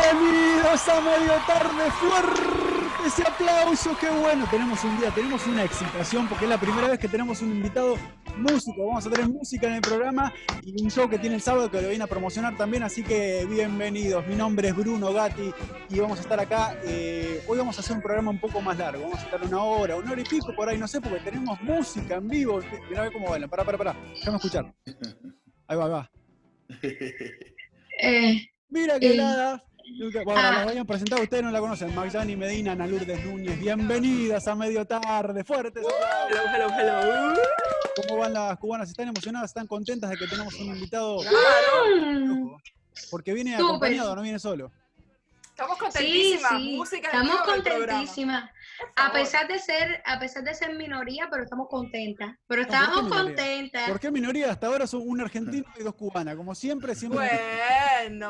Bienvenidos 0.00 0.88
a 0.88 1.00
medio 1.00 1.32
tarde 1.46 1.90
fuerte 1.92 2.42
ese 3.06 3.22
aplauso, 3.22 3.96
qué 4.00 4.10
bueno. 4.10 4.46
Tenemos 4.50 4.82
un 4.84 4.98
día, 4.98 5.10
tenemos 5.10 5.46
una 5.46 5.62
excitación 5.64 6.28
porque 6.28 6.44
es 6.44 6.50
la 6.50 6.58
primera 6.58 6.88
vez 6.88 6.98
que 6.98 7.06
tenemos 7.08 7.40
un 7.40 7.52
invitado 7.52 7.96
músico. 8.36 8.86
Vamos 8.88 9.06
a 9.06 9.10
tener 9.10 9.28
música 9.28 9.68
en 9.68 9.74
el 9.74 9.80
programa 9.80 10.32
y 10.64 10.82
un 10.82 10.90
show 10.90 11.08
que 11.08 11.18
tiene 11.18 11.36
el 11.36 11.40
sábado 11.40 11.70
que 11.70 11.80
lo 11.80 11.88
viene 11.88 12.02
a 12.04 12.08
promocionar 12.08 12.56
también. 12.56 12.82
Así 12.82 13.04
que 13.04 13.46
bienvenidos. 13.48 14.26
Mi 14.26 14.34
nombre 14.34 14.68
es 14.68 14.76
Bruno 14.76 15.12
Gatti 15.12 15.52
y 15.88 16.00
vamos 16.00 16.18
a 16.18 16.22
estar 16.22 16.40
acá. 16.40 16.76
eh, 16.84 17.42
hoy 17.46 17.56
vamos 17.58 17.76
a 17.78 17.80
hacer 17.80 17.94
un 17.96 18.02
programa 18.02 18.30
un 18.32 18.40
poco 18.40 18.60
más 18.60 18.76
largo. 18.76 19.04
Vamos 19.04 19.20
a 19.20 19.22
estar 19.24 19.42
una 19.44 19.62
hora, 19.62 19.96
una 19.96 20.10
hora 20.12 20.20
y 20.20 20.24
pico 20.24 20.54
por 20.56 20.68
ahí, 20.68 20.76
no 20.78 20.88
sé, 20.88 21.00
porque 21.00 21.20
tenemos 21.20 21.60
música 21.62 22.16
en 22.16 22.26
vivo. 22.28 22.60
Mirá 22.88 23.00
a 23.00 23.04
ver 23.04 23.12
cómo 23.12 23.30
bailan. 23.30 23.48
Pará, 23.48 23.64
pará, 23.64 23.78
pará. 23.78 23.96
Déjame 24.16 24.36
escuchar. 24.36 24.74
Ahí 25.68 25.76
va, 25.76 25.84
ahí 25.84 25.90
va. 25.90 26.10
Eh, 28.02 28.46
Mira 28.68 29.00
qué 29.00 29.14
Eh, 29.14 29.16
nada. 29.16 29.62
Bueno, 29.88 30.32
ah. 30.36 30.64
vayan 30.64 30.84
presentado, 30.86 31.22
ustedes 31.22 31.42
no 31.44 31.50
la 31.50 31.60
conocen. 31.60 31.94
Magdani 31.94 32.34
Medina, 32.36 32.72
Ana 32.72 32.86
Lourdes 32.86 33.24
Núñez, 33.24 33.58
bienvenidas 33.58 34.46
a 34.48 34.54
medio 34.54 34.84
tarde, 34.84 35.44
fuertes. 35.44 35.84
Hello, 35.84 36.40
hello, 36.54 36.68
hello. 36.78 37.34
¿Cómo 38.08 38.20
van 38.20 38.32
las 38.32 38.58
cubanas? 38.58 38.90
¿Están 38.90 39.08
emocionadas? 39.08 39.50
¿Están 39.50 39.66
contentas 39.66 40.10
de 40.10 40.16
que 40.16 40.26
tenemos 40.26 40.54
un 40.54 40.66
invitado? 40.74 41.16
Ojo, 41.16 42.60
Porque 43.10 43.32
viene 43.32 43.52
Súper. 43.52 43.64
acompañado, 43.66 44.16
no 44.16 44.22
viene 44.22 44.38
solo. 44.38 44.72
Estamos 45.50 45.78
sí, 45.78 45.84
contentísimas. 45.84 46.50
sí, 46.52 46.76
Música 46.76 47.10
en 47.10 47.22
estamos 47.22 47.40
contentísimas. 47.46 48.50
A 48.96 49.10
pesar 49.10 49.48
de 49.48 49.58
ser, 49.58 50.02
a 50.04 50.18
pesar 50.18 50.44
de 50.44 50.54
ser 50.54 50.74
minoría, 50.76 51.28
pero 51.30 51.44
estamos 51.44 51.68
contentas. 51.70 52.34
Pero 52.46 52.62
No, 52.62 52.68
¿por 52.68 52.76
qué 52.76 52.82
estamos 52.84 53.04
minoría? 53.04 53.24
contentas. 53.24 53.88
¿Por 53.88 54.00
qué 54.00 54.10
minoría? 54.10 54.50
Hasta 54.50 54.66
ahora 54.66 54.86
son 54.86 55.00
un 55.06 55.22
argentino 55.22 55.64
y 55.78 55.82
dos 55.82 55.94
cubanas. 55.94 56.36
Como 56.36 56.54
siempre, 56.54 56.94
siempre. 56.94 57.20
Bueno, 57.20 57.38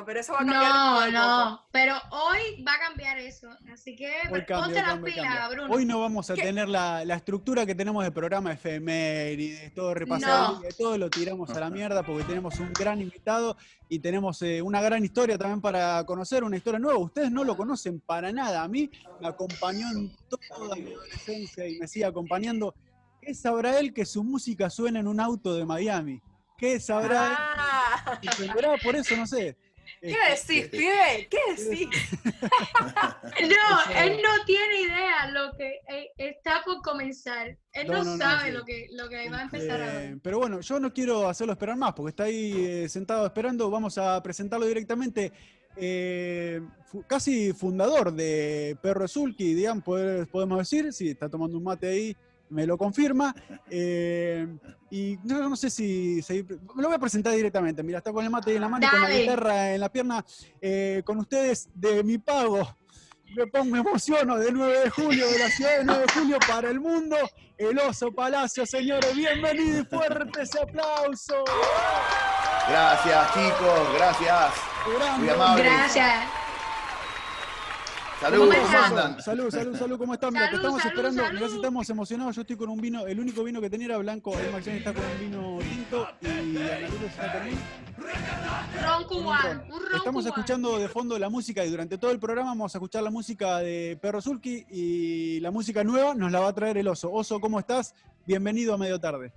pero 0.04 0.20
eso 0.20 0.32
va 0.32 0.38
a 0.38 0.44
cambiar. 0.46 0.72
No, 0.72 1.10
no, 1.10 1.60
pero 1.72 1.94
hoy 2.10 2.62
va 2.66 2.74
a 2.74 2.78
cambiar 2.80 3.18
eso. 3.18 3.48
Así 3.72 3.94
que 3.96 4.10
Hoy 4.30 4.42
ponte 4.48 4.80
las 4.80 4.98
pilas. 4.98 5.48
Bruno. 5.50 5.72
Hoy 5.74 5.84
no 5.84 6.00
vamos 6.00 6.30
a 6.30 6.34
¿Qué? 6.34 6.42
tener 6.42 6.68
la, 6.68 7.04
la 7.04 7.14
estructura 7.16 7.66
que 7.66 7.74
tenemos 7.74 8.04
de 8.04 8.10
programa 8.10 8.52
efemérides, 8.52 9.74
todo 9.74 9.94
repasado, 9.94 10.60
No. 10.60 10.68
y 10.68 10.72
todo 10.74 10.98
lo 10.98 11.10
tiramos 11.10 11.50
a 11.50 11.60
la 11.60 11.70
mierda 11.70 12.02
porque 12.02 12.24
tenemos 12.24 12.58
un 12.60 12.72
gran 12.72 13.00
invitado 13.00 13.56
y 13.88 13.98
tenemos 13.98 14.40
eh, 14.42 14.62
una 14.62 14.80
gran 14.80 15.04
historia 15.04 15.38
también 15.38 15.60
para 15.60 16.04
conocer, 16.04 16.44
una 16.44 16.56
historia 16.56 16.78
nueva. 16.78 16.98
Ustedes 16.98 17.30
no 17.30 17.44
lo 17.44 17.56
conocen 17.56 18.00
para 18.00 18.32
nada. 18.32 18.62
A 18.62 18.68
mí 18.68 18.90
me 19.20 19.28
acompañó 19.28 19.88
en 19.90 20.14
toda 20.28 20.76
mi 20.76 20.92
adolescencia 20.92 21.66
y 21.68 21.78
me 21.78 21.86
sigue 21.88 22.04
acompañando. 22.04 22.74
¿Qué 23.20 23.34
sabrá 23.34 23.78
él 23.80 23.92
que 23.92 24.04
su 24.06 24.22
música 24.22 24.70
suena 24.70 25.00
en 25.00 25.08
un 25.08 25.18
auto 25.20 25.54
de 25.54 25.64
Miami? 25.64 26.20
¿Qué 26.56 26.80
sabrá 26.80 27.34
Ah, 27.36 28.18
él? 28.22 28.30
Y 28.46 28.84
por 28.84 28.96
eso, 28.96 29.16
no 29.16 29.26
sé. 29.26 29.56
¿Qué 30.12 30.30
decís, 30.30 30.68
pibe? 30.70 31.28
¿Qué 31.30 31.38
decís? 31.56 31.88
No, 33.42 33.94
él 34.02 34.20
no 34.22 34.44
tiene 34.44 34.80
idea 34.82 35.30
lo 35.30 35.56
que 35.56 35.80
eh, 35.88 36.10
está 36.16 36.62
por 36.64 36.80
comenzar. 36.82 37.56
Él 37.72 37.86
No, 37.86 37.94
no, 37.98 38.04
no, 38.04 38.10
no, 38.12 38.18
sabe 38.18 38.50
sí. 38.50 38.56
lo 38.56 38.64
que 38.64 38.86
lo 38.92 39.08
que 39.08 39.28
va 39.30 39.38
a 39.38 39.42
empezar 39.42 39.82
a 39.82 39.86
Eh, 40.04 40.08
ver. 40.10 40.18
pero 40.22 40.38
bueno, 40.38 40.60
yo 40.60 40.80
no 40.80 40.92
quiero 40.92 41.28
hacerlo 41.28 41.52
esperar 41.52 41.76
más, 41.76 41.92
porque 41.92 42.10
está 42.10 42.24
ahí 42.24 42.52
eh, 42.66 42.88
sentado 42.88 43.26
esperando. 43.26 43.70
Vamos 43.70 43.98
a 43.98 44.22
presentarlo 44.22 44.66
directamente. 44.66 45.32
eh, 45.78 46.62
fu- 46.86 47.02
casi 47.06 47.52
fundador 47.52 48.10
de 48.12 48.78
Perro 48.80 49.06
Zulki, 49.06 49.52
digamos, 49.54 49.84
podemos 50.30 50.58
decir. 50.58 50.90
Sí, 50.92 51.10
está 51.10 51.28
tomando 51.28 51.58
un 51.58 51.64
mate 51.64 51.86
ahí, 51.88 52.16
me 52.50 52.66
lo 52.66 52.76
confirma. 52.78 53.34
Eh, 53.70 54.46
y 54.90 55.18
no, 55.24 55.48
no 55.48 55.56
sé 55.56 55.68
si, 55.70 56.22
si- 56.22 56.42
Me 56.42 56.82
lo 56.82 56.88
voy 56.88 56.94
a 56.96 56.98
presentar 56.98 57.32
directamente. 57.34 57.82
Mira, 57.82 57.98
está 57.98 58.12
con 58.12 58.24
el 58.24 58.30
mate 58.30 58.50
ahí 58.50 58.56
en 58.56 58.62
la 58.62 58.68
mano 58.68 58.86
y 58.86 58.90
con 58.90 59.00
la 59.02 59.08
guitarra 59.22 59.74
en 59.74 59.80
la 59.80 59.88
pierna. 59.90 60.24
Eh, 60.60 61.02
con 61.04 61.18
ustedes, 61.18 61.68
de 61.74 62.02
mi 62.04 62.18
pago. 62.18 62.76
Me 63.34 63.46
pongo, 63.48 63.64
me 63.72 63.78
emociono, 63.80 64.36
de 64.38 64.52
9 64.52 64.80
de 64.84 64.90
julio, 64.90 65.26
de 65.28 65.38
la 65.40 65.48
ciudad 65.48 65.78
de 65.78 65.84
9 65.84 66.04
de 66.06 66.12
julio 66.12 66.38
para 66.48 66.70
el 66.70 66.78
mundo. 66.80 67.16
El 67.58 67.76
Oso 67.80 68.12
Palacio, 68.12 68.64
señores, 68.64 69.14
bienvenido 69.16 69.80
y 69.80 69.84
fuerte 69.84 70.42
ese 70.42 70.60
aplauso. 70.60 71.34
Gracias, 72.68 73.34
chicos, 73.34 73.94
gracias. 73.94 74.52
Grande. 74.96 75.18
Muy 75.26 75.28
amable. 75.34 75.64
Gracias. 75.64 76.24
Saludos, 78.20 78.54
¿Cómo 78.56 78.78
andan? 78.78 79.22
Salud, 79.22 79.50
salud, 79.50 79.76
salud, 79.76 79.98
¿cómo 79.98 80.14
están? 80.14 80.32
Mira, 80.32 80.46
te 80.50 80.56
Salud, 80.56 80.64
estamos 80.64 80.82
salud, 80.82 80.94
esperando, 80.96 81.22
salud. 81.22 81.34
mirá 81.38 81.48
si 81.50 81.56
estamos 81.56 81.90
emocionados, 81.90 82.34
yo 82.36 82.40
estoy 82.42 82.56
con 82.56 82.70
un 82.70 82.80
vino, 82.80 83.06
el 83.06 83.20
único 83.20 83.44
vino 83.44 83.60
que 83.60 83.68
tenía 83.68 83.86
era 83.88 83.98
blanco, 83.98 84.38
el 84.38 84.50
Maxine 84.52 84.78
está 84.78 84.94
con 84.94 85.04
un 85.04 85.18
vino 85.20 85.58
tinto 85.60 86.08
y 86.22 86.56
está 86.56 87.44
Ron 88.82 89.04
un. 89.10 89.26
Un 89.26 89.96
Estamos 89.96 90.04
cubano. 90.04 90.28
escuchando 90.28 90.78
de 90.78 90.88
fondo 90.88 91.18
la 91.18 91.28
música 91.28 91.64
y 91.64 91.70
durante 91.70 91.98
todo 91.98 92.10
el 92.10 92.18
programa 92.18 92.50
vamos 92.50 92.74
a 92.74 92.78
escuchar 92.78 93.02
la 93.02 93.10
música 93.10 93.58
de 93.58 93.98
Perro 94.00 94.22
Zulki 94.22 94.66
y 94.70 95.40
la 95.40 95.50
música 95.50 95.84
nueva 95.84 96.14
nos 96.14 96.32
la 96.32 96.40
va 96.40 96.48
a 96.48 96.54
traer 96.54 96.78
el 96.78 96.88
Oso. 96.88 97.12
Oso, 97.12 97.38
¿cómo 97.38 97.58
estás? 97.58 97.94
Bienvenido 98.26 98.72
a 98.74 98.78
Medio 98.78 98.98
Tarde. 98.98 99.30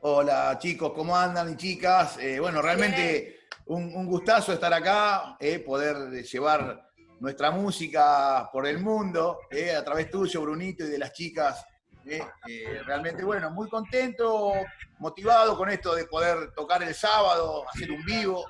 Hola, 0.00 0.58
chicos, 0.60 0.92
¿cómo 0.94 1.16
andan 1.16 1.52
y 1.52 1.56
chicas? 1.56 2.18
Eh, 2.18 2.40
bueno, 2.40 2.60
realmente 2.60 3.38
un, 3.66 3.84
un 3.94 4.06
gustazo 4.06 4.52
estar 4.52 4.74
acá, 4.74 5.36
eh, 5.38 5.60
poder 5.60 6.10
llevar 6.24 6.90
nuestra 7.24 7.50
música 7.50 8.50
por 8.52 8.66
el 8.66 8.80
mundo, 8.80 9.40
eh, 9.50 9.74
a 9.74 9.82
través 9.82 10.10
tuyo, 10.10 10.42
Brunito, 10.42 10.84
y 10.84 10.88
de 10.90 10.98
las 10.98 11.12
chicas. 11.12 11.64
eh, 12.06 12.20
eh, 12.46 12.82
realmente, 12.84 13.24
bueno, 13.24 13.50
muy 13.50 13.66
contento, 13.66 14.52
motivado 14.98 15.56
con 15.56 15.70
esto 15.70 15.94
de 15.94 16.04
poder 16.04 16.52
tocar 16.52 16.82
el 16.82 16.94
sábado, 16.94 17.64
hacer 17.66 17.90
un 17.90 18.04
vivo. 18.04 18.44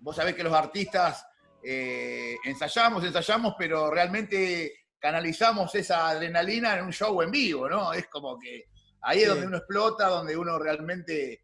Vos 0.00 0.16
sabés 0.16 0.34
que 0.34 0.44
los 0.44 0.52
artistas 0.52 1.24
ensayamos, 1.62 3.02
ensayamos, 3.02 3.54
pero 3.58 3.90
realmente 3.90 4.70
canalizamos 4.98 5.74
esa 5.74 6.10
adrenalina 6.10 6.76
en 6.78 6.84
un 6.84 6.92
show 6.92 7.22
en 7.22 7.30
vivo, 7.30 7.70
¿no? 7.70 7.94
Es 7.94 8.06
como 8.08 8.38
que 8.38 8.66
ahí 9.00 9.20
es 9.20 9.24
Sí. 9.24 9.30
donde 9.30 9.46
uno 9.46 9.56
explota, 9.56 10.08
donde 10.08 10.36
uno 10.36 10.58
realmente 10.58 11.42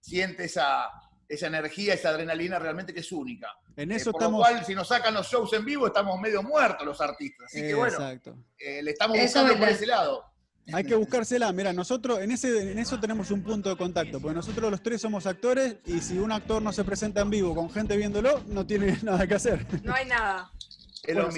siente 0.00 0.44
esa, 0.44 0.88
esa 1.28 1.46
energía, 1.48 1.94
esa 1.94 2.08
adrenalina 2.10 2.58
realmente 2.58 2.94
que 2.94 3.00
es 3.00 3.12
única. 3.12 3.48
En 3.76 3.92
Eh, 3.92 4.00
por 4.04 4.14
estamos... 4.14 4.32
lo 4.32 4.38
cual, 4.38 4.64
si 4.64 4.74
nos 4.74 4.88
sacan 4.88 5.12
los 5.14 5.26
shows 5.28 5.52
en 5.52 5.64
vivo, 5.64 5.86
estamos 5.86 6.18
medio 6.20 6.42
muertos 6.42 6.86
los 6.86 7.00
artistas. 7.00 7.46
Así 7.46 7.60
que 7.60 7.74
bueno, 7.74 7.92
Exacto. 7.94 8.36
eh, 8.58 8.82
le 8.82 8.90
estamos 8.92 9.16
es 9.18 9.24
buscando 9.24 9.58
por 9.58 9.68
ese 9.68 9.86
lado. 9.86 10.24
Hay 10.72 10.84
que 10.84 10.94
buscársela. 10.94 11.50
Mira, 11.52 11.72
nosotros 11.72 12.18
en, 12.20 12.30
ese, 12.30 12.72
en 12.72 12.78
eso 12.78 13.00
tenemos 13.00 13.30
un 13.30 13.42
punto 13.42 13.70
de 13.70 13.76
contacto, 13.76 14.20
porque 14.20 14.34
nosotros 14.34 14.70
los 14.70 14.82
tres 14.82 15.00
somos 15.00 15.26
actores 15.26 15.76
y 15.86 16.00
si 16.00 16.18
un 16.18 16.30
actor 16.30 16.60
no 16.60 16.72
se 16.74 16.84
presenta 16.84 17.22
en 17.22 17.30
vivo 17.30 17.54
con 17.54 17.70
gente 17.70 17.96
viéndolo, 17.96 18.42
no 18.48 18.66
tiene 18.66 18.98
nada 19.02 19.26
que 19.26 19.34
hacer. 19.34 19.64
No 19.82 19.94
hay 19.94 20.06
nada. 20.06 20.50
Bueno, 21.06 21.30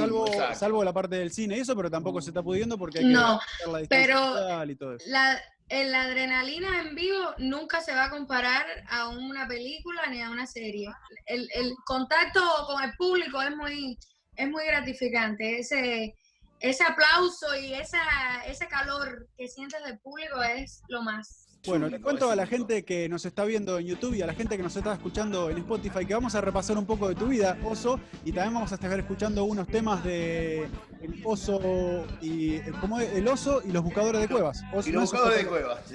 salvo, 0.54 0.82
la 0.82 0.92
parte 0.92 1.14
del 1.16 1.30
cine 1.30 1.56
y 1.56 1.60
eso, 1.60 1.76
pero 1.76 1.88
tampoco 1.90 2.20
se 2.20 2.30
está 2.30 2.42
pudiendo 2.42 2.76
porque 2.76 2.98
hay 2.98 3.04
que 3.04 3.10
No, 3.12 3.38
la 3.70 3.78
distancia 3.78 4.06
pero- 4.06 4.64
y 4.64 4.74
todo 4.74 4.94
eso. 4.96 5.04
La, 5.08 5.40
el- 5.70 5.94
adrenalina 5.94 6.80
en 6.80 6.94
vivo 6.94 7.34
nunca 7.38 7.80
se 7.80 7.94
va 7.94 8.04
a 8.04 8.10
comparar 8.10 8.66
a 8.88 9.08
una 9.08 9.46
película 9.48 10.06
ni 10.08 10.20
a 10.20 10.30
una 10.30 10.46
serie. 10.46 10.88
El, 11.26 11.48
el 11.54 11.74
contacto 11.86 12.40
con 12.66 12.82
el 12.82 12.92
público 12.96 13.40
es 13.40 13.56
muy, 13.56 13.98
es 14.36 14.48
muy 14.48 14.66
gratificante. 14.66 15.60
Ese, 15.60 16.14
ese 16.60 16.84
aplauso 16.84 17.56
y 17.56 17.72
esa, 17.74 18.00
ese 18.46 18.66
calor 18.68 19.28
que 19.36 19.48
sientes 19.48 19.82
del 19.84 19.98
público 20.00 20.42
es 20.42 20.82
lo 20.88 21.02
más. 21.02 21.46
Bueno, 21.66 21.88
les 21.88 22.00
cuento 22.00 22.30
a 22.30 22.36
la 22.36 22.46
gente 22.46 22.84
que 22.86 23.06
nos 23.08 23.26
está 23.26 23.44
viendo 23.44 23.78
en 23.78 23.86
YouTube 23.86 24.14
y 24.14 24.22
a 24.22 24.26
la 24.26 24.32
gente 24.32 24.56
que 24.56 24.62
nos 24.62 24.74
está 24.74 24.94
escuchando 24.94 25.50
en 25.50 25.58
Spotify 25.58 26.06
que 26.06 26.14
vamos 26.14 26.34
a 26.34 26.40
repasar 26.40 26.78
un 26.78 26.86
poco 26.86 27.06
de 27.08 27.14
tu 27.14 27.26
vida, 27.26 27.58
Oso, 27.64 28.00
y 28.24 28.32
también 28.32 28.54
vamos 28.54 28.72
a 28.72 28.76
estar 28.76 28.98
escuchando 28.98 29.44
unos 29.44 29.68
temas 29.68 30.02
de 30.02 30.62
el 31.02 31.20
Oso 31.22 32.06
y 32.22 32.60
¿cómo 32.80 32.98
es? 32.98 33.12
el 33.12 33.28
Oso 33.28 33.60
y 33.62 33.72
los 33.72 33.82
buscadores 33.84 34.22
de 34.22 34.28
cuevas. 34.28 34.62
Oso- 34.72 34.88
Y 34.88 34.92
los 34.92 35.04
es 35.04 35.10
buscadores 35.12 35.36
de 35.38 35.42
Oso- 35.44 35.50
cuevas. 35.50 35.80
sí. 35.86 35.94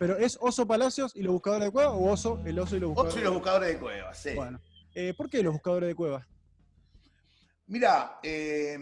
Pero 0.00 0.16
es 0.18 0.36
Oso 0.40 0.66
Palacios 0.66 1.12
y 1.14 1.22
los 1.22 1.32
buscadores 1.32 1.66
de 1.66 1.70
cuevas 1.70 1.92
o 1.94 2.10
Oso, 2.10 2.42
el 2.44 2.58
Oso 2.58 2.74
y 2.76 2.80
los 2.80 2.88
buscadores. 2.90 3.14
Ocho 3.14 3.20
y 3.20 3.24
los 3.24 3.34
buscadores 3.34 3.68
de 3.68 3.78
cuevas, 3.78 4.18
sí. 4.18 4.30
Bueno, 4.34 4.60
eh, 4.96 5.14
¿por 5.16 5.30
qué 5.30 5.44
los 5.44 5.52
buscadores 5.52 5.88
de 5.90 5.94
cuevas? 5.94 6.26
Mira, 7.68 8.18
eh, 8.22 8.74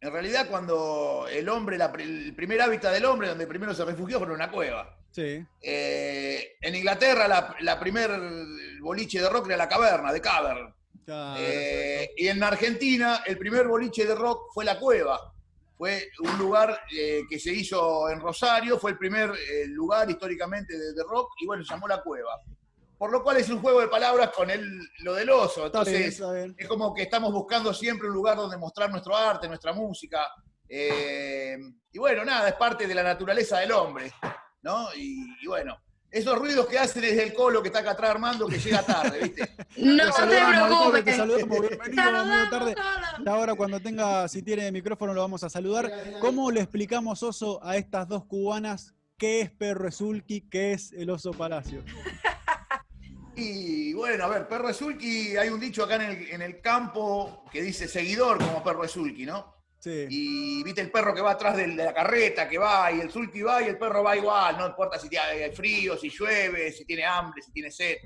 en 0.00 0.12
realidad 0.12 0.46
cuando 0.48 1.26
el 1.28 1.48
hombre, 1.48 1.76
la 1.76 1.86
el 1.98 2.34
primer 2.36 2.62
hábitat 2.62 2.92
del 2.94 3.04
hombre, 3.04 3.28
donde 3.28 3.48
primero 3.48 3.74
se 3.74 3.84
refugió 3.84 4.18
fue 4.18 4.28
en 4.28 4.34
una 4.34 4.48
cueva. 4.50 4.96
Sí. 5.12 5.44
Eh, 5.60 6.56
en 6.60 6.74
Inglaterra 6.74 7.28
la, 7.28 7.54
la 7.60 7.78
primer 7.78 8.10
boliche 8.80 9.20
de 9.20 9.28
rock 9.28 9.46
era 9.48 9.56
la 9.58 9.68
caverna, 9.68 10.12
de 10.12 10.20
Cavern. 10.20 10.74
Claro, 11.04 11.40
Eh, 11.40 12.10
y 12.16 12.28
en 12.28 12.42
Argentina 12.42 13.22
el 13.26 13.36
primer 13.36 13.66
boliche 13.68 14.06
de 14.06 14.14
rock 14.14 14.50
fue 14.54 14.64
la 14.64 14.78
cueva. 14.78 15.32
Fue 15.76 16.08
un 16.20 16.38
lugar 16.38 16.80
eh, 16.96 17.22
que 17.28 17.38
se 17.40 17.52
hizo 17.52 18.08
en 18.08 18.20
Rosario, 18.20 18.78
fue 18.78 18.92
el 18.92 18.98
primer 18.98 19.30
lugar 19.68 20.08
históricamente 20.08 20.78
de, 20.78 20.92
de 20.92 21.02
rock 21.02 21.30
y 21.40 21.46
bueno, 21.46 21.64
se 21.64 21.74
llamó 21.74 21.88
la 21.88 22.02
cueva. 22.02 22.40
Por 22.96 23.10
lo 23.10 23.20
cual 23.24 23.38
es 23.38 23.48
un 23.50 23.60
juego 23.60 23.80
de 23.80 23.88
palabras 23.88 24.30
con 24.30 24.48
el, 24.48 24.64
lo 25.00 25.14
del 25.14 25.28
oso. 25.30 25.66
Está 25.66 25.82
bien, 25.82 25.96
Entonces, 25.96 26.20
está 26.20 26.32
bien. 26.32 26.54
es 26.56 26.68
como 26.68 26.94
que 26.94 27.02
estamos 27.02 27.32
buscando 27.32 27.74
siempre 27.74 28.06
un 28.06 28.14
lugar 28.14 28.36
donde 28.36 28.56
mostrar 28.56 28.90
nuestro 28.90 29.16
arte, 29.16 29.48
nuestra 29.48 29.72
música. 29.72 30.20
y 30.68 31.98
bueno, 31.98 32.24
nada, 32.24 32.48
es 32.48 32.54
parte 32.54 32.86
de 32.86 32.94
la 32.94 33.02
naturaleza 33.02 33.58
del 33.58 33.72
hombre, 33.72 34.12
¿no? 34.62 34.88
Y, 34.94 35.26
y 35.42 35.46
bueno, 35.46 35.78
esos 36.10 36.38
ruidos 36.38 36.66
que 36.66 36.78
hace 36.78 37.00
desde 37.00 37.22
el 37.24 37.32
colo 37.34 37.62
que 37.62 37.68
está 37.68 37.80
acá 37.80 37.92
atrás 37.92 38.10
Armando, 38.10 38.46
que 38.46 38.58
llega 38.58 38.82
tarde, 38.82 39.20
¿viste? 39.20 39.50
No 39.78 40.04
Te 40.04 40.10
te 40.10 40.12
saludamos, 40.12 40.94
Alcalde, 40.94 41.02
te 41.02 41.02
preocupes. 41.02 41.16
saludamos. 41.16 41.60
Bienvenido, 41.88 42.50
tarde. 42.50 42.74
ahora 43.26 43.54
cuando 43.54 43.80
tenga, 43.80 44.28
si 44.28 44.42
tiene 44.42 44.70
micrófono, 44.70 45.14
lo 45.14 45.22
vamos 45.22 45.42
a 45.44 45.48
saludar. 45.48 45.90
¿Cómo 46.20 46.50
le 46.50 46.60
explicamos, 46.60 47.22
Oso, 47.22 47.64
a 47.64 47.76
estas 47.76 48.06
dos 48.08 48.26
cubanas 48.26 48.94
qué 49.16 49.40
es 49.40 49.50
Perro 49.50 49.90
Zulki, 49.90 50.42
qué 50.42 50.72
es 50.72 50.92
el 50.92 51.08
Oso 51.10 51.30
Palacio? 51.32 51.82
Y 53.34 53.94
bueno, 53.94 54.24
a 54.24 54.28
ver, 54.28 54.46
perro 54.46 54.72
Zulki, 54.74 55.36
hay 55.38 55.48
un 55.48 55.58
dicho 55.58 55.84
acá 55.84 55.96
en 55.96 56.02
el, 56.02 56.30
en 56.32 56.42
el 56.42 56.60
campo 56.60 57.44
que 57.50 57.62
dice 57.62 57.88
seguidor 57.88 58.36
como 58.36 58.62
perro 58.62 58.86
Zulki, 58.86 59.24
¿no? 59.24 59.54
Sí. 59.82 60.06
Y 60.08 60.62
viste 60.62 60.80
el 60.80 60.92
perro 60.92 61.12
que 61.12 61.20
va 61.20 61.32
atrás 61.32 61.56
de 61.56 61.66
la 61.66 61.92
carreta, 61.92 62.48
que 62.48 62.56
va, 62.56 62.92
y 62.92 63.00
el 63.00 63.10
Zulki 63.10 63.42
va 63.42 63.60
y 63.62 63.66
el 63.66 63.78
perro 63.78 64.04
va 64.04 64.16
igual, 64.16 64.56
no 64.56 64.68
importa 64.68 64.96
si 64.96 65.08
tiene 65.08 65.50
frío, 65.50 65.98
si 65.98 66.08
llueve, 66.08 66.70
si 66.70 66.84
tiene 66.84 67.04
hambre, 67.04 67.42
si 67.42 67.50
tiene 67.50 67.68
sed. 67.68 67.96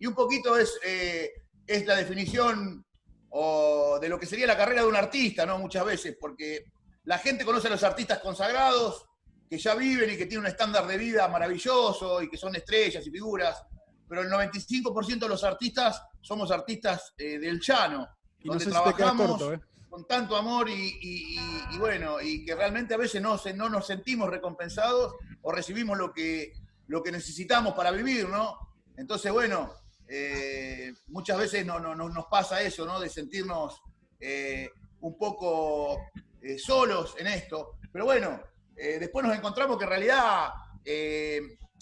Y 0.00 0.06
un 0.06 0.14
poquito 0.14 0.56
es, 0.56 0.80
eh, 0.84 1.30
es 1.64 1.86
la 1.86 1.94
definición 1.94 2.84
o, 3.28 4.00
de 4.00 4.08
lo 4.08 4.18
que 4.18 4.26
sería 4.26 4.48
la 4.48 4.56
carrera 4.56 4.82
de 4.82 4.88
un 4.88 4.96
artista, 4.96 5.46
¿no? 5.46 5.58
Muchas 5.58 5.84
veces, 5.84 6.16
porque 6.20 6.64
la 7.04 7.18
gente 7.18 7.44
conoce 7.44 7.68
a 7.68 7.70
los 7.70 7.84
artistas 7.84 8.18
consagrados, 8.18 9.06
que 9.48 9.58
ya 9.58 9.76
viven 9.76 10.10
y 10.10 10.16
que 10.16 10.26
tienen 10.26 10.40
un 10.40 10.50
estándar 10.50 10.88
de 10.88 10.98
vida 10.98 11.28
maravilloso 11.28 12.20
y 12.20 12.28
que 12.28 12.36
son 12.36 12.56
estrellas 12.56 13.06
y 13.06 13.12
figuras, 13.12 13.64
pero 14.08 14.22
el 14.22 14.28
95% 14.28 15.20
de 15.20 15.28
los 15.28 15.44
artistas 15.44 16.02
somos 16.20 16.50
artistas 16.50 17.14
eh, 17.16 17.38
del 17.38 17.60
llano, 17.60 18.08
Y 18.40 18.48
no 18.48 18.54
donde 18.54 18.64
sé 18.64 18.72
si 18.72 18.76
te 18.76 18.82
queda 18.82 18.96
trabajamos 18.96 19.30
corto, 19.38 19.52
¿eh? 19.52 19.60
Con 19.92 20.06
tanto 20.06 20.36
amor 20.36 20.70
y, 20.70 21.38
bueno, 21.78 22.18
y 22.18 22.46
que 22.46 22.54
realmente 22.54 22.94
a 22.94 22.96
veces 22.96 23.20
no, 23.20 23.38
no 23.54 23.68
nos 23.68 23.86
sentimos 23.86 24.30
recompensados 24.30 25.16
o 25.42 25.52
recibimos 25.52 25.98
lo 25.98 26.14
que, 26.14 26.54
lo 26.86 27.02
que 27.02 27.12
necesitamos 27.12 27.74
para 27.74 27.90
vivir, 27.90 28.26
¿no? 28.26 28.56
Entonces, 28.96 29.30
bueno, 29.30 29.74
eh, 30.08 30.94
muchas 31.08 31.36
veces 31.36 31.66
no, 31.66 31.78
no- 31.78 31.94
no- 31.94 32.08
nos 32.08 32.24
pasa 32.24 32.62
eso, 32.62 32.86
¿no? 32.86 32.98
De 33.00 33.10
sentirnos 33.10 33.82
eh, 34.18 34.70
un 35.02 35.18
poco 35.18 35.98
eh, 36.40 36.56
solos 36.58 37.14
en 37.18 37.26
esto. 37.26 37.72
Pero 37.92 38.06
bueno, 38.06 38.40
después 38.74 39.26
nos 39.26 39.36
encontramos 39.36 39.76
que 39.76 39.84
en 39.84 39.90
realidad 39.90 40.48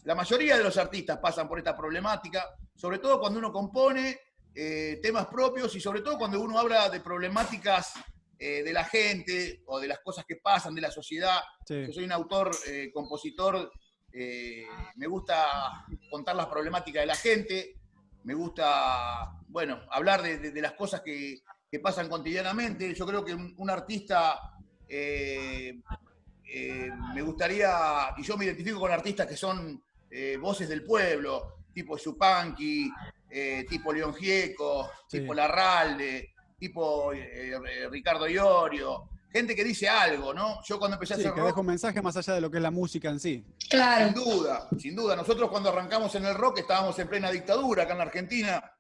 la 0.03 0.15
mayoría 0.17 0.57
de 0.59 0.65
los 0.65 0.77
artistas 0.79 1.19
pasan 1.19 1.47
por 1.49 1.59
esta 1.59 1.77
problemática, 1.77 2.45
sobre 2.75 2.99
todo 2.99 3.21
cuando 3.21 3.39
uno 3.39 3.53
compone 3.53 4.19
eh, 4.55 4.99
temas 5.03 5.27
propios 5.27 5.75
y 5.77 5.81
sobre 5.81 6.01
todo 6.01 6.19
cuando 6.19 6.41
uno 6.41 6.59
habla 6.59 6.89
de 6.89 7.01
problemáticas 7.01 7.93
eh, 8.39 8.63
de 8.63 8.73
la 8.73 8.85
gente 8.85 9.63
o 9.67 9.79
de 9.79 9.87
las 9.89 10.01
cosas 10.01 10.25
que 10.27 10.37
pasan 10.37 10.75
de 10.75 10.81
la 10.81 10.91
sociedad. 10.91 11.41
Sí. 11.67 11.87
Yo 11.87 11.93
soy 11.93 12.05
un 12.05 12.13
autor, 12.13 12.51
eh, 12.67 12.91
compositor, 12.93 13.71
me 14.13 15.07
gusta 15.07 15.85
contar 16.11 16.35
las 16.35 16.47
problemáticas 16.47 17.03
de 17.03 17.07
la 17.07 17.15
gente, 17.15 17.77
me 18.25 18.35
gusta, 18.35 19.31
bueno, 19.47 19.81
hablar 19.93 20.21
de, 20.23 20.39
de- 20.39 20.51
de 20.51 20.61
las 20.63 20.73
cosas 20.73 21.01
que, 21.03 21.39
que 21.71 21.79
pasan 21.79 22.09
cotidianamente. 22.09 22.93
Yo 22.93 23.07
creo 23.07 23.25
que 23.25 23.33
un, 23.35 23.55
un 23.57 23.71
artista, 23.71 24.41
me 27.15 27.23
gustaría, 27.23 28.15
y 28.17 28.23
yo 28.23 28.37
me 28.37 28.45
identifico 28.47 28.81
con 28.81 28.91
artistas 28.91 29.27
que 29.27 29.37
son 29.37 29.81
voces 30.41 30.69
del 30.69 30.83
pueblo, 30.83 31.59
tipo 31.73 31.97
Yupanqui, 31.97 32.91
eh, 33.31 33.65
tipo 33.69 33.93
León 33.93 34.15
Gieco, 34.15 34.91
Sí. 35.09 35.21
tipo 35.21 35.35
Larralde, 35.35 36.35
tipo 36.59 37.13
eh, 37.13 37.89
Ricardo 37.91 38.29
Iorio, 38.29 39.09
gente 39.33 39.55
que 39.55 39.63
dice 39.65 39.89
algo, 39.89 40.35
¿no? 40.35 40.59
Yo 40.65 40.79
cuando 40.79 40.97
empecé 40.97 41.15
a 41.15 41.17
hacer 41.17 41.33
que 41.33 41.39
rock, 41.39 41.49
deja 41.49 41.61
un 41.61 41.67
mensaje 41.67 42.03
más 42.03 42.17
allá 42.17 42.35
de 42.35 42.41
lo 42.41 42.51
que 42.51 42.57
es 42.57 42.63
la 42.63 42.71
música 42.71 43.09
en 43.09 43.21
sí. 43.21 43.45
sin 43.59 43.69
Claro. 43.71 44.13
duda, 44.13 44.69
sin 44.79 44.97
duda. 44.97 45.15
Nosotros 45.17 45.49
cuando 45.51 45.69
arrancamos 45.71 46.15
en 46.17 46.25
el 46.27 46.35
rock 46.35 46.59
estábamos 46.59 46.99
en 46.99 47.09
plena 47.09 47.31
dictadura 47.31 47.85
acá 47.85 47.93
en 47.93 47.99
la 47.99 48.05
Argentina, 48.05 48.73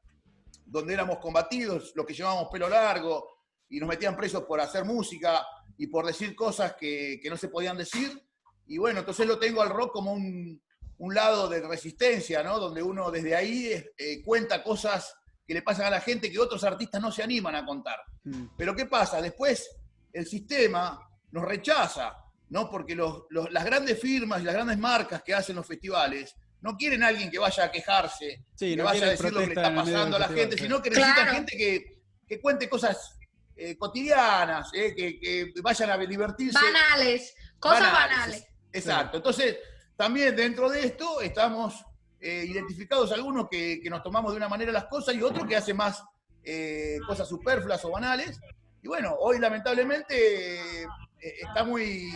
donde 0.66 0.94
éramos 0.94 1.18
combatidos, 1.18 1.92
los 1.94 2.04
que 2.06 2.14
llevábamos 2.14 2.48
pelo 2.52 2.68
largo, 2.68 3.26
y 3.68 3.78
nos 3.78 3.88
metían 3.88 4.16
presos 4.16 4.42
por 4.44 4.60
hacer 4.60 4.84
música 4.84 5.46
y 5.78 5.86
por 5.86 6.04
decir 6.04 6.34
cosas 6.34 6.74
que, 6.78 7.20
que 7.22 7.30
no 7.30 7.36
se 7.36 7.48
podían 7.48 7.76
decir. 7.76 8.20
Y 8.66 8.78
bueno, 8.78 9.00
entonces 9.00 9.26
lo 9.26 9.38
tengo 9.38 9.62
al 9.62 9.70
rock 9.70 9.92
como 9.92 10.12
un, 10.12 10.60
un 11.00 11.14
lado 11.14 11.48
de 11.48 11.60
resistencia, 11.66 12.42
¿no? 12.42 12.58
Donde 12.58 12.82
uno 12.82 13.10
desde 13.10 13.34
ahí 13.34 13.72
eh, 13.96 14.22
cuenta 14.24 14.62
cosas 14.62 15.14
que 15.46 15.54
le 15.54 15.62
pasan 15.62 15.86
a 15.86 15.90
la 15.90 16.00
gente 16.00 16.30
que 16.30 16.38
otros 16.38 16.62
artistas 16.62 17.00
no 17.02 17.10
se 17.10 17.22
animan 17.22 17.54
a 17.56 17.64
contar. 17.66 17.96
Mm. 18.24 18.46
Pero 18.56 18.76
¿qué 18.76 18.86
pasa? 18.86 19.20
Después 19.20 19.68
el 20.12 20.26
sistema 20.26 21.00
nos 21.32 21.44
rechaza, 21.44 22.14
¿no? 22.50 22.70
Porque 22.70 22.94
los- 22.94 23.22
los- 23.30 23.50
las 23.50 23.64
grandes 23.64 23.98
firmas 24.00 24.40
y 24.42 24.44
las 24.44 24.54
grandes 24.54 24.78
marcas 24.78 25.22
que 25.22 25.34
hacen 25.34 25.56
los 25.56 25.66
festivales 25.66 26.34
no 26.60 26.76
quieren 26.76 27.02
a 27.02 27.06
alguien 27.08 27.30
que 27.30 27.38
vaya 27.38 27.64
a 27.64 27.70
quejarse, 27.72 28.44
Sí, 28.54 28.70
que 28.70 28.76
no 28.76 28.84
vaya 28.84 28.98
a 28.98 29.00
quieren 29.00 29.16
decir 29.16 29.32
lo 29.32 29.40
que 29.40 29.46
le 29.46 29.52
está 29.54 29.74
pasando 29.74 30.16
a 30.16 30.20
la 30.20 30.28
gente, 30.28 30.58
sino 30.58 30.82
que 30.82 30.90
necesitan 30.90 31.14
Claro. 31.24 31.32
gente 31.32 31.56
que, 31.56 31.84
que 32.28 32.40
cuente 32.40 32.68
cosas 32.68 33.16
eh, 33.56 33.76
cotidianas, 33.76 34.70
eh, 34.74 34.94
que, 34.94 35.18
que 35.20 35.52
vayan 35.62 35.90
a 35.90 35.96
divertirse. 35.98 36.58
Banales. 36.62 37.34
Cosas 37.58 37.80
Banales. 37.80 38.10
banales. 38.16 38.46
Exacto. 38.72 39.16
Entonces, 39.18 39.56
también 40.00 40.34
dentro 40.34 40.70
de 40.70 40.86
esto 40.86 41.20
estamos 41.20 41.84
eh, 42.22 42.46
identificados 42.48 43.12
algunos 43.12 43.48
que, 43.50 43.80
que 43.82 43.90
nos 43.90 44.02
tomamos 44.02 44.30
de 44.32 44.38
una 44.38 44.48
manera 44.48 44.72
las 44.72 44.86
cosas 44.86 45.14
y 45.14 45.22
otros 45.22 45.46
que 45.46 45.56
hacen 45.56 45.76
más 45.76 46.02
eh, 46.42 46.98
cosas 47.06 47.28
superfluas 47.28 47.84
o 47.84 47.90
banales. 47.90 48.40
Y 48.82 48.88
bueno, 48.88 49.14
hoy 49.18 49.38
lamentablemente 49.38 50.84
eh, 50.84 50.86
está 51.20 51.64
muy, 51.64 52.10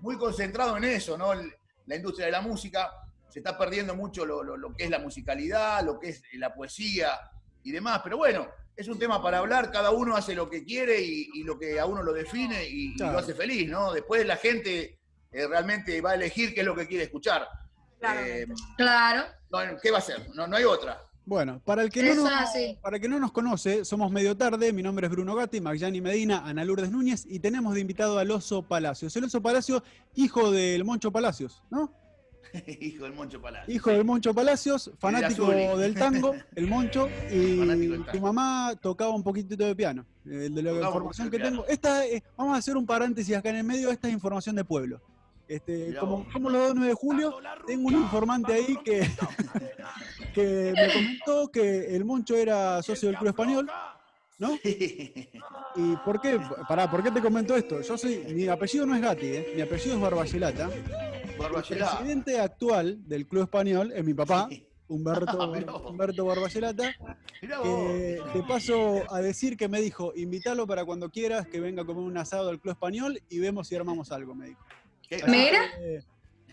muy 0.00 0.16
concentrado 0.18 0.76
en 0.76 0.82
eso, 0.82 1.16
¿no? 1.16 1.30
La 1.86 1.94
industria 1.94 2.26
de 2.26 2.32
la 2.32 2.40
música 2.40 2.90
se 3.28 3.38
está 3.38 3.56
perdiendo 3.56 3.94
mucho 3.94 4.26
lo, 4.26 4.42
lo- 4.42 4.56
lo 4.56 4.74
que 4.74 4.82
es 4.84 4.90
la 4.90 4.98
musicalidad, 4.98 5.84
lo 5.84 6.00
que 6.00 6.08
es 6.08 6.22
la 6.32 6.52
poesía 6.52 7.12
y 7.62 7.70
demás. 7.70 8.00
Pero 8.02 8.16
bueno, 8.16 8.48
es 8.74 8.88
un 8.88 8.98
tema 8.98 9.22
para 9.22 9.38
hablar, 9.38 9.70
cada 9.70 9.90
uno 9.92 10.16
hace 10.16 10.34
lo 10.34 10.50
que 10.50 10.64
quiere 10.64 11.00
y, 11.00 11.28
y 11.34 11.44
lo 11.44 11.56
que 11.60 11.78
a 11.78 11.86
uno 11.86 12.02
lo 12.02 12.12
define 12.12 12.64
y, 12.68 12.96
lo 13.12 13.18
hace 13.18 13.34
feliz, 13.34 13.68
¿no? 13.70 13.92
Después 13.92 14.26
la 14.26 14.36
gente 14.36 14.98
eh, 15.32 15.46
realmente 15.46 16.00
va 16.00 16.10
a 16.10 16.14
elegir 16.14 16.54
qué 16.54 16.60
es 16.60 16.66
lo 16.66 16.74
que 16.74 16.86
quiere 16.86 17.04
escuchar. 17.04 17.46
Eh, 18.02 18.46
Claro. 18.76 19.24
no, 19.50 19.58
¿Qué 19.82 19.90
va 19.90 19.98
a 19.98 20.00
hacer? 20.00 20.28
No, 20.34 20.46
no 20.46 20.56
hay 20.56 20.64
otra. 20.64 21.02
Bueno, 21.26 21.60
para 21.64 21.82
el, 21.82 21.90
que 21.90 22.02
no 22.02 22.14
nos, 22.14 22.30
para 22.80 22.96
el 22.96 23.02
que 23.02 23.08
no 23.08 23.20
nos 23.20 23.30
conoce, 23.30 23.84
somos 23.84 24.10
medio 24.10 24.36
tarde. 24.36 24.72
Mi 24.72 24.82
nombre 24.82 25.06
es 25.06 25.12
Bruno 25.12 25.36
Gatti, 25.36 25.60
Magyani 25.60 26.00
Medina, 26.00 26.42
Ana 26.44 26.64
Lourdes 26.64 26.90
Núñez 26.90 27.24
y 27.24 27.38
tenemos 27.38 27.74
de 27.74 27.80
invitado 27.80 28.18
al 28.18 28.30
Oso 28.30 28.62
Palacios. 28.62 29.14
El 29.14 29.24
Oso 29.24 29.40
Palacio, 29.40 29.84
hijo 30.16 30.50
del 30.50 30.84
Moncho 30.84 31.12
Palacios, 31.12 31.62
¿no? 31.70 31.94
Hijo 32.80 33.04
del 33.04 33.12
Moncho 33.12 33.40
Palacio. 33.40 33.72
Hijo 33.72 33.90
del 33.90 34.04
Moncho 34.04 34.34
Palacios, 34.34 34.90
fanático 34.98 35.46
del 35.78 35.94
tango, 35.94 36.34
el 36.56 36.66
Moncho, 36.66 37.08
y 37.30 37.58
tu 38.10 38.20
mamá 38.20 38.74
tocaba 38.80 39.14
un 39.14 39.22
poquitito 39.22 39.64
de 39.64 39.76
piano. 39.76 40.04
de 40.24 40.50
la 40.50 40.70
Tocaba 40.70 40.86
información 40.86 41.30
que 41.30 41.38
tengo. 41.38 41.66
Esta, 41.66 42.06
eh, 42.06 42.24
vamos 42.36 42.56
a 42.56 42.58
hacer 42.58 42.76
un 42.76 42.86
paréntesis 42.86 43.36
acá 43.36 43.50
en 43.50 43.56
el 43.56 43.64
medio, 43.64 43.90
esta 43.90 44.08
es 44.08 44.14
información 44.14 44.56
de 44.56 44.64
pueblo. 44.64 45.00
Este, 45.50 45.96
como, 45.98 46.24
como 46.32 46.48
los 46.48 46.76
9 46.76 46.90
de 46.90 46.94
julio, 46.94 47.34
tengo 47.66 47.88
un 47.88 47.94
informante 47.94 48.52
ahí 48.52 48.78
que, 48.84 49.00
que 50.34 50.72
me 50.76 50.92
comentó 50.92 51.50
que 51.50 51.96
el 51.96 52.04
Moncho 52.04 52.36
era 52.36 52.80
socio 52.84 53.08
del 53.08 53.18
Club 53.18 53.30
Español, 53.30 53.68
¿no? 54.38 54.56
¿Y 54.62 55.96
por 56.04 56.20
qué? 56.20 56.38
Pará, 56.68 56.88
¿por 56.88 57.02
qué 57.02 57.10
te 57.10 57.20
comento 57.20 57.56
esto? 57.56 57.80
Yo 57.80 57.98
soy, 57.98 58.18
mi 58.32 58.46
apellido 58.46 58.86
no 58.86 58.94
es 58.94 59.02
Gatti, 59.02 59.26
¿eh? 59.26 59.52
mi 59.56 59.62
apellido 59.62 59.96
es 59.96 60.00
Barbagelata. 60.00 60.70
El 60.72 61.78
presidente 61.78 62.38
actual 62.38 63.08
del 63.08 63.26
Club 63.26 63.42
Español 63.42 63.92
es 63.92 64.04
mi 64.04 64.14
papá, 64.14 64.48
Humberto. 64.86 65.50
Humberto 65.90 66.24
vos. 66.24 66.38
que 67.42 68.22
te 68.32 68.42
paso 68.44 69.02
a 69.12 69.20
decir 69.20 69.56
que 69.56 69.66
me 69.66 69.80
dijo, 69.80 70.12
invítalo 70.14 70.64
para 70.68 70.84
cuando 70.84 71.10
quieras, 71.10 71.48
que 71.48 71.58
venga 71.58 71.82
a 71.82 71.86
comer 71.86 72.04
un 72.04 72.16
asado 72.18 72.50
al 72.50 72.60
Club 72.60 72.74
Español 72.74 73.20
y 73.28 73.40
vemos 73.40 73.66
si 73.66 73.74
armamos 73.74 74.12
algo, 74.12 74.36
me 74.36 74.50
dijo. 74.50 74.64
Mira. 75.26 75.60
que, 75.78 76.02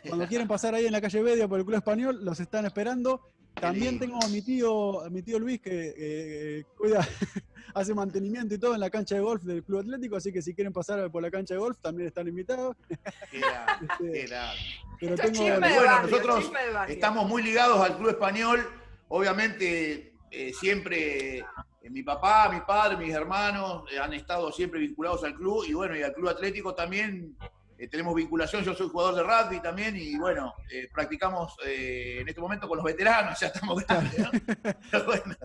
cuando 0.07 0.27
quieren 0.27 0.47
pasar 0.47 0.75
ahí 0.75 0.85
en 0.85 0.91
la 0.91 1.01
calle 1.01 1.21
Bedia 1.21 1.47
por 1.47 1.59
el 1.59 1.65
Club 1.65 1.77
Español, 1.77 2.23
los 2.23 2.39
están 2.39 2.65
esperando. 2.65 3.21
También 3.53 3.97
tengo 3.97 4.19
a 4.23 4.27
mi 4.27 4.41
tío, 4.41 5.01
a 5.03 5.09
mi 5.09 5.23
tío 5.23 5.39
Luis 5.39 5.59
que 5.59 5.93
eh, 5.97 6.63
cuida, 6.77 6.99
hace 7.73 7.93
mantenimiento 7.93 8.53
y 8.53 8.59
todo 8.59 8.75
en 8.75 8.79
la 8.79 8.89
cancha 8.89 9.15
de 9.15 9.21
golf 9.21 9.43
del 9.43 9.63
Club 9.63 9.79
Atlético, 9.79 10.15
así 10.15 10.31
que 10.31 10.41
si 10.41 10.53
quieren 10.53 10.71
pasar 10.71 11.09
por 11.11 11.23
la 11.23 11.31
cancha 11.31 11.55
de 11.55 11.59
golf 11.59 11.77
también 11.81 12.07
están 12.07 12.27
invitados. 12.27 12.75
Qué 13.31 13.39
grande, 13.39 13.87
Este. 13.99 14.35
Pero 14.99 15.13
Esto 15.13 15.27
es 15.27 15.31
tengo, 15.31 15.59
Bueno, 15.59 15.85
barrio, 15.85 16.09
nosotros. 16.09 16.51
Estamos 16.87 17.27
muy 17.27 17.43
ligados 17.43 17.79
al 17.81 17.97
club 17.97 18.09
español. 18.09 18.67
Obviamente, 19.09 20.13
eh, 20.31 20.53
siempre 20.53 21.39
eh, 21.39 21.89
mi 21.89 22.03
papá, 22.03 22.49
mi 22.49 22.61
padre, 22.61 22.97
mis 22.97 23.13
hermanos 23.13 23.83
eh, 23.91 23.99
han 23.99 24.13
estado 24.13 24.51
siempre 24.51 24.79
vinculados 24.79 25.23
al 25.23 25.35
club 25.35 25.63
y 25.67 25.73
bueno, 25.73 25.95
y 25.95 26.03
al 26.03 26.13
club 26.13 26.29
atlético 26.29 26.75
también 26.75 27.37
eh, 27.77 27.87
tenemos 27.87 28.15
vinculación. 28.15 28.63
Yo 28.63 28.73
soy 28.73 28.89
jugador 28.89 29.15
de 29.15 29.23
rugby 29.23 29.61
también 29.61 29.95
y 29.95 30.17
bueno, 30.17 30.53
eh, 30.71 30.89
practicamos 30.93 31.55
eh, 31.65 32.19
en 32.21 32.27
este 32.27 32.41
momento 32.41 32.67
con 32.67 32.77
los 32.77 32.85
veteranos, 32.85 33.39
ya 33.39 33.47
estamos 33.47 33.85
grandes, 33.85 34.19
¿no? 34.19 34.31
Pero 34.91 35.05
bueno, 35.05 35.35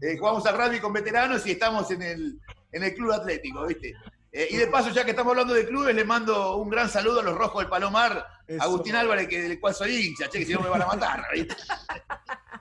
eh, 0.00 0.16
jugamos 0.18 0.46
al 0.46 0.56
rugby 0.56 0.80
con 0.80 0.92
veteranos 0.92 1.46
y 1.46 1.52
estamos 1.52 1.90
en 1.90 2.02
el, 2.02 2.40
en 2.72 2.82
el 2.82 2.94
club 2.94 3.12
atlético, 3.12 3.66
¿viste? 3.66 3.94
Eh, 4.36 4.48
y 4.50 4.56
de 4.56 4.66
paso, 4.66 4.90
ya 4.90 5.04
que 5.04 5.12
estamos 5.12 5.30
hablando 5.30 5.54
de 5.54 5.64
clubes, 5.64 5.94
le 5.94 6.04
mando 6.04 6.56
un 6.56 6.68
gran 6.68 6.88
saludo 6.88 7.20
a 7.20 7.22
los 7.22 7.36
Rojos 7.36 7.62
del 7.62 7.70
Palomar, 7.70 8.26
Eso. 8.48 8.60
Agustín 8.64 8.96
Álvarez, 8.96 9.28
que 9.28 9.40
del 9.40 9.60
cual 9.60 9.74
soy 9.74 9.94
hincha, 9.94 10.28
che, 10.28 10.40
que 10.40 10.44
si 10.44 10.54
no 10.54 10.60
me 10.60 10.70
van 10.70 10.82
a 10.82 10.86
matar. 10.86 11.24
¿viste? 11.32 11.54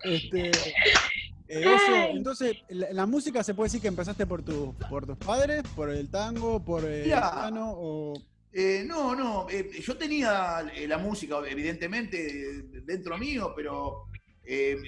Este, 0.03 0.51
eh, 1.47 1.67
Oso, 1.75 1.95
entonces, 2.11 2.57
la, 2.69 2.91
la 2.91 3.05
música 3.07 3.43
se 3.43 3.55
puede 3.55 3.69
decir 3.69 3.81
que 3.81 3.87
empezaste 3.87 4.27
por, 4.27 4.43
tu, 4.43 4.75
por 4.87 5.07
tus 5.07 5.17
padres, 5.17 5.63
por 5.75 5.89
el 5.89 6.11
tango, 6.11 6.63
por 6.63 6.85
el 6.85 7.05
piano, 7.05 7.73
o 7.75 8.13
Eh, 8.53 8.83
no, 8.85 9.15
no, 9.15 9.47
eh, 9.49 9.81
yo 9.81 9.97
tenía 9.97 10.63
eh, 10.75 10.87
la 10.87 10.99
música, 10.99 11.39
evidentemente, 11.47 12.63
dentro 12.83 13.17
mío, 13.17 13.53
pero 13.55 14.07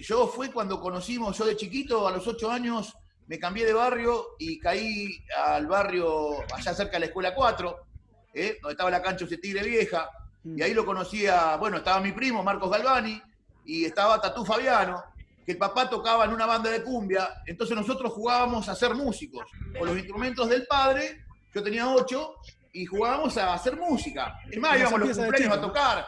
yo 0.01 0.27
fue 0.27 0.51
cuando 0.51 0.81
conocimos, 0.81 1.37
yo 1.37 1.45
de 1.45 1.55
chiquito, 1.55 2.07
a 2.07 2.11
los 2.11 2.27
ocho 2.27 2.51
años, 2.51 2.93
me 3.27 3.39
cambié 3.39 3.65
de 3.65 3.73
barrio 3.73 4.35
y 4.37 4.59
caí 4.59 5.17
al 5.35 5.67
barrio 5.67 6.41
allá 6.53 6.73
cerca 6.73 6.93
de 6.93 6.99
la 6.99 7.05
Escuela 7.07 7.33
4, 7.33 7.77
eh, 8.33 8.57
donde 8.61 8.73
estaba 8.73 8.91
la 8.91 9.01
cancha 9.01 9.25
de 9.25 9.37
Tigre 9.37 9.63
Vieja, 9.63 10.09
y 10.43 10.61
ahí 10.61 10.73
lo 10.73 10.85
conocía, 10.85 11.55
bueno, 11.55 11.77
estaba 11.77 11.99
mi 12.01 12.11
primo, 12.11 12.43
Marcos 12.43 12.69
Galvani, 12.69 13.19
y 13.65 13.85
estaba 13.85 14.21
Tatú 14.21 14.45
Fabiano, 14.45 15.03
que 15.43 15.53
el 15.53 15.57
papá 15.57 15.89
tocaba 15.89 16.25
en 16.25 16.33
una 16.33 16.45
banda 16.45 16.69
de 16.69 16.83
cumbia, 16.83 17.41
entonces 17.47 17.75
nosotros 17.75 18.13
jugábamos 18.13 18.69
a 18.69 18.75
ser 18.75 18.93
músicos, 18.93 19.45
con 19.77 19.87
los 19.87 19.97
instrumentos 19.97 20.47
del 20.49 20.67
padre, 20.67 21.25
yo 21.53 21.63
tenía 21.63 21.89
ocho, 21.89 22.35
y 22.81 22.85
jugábamos 22.85 23.37
a 23.37 23.53
hacer 23.53 23.77
música. 23.77 24.39
Es 24.51 24.59
más, 24.59 24.77
íbamos 24.77 24.89
se 24.89 24.95
a 24.95 24.99
los 25.07 25.17
cumpleaños 25.17 25.57
a 25.57 25.61
tocar. 25.61 26.07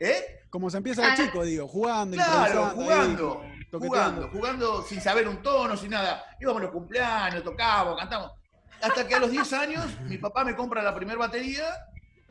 ¿Eh? 0.00 0.34
como 0.50 0.70
se 0.70 0.78
empieza 0.78 1.02
de 1.02 1.08
Ah. 1.08 1.14
chico, 1.14 1.44
digo, 1.44 1.68
jugando, 1.68 2.16
Claro, 2.16 2.64
ahí, 2.66 2.70
jugando, 2.74 3.44
jugando, 3.70 4.28
jugando 4.32 4.82
sin 4.82 4.98
saber 5.00 5.28
un 5.28 5.42
tono, 5.42 5.76
sin 5.76 5.90
nada. 5.90 6.24
Íbamos 6.40 6.60
a 6.62 6.64
los 6.64 6.72
cumpleaños, 6.72 7.44
tocábamos, 7.44 7.98
cantamos. 7.98 8.32
Hasta 8.80 9.06
que 9.06 9.14
a 9.14 9.18
los 9.18 9.30
10 9.30 9.52
años 9.52 9.84
mi 10.04 10.16
papá 10.16 10.44
me 10.44 10.56
compra 10.56 10.82
la 10.82 10.94
primera 10.94 11.18
batería, 11.18 11.66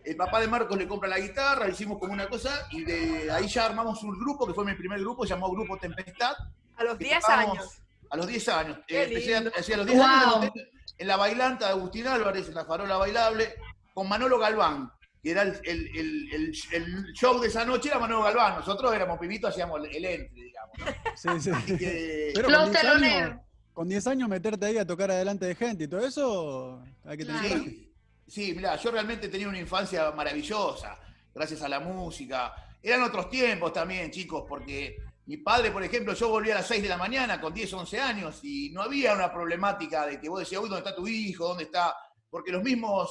el 0.04 0.16
papá 0.16 0.40
de 0.40 0.48
Marcos 0.48 0.78
le 0.78 0.88
compra 0.88 1.08
la 1.10 1.20
guitarra, 1.20 1.70
hicimos 1.70 2.00
como 2.00 2.14
una 2.14 2.28
cosa 2.28 2.66
y 2.72 2.84
de 2.84 3.30
ahí 3.32 3.48
ya 3.48 3.66
armamos 3.66 4.02
un 4.02 4.18
grupo, 4.18 4.48
que 4.48 4.54
fue 4.54 4.66
mi 4.66 4.74
primer 4.74 5.00
grupo, 5.00 5.24
llamado 5.26 5.52
Grupo 5.52 5.78
Tempestad, 5.78 6.34
A 6.78 6.84
los 6.86 6.98
que 6.98 7.04
10 7.06 7.20
tocábamos 7.20 7.58
años. 7.60 7.82
A 8.10 8.18
los 8.18 8.26
10 8.28 8.50
años. 8.50 8.80
Eh, 8.88 9.04
empecé 9.04 9.36
a, 9.74 9.78
los 9.78 9.86
10 9.86 9.98
Wow. 10.00 10.08
años 10.08 10.52
en 10.98 11.08
la 11.08 11.18
bailanta 11.18 11.66
de 11.68 11.72
Agustín 11.74 12.08
Álvarez, 12.08 12.48
en 12.48 12.56
la 12.56 12.66
farola 12.66 12.98
bailable, 12.98 13.54
con 13.98 14.08
Manolo 14.08 14.38
Galván, 14.38 14.92
que 15.24 15.32
era 15.32 15.42
el, 15.42 15.60
el- 15.64 15.88
el- 15.98 16.30
el- 16.32 16.54
el 16.72 17.14
show 17.14 17.40
de 17.40 17.48
esa 17.48 17.66
noche, 17.66 17.90
era 17.90 17.98
Manolo 17.98 18.22
Galván. 18.22 18.58
Nosotros 18.58 18.94
éramos 18.94 19.18
pibitos, 19.18 19.50
hacíamos 19.50 19.82
el 19.90 20.06
entre, 20.06 20.40
digamos. 20.44 20.78
¿no? 20.78 20.86
Sí, 21.16 21.30
sí. 21.42 21.50
Así 21.50 21.78
que- 21.80 22.32
Pero 22.36 22.48
Los 22.48 22.62
con 22.62 22.70
10 22.74 22.82
teloneros. 22.82 23.32
años, 23.32 23.42
con 23.74 23.90
10 23.90 24.06
años 24.08 24.30
meterte 24.30 24.68
ahí 24.68 24.78
a 24.78 24.86
tocar 24.86 25.10
adelante 25.10 25.48
de 25.48 25.56
gente 25.56 25.86
y 25.86 25.88
todo 25.88 26.06
eso, 26.06 26.84
hay 27.06 27.18
que 27.18 27.26
tener 27.26 27.42
Claro. 27.42 27.56
coraje. 27.56 27.70
Sí, 27.72 27.92
sí, 28.28 28.54
mirá, 28.54 28.76
yo 28.76 28.92
realmente 28.92 29.30
tenía 29.30 29.50
una 29.50 29.60
infancia 29.60 30.12
maravillosa, 30.12 31.00
gracias 31.34 31.64
a 31.64 31.70
la 31.70 31.80
música. 31.80 32.54
Eran 32.84 33.02
otros 33.02 33.32
tiempos 33.32 33.74
también, 33.74 34.12
chicos, 34.12 34.44
porque 34.48 34.98
mi 35.26 35.38
padre, 35.38 35.72
por 35.72 35.84
ejemplo, 35.84 36.14
yo 36.14 36.30
volví 36.30 36.52
a 36.52 36.56
las 36.56 36.68
6 36.68 36.84
de 36.84 36.90
la 36.90 36.98
mañana 36.98 37.42
con 37.42 37.52
10, 37.52 37.74
11 37.74 38.00
años 38.00 38.42
y 38.44 38.70
no 38.70 38.84
había 38.84 39.14
una 39.16 39.34
problemática 39.34 40.06
de 40.06 40.22
que 40.22 40.30
vos 40.30 40.42
decías, 40.42 40.62
uy, 40.62 40.70
¿dónde 40.70 40.88
está 40.88 40.96
tu 40.96 41.08
hijo? 41.08 41.48
¿Dónde 41.48 41.64
está? 41.64 41.96
Porque 42.30 42.52
los 42.52 42.62
mismos, 42.62 43.10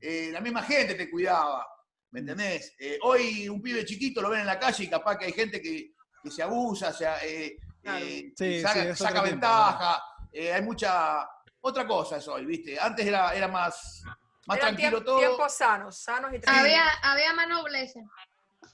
eh, 0.00 0.30
la 0.32 0.40
misma 0.40 0.62
gente 0.62 0.94
te 0.94 1.10
cuidaba, 1.10 1.66
¿me 2.10 2.20
entendés? 2.20 2.74
Eh, 2.78 2.98
hoy 3.02 3.48
un 3.48 3.60
pibe 3.62 3.84
chiquito 3.84 4.20
lo 4.22 4.30
ven 4.30 4.40
en 4.40 4.46
la 4.46 4.58
calle 4.58 4.84
y 4.84 4.88
capaz 4.88 5.16
que 5.18 5.26
hay 5.26 5.32
gente 5.32 5.60
que, 5.60 5.92
que 6.22 6.30
se 6.30 6.42
abusa, 6.42 6.92
se, 6.92 7.06
eh, 7.22 7.56
Claro. 7.82 8.04
eh, 8.04 8.32
Sí, 8.36 8.60
saca, 8.60 8.94
sí, 8.94 9.02
saca 9.04 9.10
otro 9.20 9.22
tiempo, 9.24 9.46
ventaja, 9.46 10.02
eh, 10.32 10.52
hay 10.52 10.62
mucha... 10.62 11.28
Otra 11.60 11.86
cosa 11.86 12.18
es 12.18 12.28
hoy, 12.28 12.44
¿viste? 12.46 12.78
Antes 12.78 13.04
era, 13.06 13.34
era 13.34 13.48
más, 13.48 14.02
más 14.46 14.58
Eran 14.58 14.76
tranquilo 14.76 15.00
tiemp- 15.00 15.04
todo. 15.04 15.18
tiempos 15.18 15.54
sanos, 15.54 15.98
sanos 16.00 16.32
y 16.32 16.38
tranquilos. 16.38 16.64
Había, 16.64 16.88
había 17.02 17.32
más 17.34 17.48
nobleza. 17.48 18.00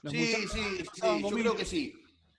Sí, 0.09 0.25
sí, 0.25 0.47
sí, 0.47 0.83
yo 1.01 1.01
conmigo. 1.01 1.29
creo 1.31 1.55
que 1.55 1.65
sí. 1.65 1.93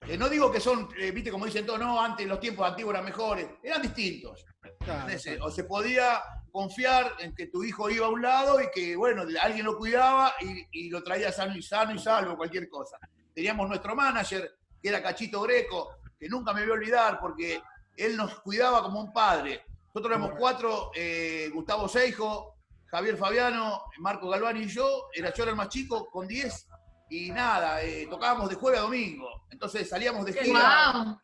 Eh, 0.07 0.17
no 0.17 0.29
digo 0.29 0.53
que 0.53 0.61
son, 0.61 0.89
eh, 0.97 1.11
viste, 1.11 1.31
como 1.33 1.47
dicen 1.47 1.67
todos, 1.67 1.81
no, 1.81 2.01
antes 2.01 2.27
los 2.29 2.39
tiempos 2.39 2.69
antiguos 2.69 2.95
eran 2.95 3.05
mejores, 3.05 3.49
eran 3.63 3.83
distintos. 3.83 4.45
Claro, 4.85 5.11
exacto. 5.11 5.45
O 5.47 5.51
se 5.51 5.65
podía 5.65 6.21
confiar 6.57 7.13
en 7.19 7.35
que 7.35 7.49
tu 7.49 7.63
hijo 7.63 7.91
iba 7.91 8.07
a 8.07 8.09
un 8.09 8.23
lado 8.23 8.59
y 8.63 8.71
que, 8.71 8.97
bueno, 8.97 9.25
alguien 9.43 9.67
lo 9.67 9.77
cuidaba 9.77 10.33
y, 10.41 10.87
y 10.87 10.89
lo 10.89 11.05
traía 11.05 11.31
sano 11.31 11.55
y 11.55 11.61
sano 11.61 11.93
y 11.95 11.99
salvo, 11.99 12.35
cualquier 12.35 12.67
cosa. 12.71 12.97
Teníamos 13.35 13.69
nuestro 13.69 13.95
manager, 13.95 14.57
que 14.81 14.89
era 14.89 15.03
Cachito 15.03 15.43
Greco, 15.43 15.99
que 16.19 16.31
nunca 16.31 16.55
me 16.55 16.63
voy 16.63 16.71
a 16.71 16.73
olvidar 16.73 17.21
porque 17.21 17.61
él 17.95 18.17
nos 18.17 18.41
cuidaba 18.41 18.83
como 18.83 19.03
un 19.03 19.13
padre. 19.13 19.67
Nosotros 19.89 20.17
éramos 20.17 20.31
cuatro, 20.39 20.93
eh, 20.95 21.51
Gustavo 21.53 21.89
Seijo, 21.89 22.55
Javier 22.87 23.19
Fabiano, 23.19 23.83
Marco 23.99 24.31
Galván 24.31 24.57
y 24.57 24.67
yo, 24.67 25.09
era 25.13 25.35
yo 25.35 25.43
era 25.43 25.51
el 25.51 25.59
más 25.59 25.69
chico, 25.69 26.09
con 26.11 26.27
10, 26.27 26.69
y 27.11 27.33
nada, 27.33 27.83
eh, 27.83 28.07
tocábamos 28.09 28.49
de 28.49 28.55
jueves 28.55 28.81
a 28.81 28.85
domingo. 28.85 29.29
Entonces 29.51 29.87
salíamos 29.87 30.25
de 30.25 30.33
gira. 30.33 30.93
Wow. 30.95 31.21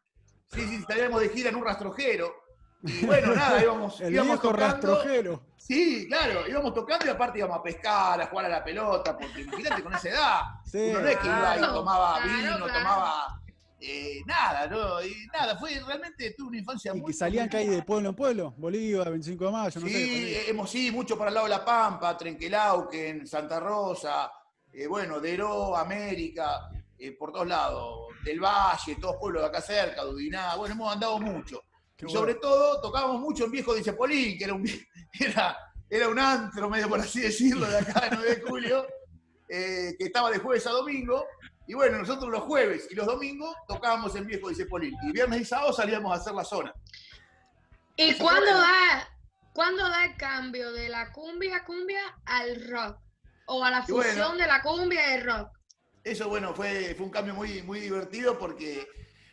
Sí, 0.48 0.60
sí, 0.68 0.84
salíamos 0.86 1.22
de 1.22 1.30
gira 1.30 1.48
en 1.48 1.56
un 1.56 1.64
rastrojero. 1.64 2.41
Y 2.82 3.06
bueno, 3.06 3.34
nada, 3.34 3.62
íbamos, 3.62 4.00
El 4.00 4.12
íbamos 4.14 4.32
viejo 4.40 4.48
tocando. 4.54 4.72
rastrojero. 4.94 5.42
Sí, 5.56 6.06
claro, 6.08 6.48
íbamos 6.48 6.74
tocando 6.74 7.06
y 7.06 7.08
aparte 7.08 7.38
íbamos 7.38 7.58
a 7.58 7.62
pescar, 7.62 8.20
a 8.20 8.26
jugar 8.26 8.46
a 8.46 8.48
la 8.48 8.64
pelota, 8.64 9.16
porque 9.16 9.42
imagínate 9.42 9.82
con 9.82 9.94
esa 9.94 10.08
edad. 10.08 10.40
Sí. 10.64 10.88
Uno 10.90 11.00
no 11.00 11.08
es 11.08 11.16
que 11.18 11.26
iba 11.26 11.54
y 11.54 11.58
Claro, 11.58 11.74
tomaba 11.74 12.14
claro, 12.22 12.36
vino, 12.36 12.56
claro. 12.66 12.72
tomaba 12.72 13.40
eh, 13.84 14.22
nada, 14.26 14.66
¿no? 14.66 15.04
Y 15.04 15.26
nada, 15.32 15.56
fue 15.58 15.80
realmente 15.86 16.34
tuve 16.36 16.48
una 16.48 16.58
infancia 16.58 16.92
Y 16.94 17.00
muy. 17.00 17.12
que 17.12 17.18
salían 17.18 17.48
hay 17.54 17.68
de 17.68 17.82
pueblo 17.82 18.08
en 18.10 18.14
pueblo, 18.16 18.54
Bolívar, 18.56 19.10
25 19.10 19.44
de 19.46 19.50
mayo, 19.52 19.80
no 19.80 19.86
sé. 19.86 19.92
Sí, 19.92 19.98
ahí. 20.02 20.34
eh, 20.34 20.44
hemos 20.48 20.70
sí, 20.70 20.90
mucho 20.90 21.16
para 21.16 21.28
el 21.28 21.34
lado 21.34 21.46
de 21.46 21.50
La 21.50 21.64
Pampa, 21.64 22.16
Trenquelauquen, 22.16 23.26
Santa 23.26 23.60
Rosa, 23.60 24.30
eh, 24.72 24.86
bueno, 24.86 25.20
Deró, 25.20 25.76
América, 25.76 26.68
eh, 26.98 27.12
por 27.12 27.32
todos 27.32 27.46
lados, 27.46 28.08
del 28.24 28.40
Valle, 28.40 28.96
todos 29.00 29.16
pueblos 29.20 29.42
de 29.42 29.48
acá 29.48 29.60
cerca, 29.60 30.02
Dudiná, 30.02 30.54
bueno, 30.56 30.74
hemos 30.74 30.92
andado 30.92 31.18
mucho. 31.20 31.62
Qué 32.02 32.08
y 32.08 32.12
sobre 32.12 32.34
bueno. 32.34 32.40
todo 32.40 32.80
tocábamos 32.80 33.20
mucho 33.20 33.44
en 33.44 33.52
Viejo 33.52 33.74
de 33.74 33.84
Cepolín, 33.84 34.36
que 34.36 34.44
era 34.44 34.54
un, 34.54 34.68
era, 35.20 35.56
era 35.88 36.08
un 36.08 36.18
antro, 36.18 36.68
medio 36.68 36.88
por 36.88 36.98
así 36.98 37.20
decirlo, 37.20 37.66
de 37.66 37.78
acá 37.78 38.08
de 38.08 38.16
9 38.16 38.34
de 38.34 38.42
julio, 38.42 38.86
eh, 39.48 39.94
que 39.96 40.06
estaba 40.06 40.30
de 40.30 40.38
jueves 40.38 40.66
a 40.66 40.70
domingo. 40.70 41.24
Y 41.68 41.74
bueno, 41.74 41.98
nosotros 41.98 42.28
los 42.28 42.42
jueves 42.42 42.88
y 42.90 42.96
los 42.96 43.06
domingos 43.06 43.54
tocábamos 43.68 44.16
en 44.16 44.26
Viejo 44.26 44.48
de 44.48 44.56
Cepolín. 44.56 44.94
Y 45.04 45.12
viernes 45.12 45.42
y 45.42 45.44
sábado 45.44 45.72
salíamos 45.72 46.12
a 46.12 46.16
hacer 46.16 46.34
la 46.34 46.44
zona. 46.44 46.74
¿Y 47.94 48.10
Eso 48.10 48.24
cuándo 48.24 48.50
da, 48.50 49.08
cuándo 49.54 49.88
da 49.88 50.06
el 50.06 50.16
cambio 50.16 50.72
de 50.72 50.88
la 50.88 51.12
cumbia 51.12 51.64
cumbia 51.64 52.02
al 52.24 52.68
rock? 52.68 52.98
O 53.46 53.64
a 53.64 53.70
la 53.70 53.84
bueno. 53.88 54.10
fusión 54.10 54.38
de 54.38 54.46
la 54.46 54.60
cumbia 54.60 55.08
y 55.08 55.14
el 55.14 55.24
rock. 55.24 55.50
Eso, 56.02 56.28
bueno, 56.28 56.52
fue, 56.52 56.94
fue 56.96 57.06
un 57.06 57.12
cambio 57.12 57.34
muy, 57.34 57.62
muy 57.62 57.78
divertido 57.78 58.36
porque 58.38 58.88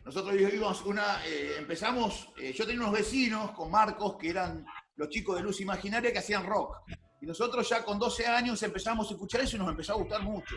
nosotros 0.10 0.34
vivimos 0.34 0.84
una, 0.86 1.24
eh, 1.24 1.58
empezamos, 1.60 2.30
eh, 2.36 2.52
yo 2.52 2.66
tenía 2.66 2.82
unos 2.82 2.94
vecinos 2.94 3.52
con 3.52 3.70
Marcos 3.70 4.16
que 4.20 4.32
eran 4.32 4.66
los 4.96 5.08
chicos 5.08 5.36
de 5.36 5.44
Luz 5.44 5.62
Imaginaria 5.62 6.12
que 6.12 6.18
hacían 6.18 6.48
rock. 6.48 6.78
Y 7.22 7.28
nosotros 7.28 7.70
ya 7.70 7.86
con 7.86 8.00
12 8.00 8.26
años 8.26 8.64
empezamos 8.64 9.08
a 9.08 9.14
escuchar 9.14 9.42
eso 9.42 9.56
y 9.56 9.60
nos 9.60 9.70
empezó 9.70 9.94
a 9.94 9.98
gustar 9.98 10.24
mucho. 10.24 10.56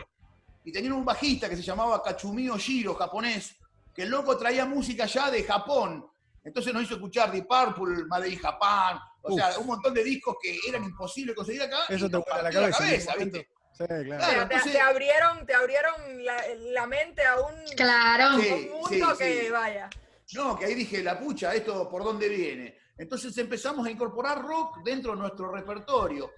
Y 0.63 0.71
tenían 0.71 0.93
un 0.93 1.05
bajista 1.05 1.47
que 1.47 1.55
se 1.55 1.61
llamaba 1.61 2.01
Kachumio 2.01 2.57
Shiro, 2.57 2.95
japonés, 2.95 3.55
que 3.93 4.01
el 4.01 4.09
loco 4.09 4.35
traía 4.37 4.65
música 4.65 5.05
ya 5.05 5.29
de 5.29 5.43
Japón. 5.43 6.03
Entonces 6.43 6.73
nos 6.73 6.81
hizo 6.81 6.95
escuchar 6.95 7.31
Deep 7.31 7.45
Purple, 7.47 8.05
Made 8.07 8.29
in 8.29 8.39
Japan, 8.39 8.97
o 9.21 9.35
sea, 9.35 9.59
un 9.59 9.67
montón 9.67 9.93
de 9.93 10.03
discos 10.03 10.35
que 10.41 10.57
eran 10.67 10.83
imposibles 10.83 11.35
conseguir 11.35 11.61
acá. 11.61 11.77
y 11.89 11.93
Eso 11.93 12.07
te 12.07 12.17
la 12.17 12.23
partió 12.23 12.59
cabeza. 12.59 12.91
ese 12.91 13.23
¿viste? 13.23 13.49
Sí, 13.77 13.85
claro. 13.85 14.05
Claro, 14.47 14.47
te, 14.71 14.79
abrieron, 14.79 15.45
te 15.45 15.53
abrieron 15.53 16.25
la, 16.25 16.43
la 16.71 16.87
mente 16.87 17.23
a 17.25 17.39
un, 17.39 17.55
Claro. 17.75 18.39
Sí. 18.41 18.49
un 18.71 18.79
mundo 18.81 19.15
sí, 19.15 19.17
que 19.17 19.41
sí. 19.45 19.49
vaya. 19.49 19.89
No, 20.35 20.57
que 20.57 20.65
ahí 20.65 20.75
dije, 20.75 21.03
la 21.03 21.19
pucha, 21.19 21.53
¿esto 21.53 21.89
por 21.89 22.03
dónde 22.03 22.29
viene? 22.29 22.77
Entonces 22.97 23.35
empezamos 23.37 23.85
a 23.87 23.91
incorporar 23.91 24.41
rock 24.41 24.77
dentro 24.83 25.11
de 25.13 25.17
nuestro 25.17 25.51
repertorio. 25.51 26.31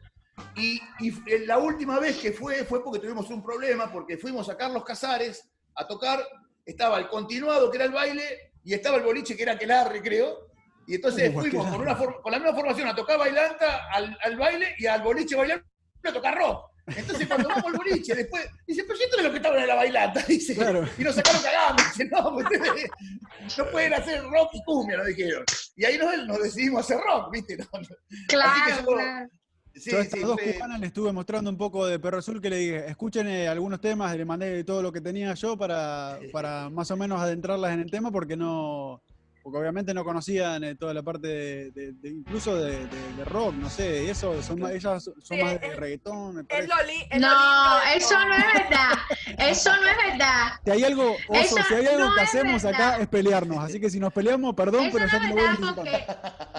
Y, 0.55 0.81
y 0.99 1.09
f- 1.09 1.45
la 1.45 1.57
última 1.57 1.99
vez 1.99 2.17
que 2.17 2.31
fue, 2.31 2.63
fue 2.65 2.83
porque 2.83 2.99
tuvimos 2.99 3.29
un 3.29 3.43
problema, 3.43 3.91
porque 3.91 4.17
fuimos 4.17 4.49
a 4.49 4.57
Carlos 4.57 4.83
Casares 4.83 5.49
a 5.75 5.85
tocar, 5.87 6.25
estaba 6.65 6.97
el 6.99 7.07
continuado, 7.07 7.69
que 7.69 7.77
era 7.77 7.85
el 7.85 7.91
baile, 7.91 8.51
y 8.63 8.73
estaba 8.73 8.97
el 8.97 9.03
boliche, 9.03 9.35
que 9.37 9.43
era 9.43 9.53
Aquelarre, 9.53 10.01
creo. 10.01 10.47
Y 10.87 10.95
entonces 10.95 11.31
Uh, 11.33 11.39
fuimos 11.39 11.75
una 11.77 11.97
con 11.97 12.31
la 12.31 12.39
misma 12.39 12.53
formación 12.55 12.87
a 12.87 12.95
tocar 12.95 13.17
bailanta, 13.19 13.87
al, 13.91 14.17
al 14.23 14.37
baile, 14.37 14.75
y 14.77 14.85
al 14.87 15.01
boliche 15.01 15.35
bailando 15.35 15.65
a 16.09 16.13
tocar 16.13 16.37
rock. 16.37 16.71
Entonces 16.87 17.27
cuando 17.27 17.49
vamos 17.49 17.65
al 17.65 17.73
boliche, 17.73 18.13
después, 18.13 18.47
dice, 18.67 18.83
pero 18.83 18.95
si 18.97 19.03
esto 19.05 19.17
no 19.17 19.21
es 19.21 19.25
lo 19.27 19.31
que 19.31 19.37
estaban 19.37 19.59
en 19.59 19.67
la 19.67 19.75
bailanta, 19.75 20.21
dice. 20.27 20.55
Claro. 20.55 20.87
Y 20.97 21.03
nos 21.03 21.15
sacaron 21.15 21.41
cagando, 21.41 21.83
dice, 21.83 22.05
no, 22.05 22.33
pues 22.33 22.45
ustedes 22.45 22.89
no 23.57 23.65
pueden 23.71 23.93
hacer 23.93 24.23
rock 24.23 24.49
y 24.53 24.63
cumbia, 24.63 24.97
nos 24.97 25.07
dijeron. 25.07 25.43
Y 25.75 25.85
ahí 25.85 25.97
nos, 25.97 26.27
nos 26.27 26.43
decidimos 26.43 26.81
hacer 26.81 26.97
rock, 26.99 27.31
¿viste? 27.31 27.57
No, 27.73 27.79
no. 27.79 27.87
Claro, 28.27 28.81
yo- 28.81 28.85
claro. 28.85 29.29
Sí, 29.77 29.91
Yo 29.91 29.97
a 29.97 30.01
estas 30.03 30.21
sí, 30.21 30.25
dos 30.25 30.37
cubanas 30.39 30.79
le 30.79 30.87
estuve 30.87 31.11
mostrando 31.11 31.49
un 31.49 31.57
poco 31.57 31.85
de 31.85 31.99
Perro 31.99 32.19
Azul 32.19 32.41
que 32.41 32.49
le 32.49 32.55
dije, 32.59 32.87
escuchen 32.89 33.27
eh, 33.27 33.49
algunos 33.49 33.81
temas, 33.81 34.15
le 34.15 34.23
mandé 34.23 34.63
todo 34.63 34.81
lo 34.81 34.89
que 34.89 35.01
tenía 35.01 35.33
yo 35.33 35.57
para, 35.57 36.17
para 36.31 36.69
más 36.69 36.89
o 36.91 36.95
menos 36.95 37.19
adentrarlas 37.19 37.73
en 37.73 37.81
el 37.81 37.91
tema 37.91 38.09
porque 38.09 38.37
no, 38.37 39.01
porque 39.45 39.59
obviamente 39.59 39.93
no 39.93 40.03
conocían 40.03 40.63
eh, 40.63 40.73
toda 40.75 40.91
la 40.91 41.03
parte 41.03 41.27
de, 41.27 41.69
de- 41.71 41.91
de- 41.91 42.09
incluso 42.09 42.55
de, 42.55 42.87
de- 42.87 43.13
de 43.15 43.25
rock, 43.25 43.53
no 43.53 43.69
sé, 43.69 44.05
y 44.05 44.09
eso, 44.09 44.41
son 44.41 44.59
más, 44.59 44.71
ellas 44.71 45.03
son 45.03 45.13
Sí, 45.21 45.39
más 45.39 45.61
de 45.61 45.67
es- 45.67 45.75
reggaetón, 45.75 46.33
me 46.37 46.41
Es 46.49 46.67
lo, 46.67 46.75
li- 46.83 47.07
es 47.11 47.21
lo 47.21 47.27
No, 47.27 47.79
de 47.79 47.93
eso 47.95 48.19
no 48.27 48.33
es 48.33 48.43
verdad. 48.55 48.89
Eso 49.37 49.69
no 49.75 49.87
es 49.87 49.97
verdad. 50.11 50.47
Si 50.65 50.71
hay 50.71 50.83
algo, 50.83 51.11
Oso, 51.27 51.39
Eso 51.39 51.55
si 51.67 51.73
hay 51.75 51.85
algo 51.85 52.09
no 52.09 52.15
que 52.15 52.21
hacemos 52.21 52.63
verdad. 52.63 52.87
acá 52.93 52.97
es 53.03 53.07
pelearnos, 53.07 53.59
así 53.63 53.79
que 53.79 53.91
si 53.91 53.99
nos 53.99 54.11
peleamos, 54.11 54.55
perdón, 54.55 54.85
Eso 54.85 54.97
pero 54.97 55.05
no 55.05 55.11
yo 55.11 55.17
es 55.17 55.21
te 55.21 55.29
lo 55.29 55.35
voy 55.35 55.69
a 55.69 55.75
porque 55.75 56.05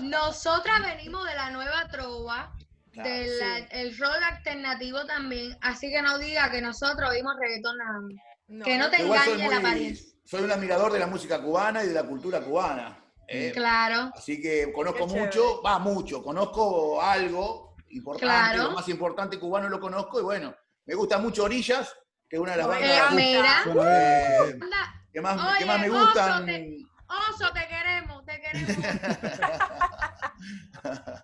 nosotras 0.02 0.80
venimos 0.82 1.24
de 1.28 1.34
la 1.34 1.50
nueva 1.50 1.88
trova, 1.90 2.52
Claro. 2.92 3.10
del 3.10 3.28
sí. 3.28 3.66
el 3.72 3.98
rock 3.98 4.16
alternativo 4.32 5.04
también, 5.06 5.58
así 5.60 5.90
que 5.90 6.00
no 6.02 6.18
diga 6.20 6.52
que 6.52 6.62
nosotros 6.62 7.10
oímos 7.10 7.34
reggaetón 7.40 7.76
nada 7.78 8.00
más. 8.00 8.12
No, 8.46 8.64
que 8.64 8.78
no 8.78 8.88
te 8.90 9.02
engañe 9.02 9.48
la 9.48 9.56
apariencia. 9.56 10.15
Soy 10.26 10.42
un 10.42 10.50
admirador 10.52 10.92
de 10.92 10.98
la 10.98 11.06
música 11.06 11.40
cubana 11.40 11.82
y 11.82 11.86
de 11.88 11.94
la 11.94 12.02
cultura 12.02 12.40
cubana. 12.40 12.98
¿eh? 13.28 13.52
Claro, 13.54 14.10
Así 14.14 14.40
que 14.42 14.70
conozco 14.72 15.06
Qué 15.06 15.12
chévere. 15.12 15.26
mucho, 15.26 15.62
va 15.62 15.78
mucho, 15.78 16.22
conozco 16.22 17.00
algo 17.00 17.76
importante, 17.90 18.26
Claro. 18.26 18.62
lo 18.64 18.70
más 18.72 18.88
importante 18.88 19.38
cubano 19.38 19.68
lo 19.68 19.80
conozco 19.80 20.20
y 20.20 20.24
bueno, 20.24 20.54
me 20.84 20.94
gusta 20.94 21.18
mucho 21.18 21.44
Orillas, 21.44 21.94
que 22.28 22.36
es 22.36 22.42
una 22.42 22.52
de 22.52 22.58
las 22.58 22.66
bandas 22.68 23.12
Eh, 23.16 24.58
que 25.12 25.20
más, 25.22 25.36
que 25.58 25.64
Oye, 25.64 25.64
más 25.64 25.80
me 25.80 25.90
Oso, 25.90 26.00
gustan. 26.04 26.46
te- 26.46 26.76
oso, 27.08 27.52
te 27.52 27.66
queremos, 27.68 28.24
te 28.26 28.40
queremos. 28.40 28.76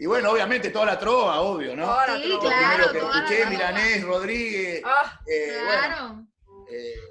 Y 0.00 0.06
bueno, 0.06 0.30
obviamente 0.30 0.70
toda 0.70 0.86
la 0.86 0.96
trova, 0.98 1.40
obvio, 1.40 1.74
¿no? 1.74 1.84
Toda 1.86 2.06
la 2.06 2.16
Sí. 2.18 2.28
Lo 2.28 2.38
claro, 2.38 2.88
primero 2.88 2.92
que 2.92 2.98
escuché. 3.18 3.46
Milanés, 3.46 4.04
Rodríguez, 4.04 4.82
eh, 5.26 5.60
bueno, 5.64 5.80
Claro. 5.88 6.17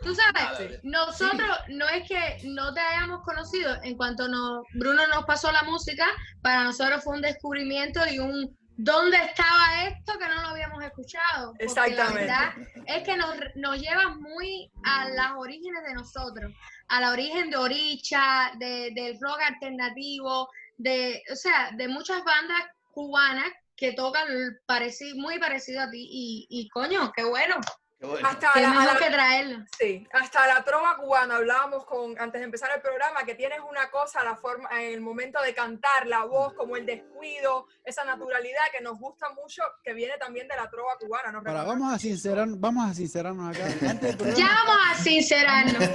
Tú 0.08 0.16
sabes, 0.16 0.80
nosotros 0.84 1.58
no 1.70 1.88
es 1.90 2.08
que 2.08 2.38
no 2.46 2.74
te 2.74 2.80
hayamos 2.80 3.24
conocido, 3.24 3.78
en 3.84 3.96
cuanto 3.98 4.28
nos, 4.28 4.64
Bruno 4.74 5.06
nos 5.08 5.26
pasó 5.26 5.52
la 5.52 5.64
música, 5.64 6.08
para 6.42 6.64
nosotros 6.64 7.04
fue 7.04 7.16
un 7.16 7.22
descubrimiento 7.22 8.00
y 8.10 8.20
un 8.20 8.58
¿dónde 8.80 9.18
estaba 9.18 9.88
esto 9.88 10.18
que 10.20 10.28
no 10.28 10.42
lo 10.42 10.48
habíamos 10.50 10.84
escuchado? 10.84 11.52
Porque 11.52 11.66
Exactamente. 11.66 12.28
La 12.28 12.54
verdad 12.54 12.68
es 12.86 13.04
que 13.04 13.18
nos, 13.18 13.36
nos 13.56 13.80
lleva 13.82 14.16
muy 14.16 14.72
a 14.84 15.10
las 15.10 15.32
orígenes 15.36 15.84
de 15.84 15.94
nosotros, 15.96 16.54
a 16.88 17.02
la 17.02 17.12
origen 17.12 17.50
de 17.50 17.58
Oricha, 17.58 18.52
de, 18.60 18.92
del 18.94 19.18
rock 19.20 19.40
alternativo, 19.46 20.48
de, 20.78 21.24
o 21.32 21.36
sea, 21.36 21.72
de 21.76 21.88
muchas 21.88 22.24
bandas 22.24 22.62
cubanas 22.92 23.50
que 23.76 23.94
tocan 23.94 24.28
pareci- 24.68 25.16
muy 25.16 25.40
parecido 25.40 25.82
a 25.82 25.90
ti 25.90 26.08
y, 26.10 26.48
y 26.50 26.70
coño, 26.70 27.12
qué 27.16 27.24
bueno, 27.24 27.56
bueno. 28.00 28.28
hasta 28.28 28.60
la, 28.62 28.86
la- 28.86 28.98
que 29.00 29.10
traerlo. 29.10 29.66
sí, 29.80 30.08
hasta 30.14 30.46
la 30.48 30.64
trova 30.64 30.98
cubana 30.98 31.38
hablábamos 31.38 31.86
con 31.86 32.18
antes 32.20 32.40
de 32.40 32.46
empezar 32.46 32.70
el 32.76 32.82
programa 32.82 33.24
que 33.24 33.34
tienes 33.36 33.60
una 33.68 33.90
cosa 33.90 34.24
la 34.24 34.36
forma 34.36 34.70
en 34.82 34.94
el 34.94 35.02
momento 35.02 35.42
de 35.42 35.54
cantar 35.56 36.06
la 36.06 36.24
voz 36.26 36.54
como 36.54 36.76
el 36.78 36.86
descuido 36.86 37.68
esa 37.84 38.04
naturalidad 38.06 38.62
que 38.72 38.82
nos 38.84 39.00
gusta 39.00 39.30
mucho 39.32 39.64
que 39.84 39.94
viene 39.94 40.14
también 40.20 40.48
de 40.48 40.56
la 40.56 40.70
trova 40.70 40.92
cubana 41.00 41.32
¿no? 41.32 41.42
Para, 41.44 41.64
vamos 41.64 41.94
a 41.94 41.98
sincerar, 41.98 42.48
vamos 42.50 42.90
a 42.90 42.94
sincerarnos 42.94 43.56
acá. 43.58 43.66
Antes 43.90 44.02
del 44.02 44.18
programa, 44.18 44.38
Ya 44.38 44.64
vamos 44.66 44.78
a 44.92 44.96
sincerarnos. 45.04 45.90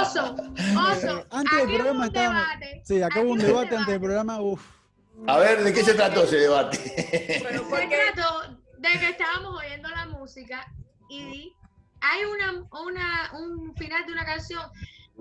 Oso, 0.00 0.34
oso. 0.34 1.26
Antes 1.30 1.52
del 1.52 1.62
aquí 1.66 1.74
programa 1.76 2.00
un 2.00 2.04
estábamos- 2.06 2.42
debate. 2.60 2.82
sí, 2.84 3.02
acá 3.02 3.20
hubo 3.20 3.30
un 3.32 3.38
debate 3.38 3.76
antes 3.76 3.86
del 3.92 4.00
programa, 4.00 4.40
uff. 4.40 4.62
A 5.26 5.38
ver, 5.38 5.62
¿de 5.64 5.72
qué 5.72 5.82
se 5.82 5.94
trató 5.94 6.24
ese 6.24 6.36
debate? 6.36 7.40
Bueno, 7.42 7.62
Se 7.64 7.70
porque 7.70 7.98
trató 8.14 8.42
de 8.76 8.88
que 8.98 9.08
estábamos 9.08 9.58
oyendo 9.64 9.88
la 9.88 10.04
música 10.06 10.66
y 11.08 11.52
hay 12.00 12.24
una, 12.24 12.64
una, 12.82 13.30
un 13.34 13.74
final 13.76 14.04
de 14.06 14.12
una 14.12 14.24
canción 14.24 14.62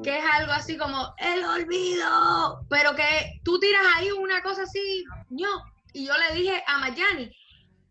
que 0.04 0.18
es 0.20 0.26
algo 0.34 0.52
así 0.52 0.78
como 0.78 1.14
el 1.18 1.44
olvido, 1.46 2.66
pero 2.70 2.96
que 2.96 3.40
tú 3.44 3.60
tiras 3.60 3.82
ahí 3.96 4.12
una 4.12 4.42
cosa 4.42 4.64
así, 4.64 5.06
no. 5.30 5.48
Y 5.94 6.06
yo 6.08 6.14
le 6.18 6.36
dije 6.36 6.62
a 6.68 6.80
Mayani, 6.80 7.32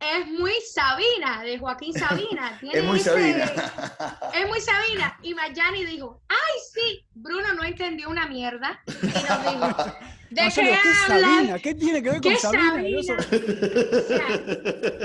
es 0.01 0.27
muy 0.27 0.53
Sabina, 0.71 1.43
de 1.43 1.59
Joaquín 1.59 1.95
Sabina. 1.95 2.59
tiene 2.61 2.79
Es 2.81 2.85
muy 2.85 2.99
ese- 2.99 3.11
Sabina. 3.11 3.53
Es 4.35 4.49
muy 4.49 4.61
Sabina. 4.61 5.19
Y 5.23 5.33
Mayani 5.35 5.87
dijo, 5.87 6.21
ay, 6.29 6.61
sí. 6.75 7.07
Bruno 7.15 7.55
no 7.55 7.65
entendió 7.65 8.11
una 8.11 8.27
mierda. 8.27 8.83
Y 8.87 9.07
nos 9.07 9.43
dijo, 9.51 9.97
¿de 10.35 10.43
No, 10.43 10.49
qué 10.49 10.55
solo, 10.55 10.69
¿qué 10.83 10.91
es? 10.91 10.99
Sabina? 11.07 11.59
¿Qué 11.59 11.75
tiene 11.75 12.03
que 12.03 12.11
ver 12.11 12.21
con 12.21 12.33
¿Qué 12.33 12.39
Sabina? 12.39 12.71
Sabina? 12.71 12.89
Yo 12.91 13.03
so- 13.03 13.15
O 13.15 14.03
sea, 14.03 14.29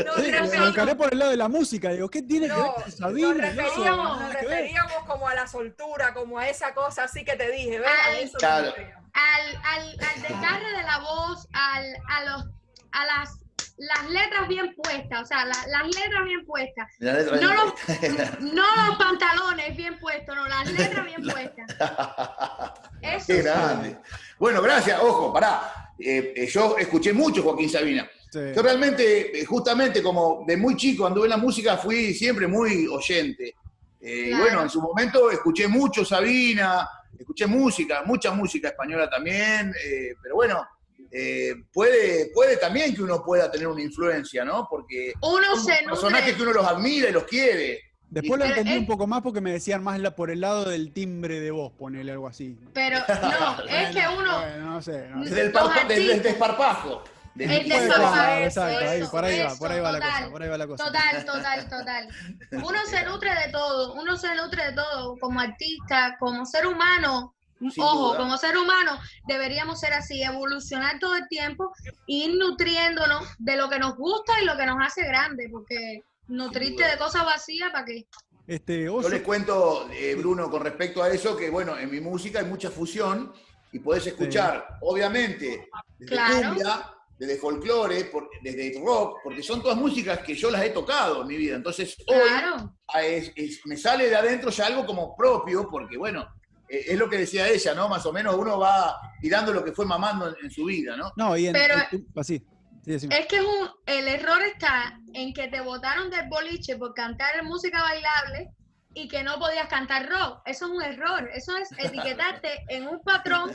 nos 0.04 0.50
Sí, 0.52 0.58
me 0.60 0.68
encaré 0.68 0.96
por 0.96 1.14
el 1.14 1.20
lado 1.20 1.32
de 1.32 1.38
la 1.38 1.48
música, 1.48 1.90
digo, 1.92 2.10
¿qué 2.10 2.22
tiene 2.22 2.48
que 2.48 2.54
ver 2.54 2.62
No, 2.64 2.74
con 2.74 2.84
nos 2.86 2.96
Sabina? 2.96 3.54
Yo 3.54 3.62
so- 3.62 3.68
referíamos, 3.68 4.08
nada 4.20 4.24
nos 4.26 4.34
referíamos 4.34 4.94
como 5.08 5.28
a 5.28 5.36
la 5.36 5.48
soltura, 5.48 6.14
como 6.14 6.40
a 6.40 6.48
esa 6.50 6.74
cosa 6.74 7.04
así 7.04 7.24
que 7.24 7.36
te 7.36 7.52
dije, 7.52 7.80
¿ves? 7.80 7.88
A 7.88 8.10
Ay, 8.12 8.24
eso 8.24 8.34
nos 8.34 8.40
claro. 8.40 8.74
al, 9.14 9.56
al, 9.64 9.90
al 9.92 10.22
desgarre 10.22 10.72
de 10.78 10.84
la 10.84 11.00
voz, 11.00 11.48
al, 11.54 11.86
a, 12.10 12.24
los, 12.26 12.46
a 12.92 13.06
las, 13.06 13.30
las 13.78 14.10
letras 14.10 14.48
bien 14.48 14.76
puestas, 14.76 15.22
o 15.22 15.26
sea, 15.26 15.46
la- 15.46 15.66
las 15.68 15.84
letras 15.96 16.24
bien 16.26 16.46
puestas. 16.46 16.88
La 17.00 17.14
letra 17.14 17.38
No 17.38 17.50
de- 17.50 17.56
los, 17.56 18.40
no 18.54 18.64
los 18.88 18.98
pantalones 18.98 19.76
bien 19.78 19.98
puestos, 20.00 20.36
no, 20.36 20.48
las 20.48 20.72
letras 20.72 21.06
bien 21.06 21.24
puestas. 21.24 21.68
Eso 23.02 23.28
Qué 23.28 23.34
sí. 23.38 23.42
grande. 23.42 23.98
Bueno, 24.40 24.62
gracias. 24.62 25.00
Ojo, 25.02 25.32
pará. 25.34 25.94
Eh, 26.00 26.34
eh, 26.36 26.48
yo 26.48 26.78
escuché 26.78 27.12
mucho 27.14 27.44
Joaquín 27.44 27.70
Sabina. 27.70 28.10
Sí. 28.32 28.40
Yo 28.56 28.62
realmente, 28.62 29.40
eh, 29.42 29.46
justamente 29.46 30.02
como 30.02 30.44
de 30.48 30.56
muy 30.56 30.76
chico 30.76 31.06
anduve 31.06 31.26
en 31.26 31.32
la 31.32 31.38
música, 31.38 31.78
fui 31.78 32.14
siempre 32.14 32.48
muy 32.48 32.88
oyente. 32.88 33.56
Eh, 34.02 34.26
y 34.28 34.30
Claro. 34.30 34.44
bueno, 34.44 34.62
en 34.64 34.70
su 34.70 34.82
momento 34.82 35.30
escuché 35.30 35.68
mucho 35.68 36.06
Sabina, 36.06 36.88
escuché 37.18 37.48
música, 37.48 38.04
mucha 38.06 38.32
música 38.32 38.70
española 38.70 39.10
también, 39.10 39.74
eh, 39.84 40.14
pero 40.22 40.36
bueno, 40.36 40.66
eh, 41.12 41.54
puede, 41.74 42.30
puede 42.34 42.56
también 42.58 42.96
que 42.96 43.02
uno 43.02 43.22
pueda 43.24 43.52
tener 43.52 43.68
una 43.68 43.82
influencia, 43.82 44.46
¿no? 44.46 44.68
Porque 44.70 45.12
Uno 45.22 45.56
son 45.56 45.66
se 45.66 45.84
personajes 45.84 46.28
nutre. 46.30 46.36
que 46.38 46.42
uno 46.44 46.54
los 46.54 46.66
admira 46.66 47.10
y 47.10 47.12
los 47.12 47.24
quiere. 47.24 47.82
Después 48.10 48.40
lo 48.40 48.46
entendí 48.46 48.72
es- 48.74 48.80
un 48.80 48.88
poco 48.88 49.06
más 49.08 49.22
porque 49.22 49.40
me 49.42 49.52
decían 49.52 49.84
más 49.84 50.00
la- 50.00 50.16
por 50.16 50.32
el 50.32 50.42
lado 50.42 50.66
del 50.68 50.92
timbre 50.94 51.40
de 51.40 51.52
voz, 51.52 51.72
ponerle 51.74 52.12
algo 52.12 52.28
así. 52.28 52.58
Pero 52.74 52.98
no, 53.08 53.64
es 53.66 53.96
que 53.96 54.04
uno. 54.18 54.40
bueno, 54.40 54.66
no 54.72 54.82
sé. 54.82 55.08
no 55.10 55.24
sé. 55.24 55.30
Desde 55.30 55.42
el, 55.48 55.52
Los 55.52 55.62
parpa- 55.64 55.88
desde 55.88 55.94
el 55.96 56.10
artistas. 56.10 56.24
desparpajo. 56.24 57.04
Desde 57.36 57.62
El 57.62 57.70
desparpajo. 57.70 58.16
ser, 58.16 58.42
eso, 58.42 58.68
exacto, 58.68 58.90
ahí, 58.90 59.04
por 59.12 59.24
ahí 59.26 59.40
va, 59.40 59.46
eso, 59.48 59.60
por 59.60 59.72
ahí 59.72 59.80
va 59.80 59.92
la 59.92 60.00
total. 60.00 60.14
cosa, 60.20 60.32
por 60.32 60.44
ahí 60.44 60.50
va 60.50 60.58
la 60.58 60.68
cosa. 60.68 60.86
Total, 60.86 61.26
total, 61.26 61.70
total. 61.70 62.08
Uno 62.52 62.80
se 62.88 63.04
nutre 63.06 63.30
de 63.30 63.52
todo, 63.52 63.94
uno 63.94 64.18
se 64.18 64.36
nutre 64.36 64.66
de 64.66 64.74
todo, 64.74 65.16
como 65.20 65.40
artista, 65.40 66.18
como 66.20 66.46
ser 66.46 66.66
humano. 66.68 67.34
Sin 67.60 67.84
Ojo, 67.84 68.08
duda. 68.10 68.20
como 68.20 68.38
ser 68.38 68.58
humano 68.58 68.98
deberíamos 69.28 69.82
ser 69.82 69.92
así, 69.94 70.24
evolucionar 70.24 70.98
todo 70.98 71.16
el 71.18 71.28
tiempo, 71.28 71.74
e 71.86 71.92
ir 72.08 72.38
nutriéndonos 72.38 73.26
de 73.38 73.58
lo 73.58 73.70
que 73.70 73.80
nos 73.80 73.98
gusta 73.98 74.42
y 74.42 74.46
lo 74.46 74.56
que 74.56 74.66
nos 74.66 74.78
hace 74.82 75.04
grande, 75.06 75.50
porque 75.52 76.02
nutrirte 76.30 76.84
de 76.84 76.98
cosas 76.98 77.26
vacías, 77.26 77.72
¿para 77.72 77.86
qué? 77.86 78.08
Este, 78.48 78.86
Yo 78.86 79.08
les 79.10 79.22
cuento, 79.22 79.88
eh, 79.92 80.16
Bruno, 80.16 80.50
con 80.50 80.64
respecto 80.64 81.04
a 81.04 81.10
eso, 81.10 81.38
que 81.38 81.50
bueno, 81.50 81.78
en 81.78 81.92
mi 81.92 82.00
música 82.00 82.40
hay 82.40 82.46
mucha 82.46 82.72
fusión 82.72 83.32
y 83.72 83.80
podés 83.80 84.08
escuchar, 84.08 84.66
obviamente, 84.82 85.68
desde 86.00 86.12
Claro. 86.12 86.48
cumbia, 86.50 86.86
desde 87.20 87.38
folclore, 87.38 88.06
por- 88.06 88.30
desde 88.42 88.82
rock, 88.84 89.20
porque 89.24 89.44
son 89.44 89.62
todas 89.62 89.78
músicas 89.78 90.20
que 90.20 90.34
yo 90.34 90.50
las 90.50 90.64
he 90.64 90.70
tocado 90.70 91.22
en 91.22 91.28
mi 91.28 91.36
vida. 91.38 91.56
Entonces, 91.58 91.96
hoy 92.08 92.16
Claro, 92.28 92.74
es- 93.04 93.32
es- 93.36 93.66
me 93.66 93.78
sale 93.78 94.10
de 94.10 94.16
adentro 94.16 94.50
ya 94.50 94.66
algo 94.68 94.86
como 94.86 95.16
propio, 95.16 95.70
porque 95.70 95.98
bueno, 95.98 96.28
eh, 96.68 96.86
es 96.88 96.98
lo 96.98 97.08
que 97.10 97.18
decía 97.18 97.48
ella, 97.48 97.76
¿no? 97.76 97.88
Más 97.90 98.06
o 98.08 98.14
menos 98.14 98.36
uno 98.36 98.58
va 98.58 98.96
tirando 99.22 99.54
lo 99.54 99.64
que 99.64 99.74
fue 99.74 99.86
mamando 99.86 100.30
en, 100.30 100.36
en 100.46 100.50
su 100.52 100.66
vida, 100.66 100.96
¿no? 100.96 101.12
no, 101.18 101.38
y 101.38 101.48
en, 101.48 101.54
Pero- 101.54 101.76
en 101.92 102.06
tu- 102.06 102.20
así, 102.20 102.42
sí, 102.84 102.94
es 103.10 103.26
que 103.28 103.36
es 103.38 103.42
un, 103.44 103.70
el 103.86 104.08
error 104.08 104.42
está 104.42 105.00
en 105.14 105.34
que 105.34 105.48
te 105.48 105.62
botaron 105.62 106.10
del 106.10 106.28
boliche 106.30 106.76
por 106.78 106.94
cantar 106.94 107.44
música 107.44 107.82
bailable 107.82 108.50
y 108.94 109.08
que 109.08 109.24
no 109.24 109.38
podías 109.40 109.68
cantar 109.68 110.10
rock. 110.10 110.42
Eso 110.46 110.66
es 110.66 110.72
un 110.72 110.82
error, 110.82 111.30
eso 111.34 111.56
es 111.58 111.70
etiquetarte 111.78 112.50
en 112.70 112.88
un 112.88 113.02
patrón 113.02 113.52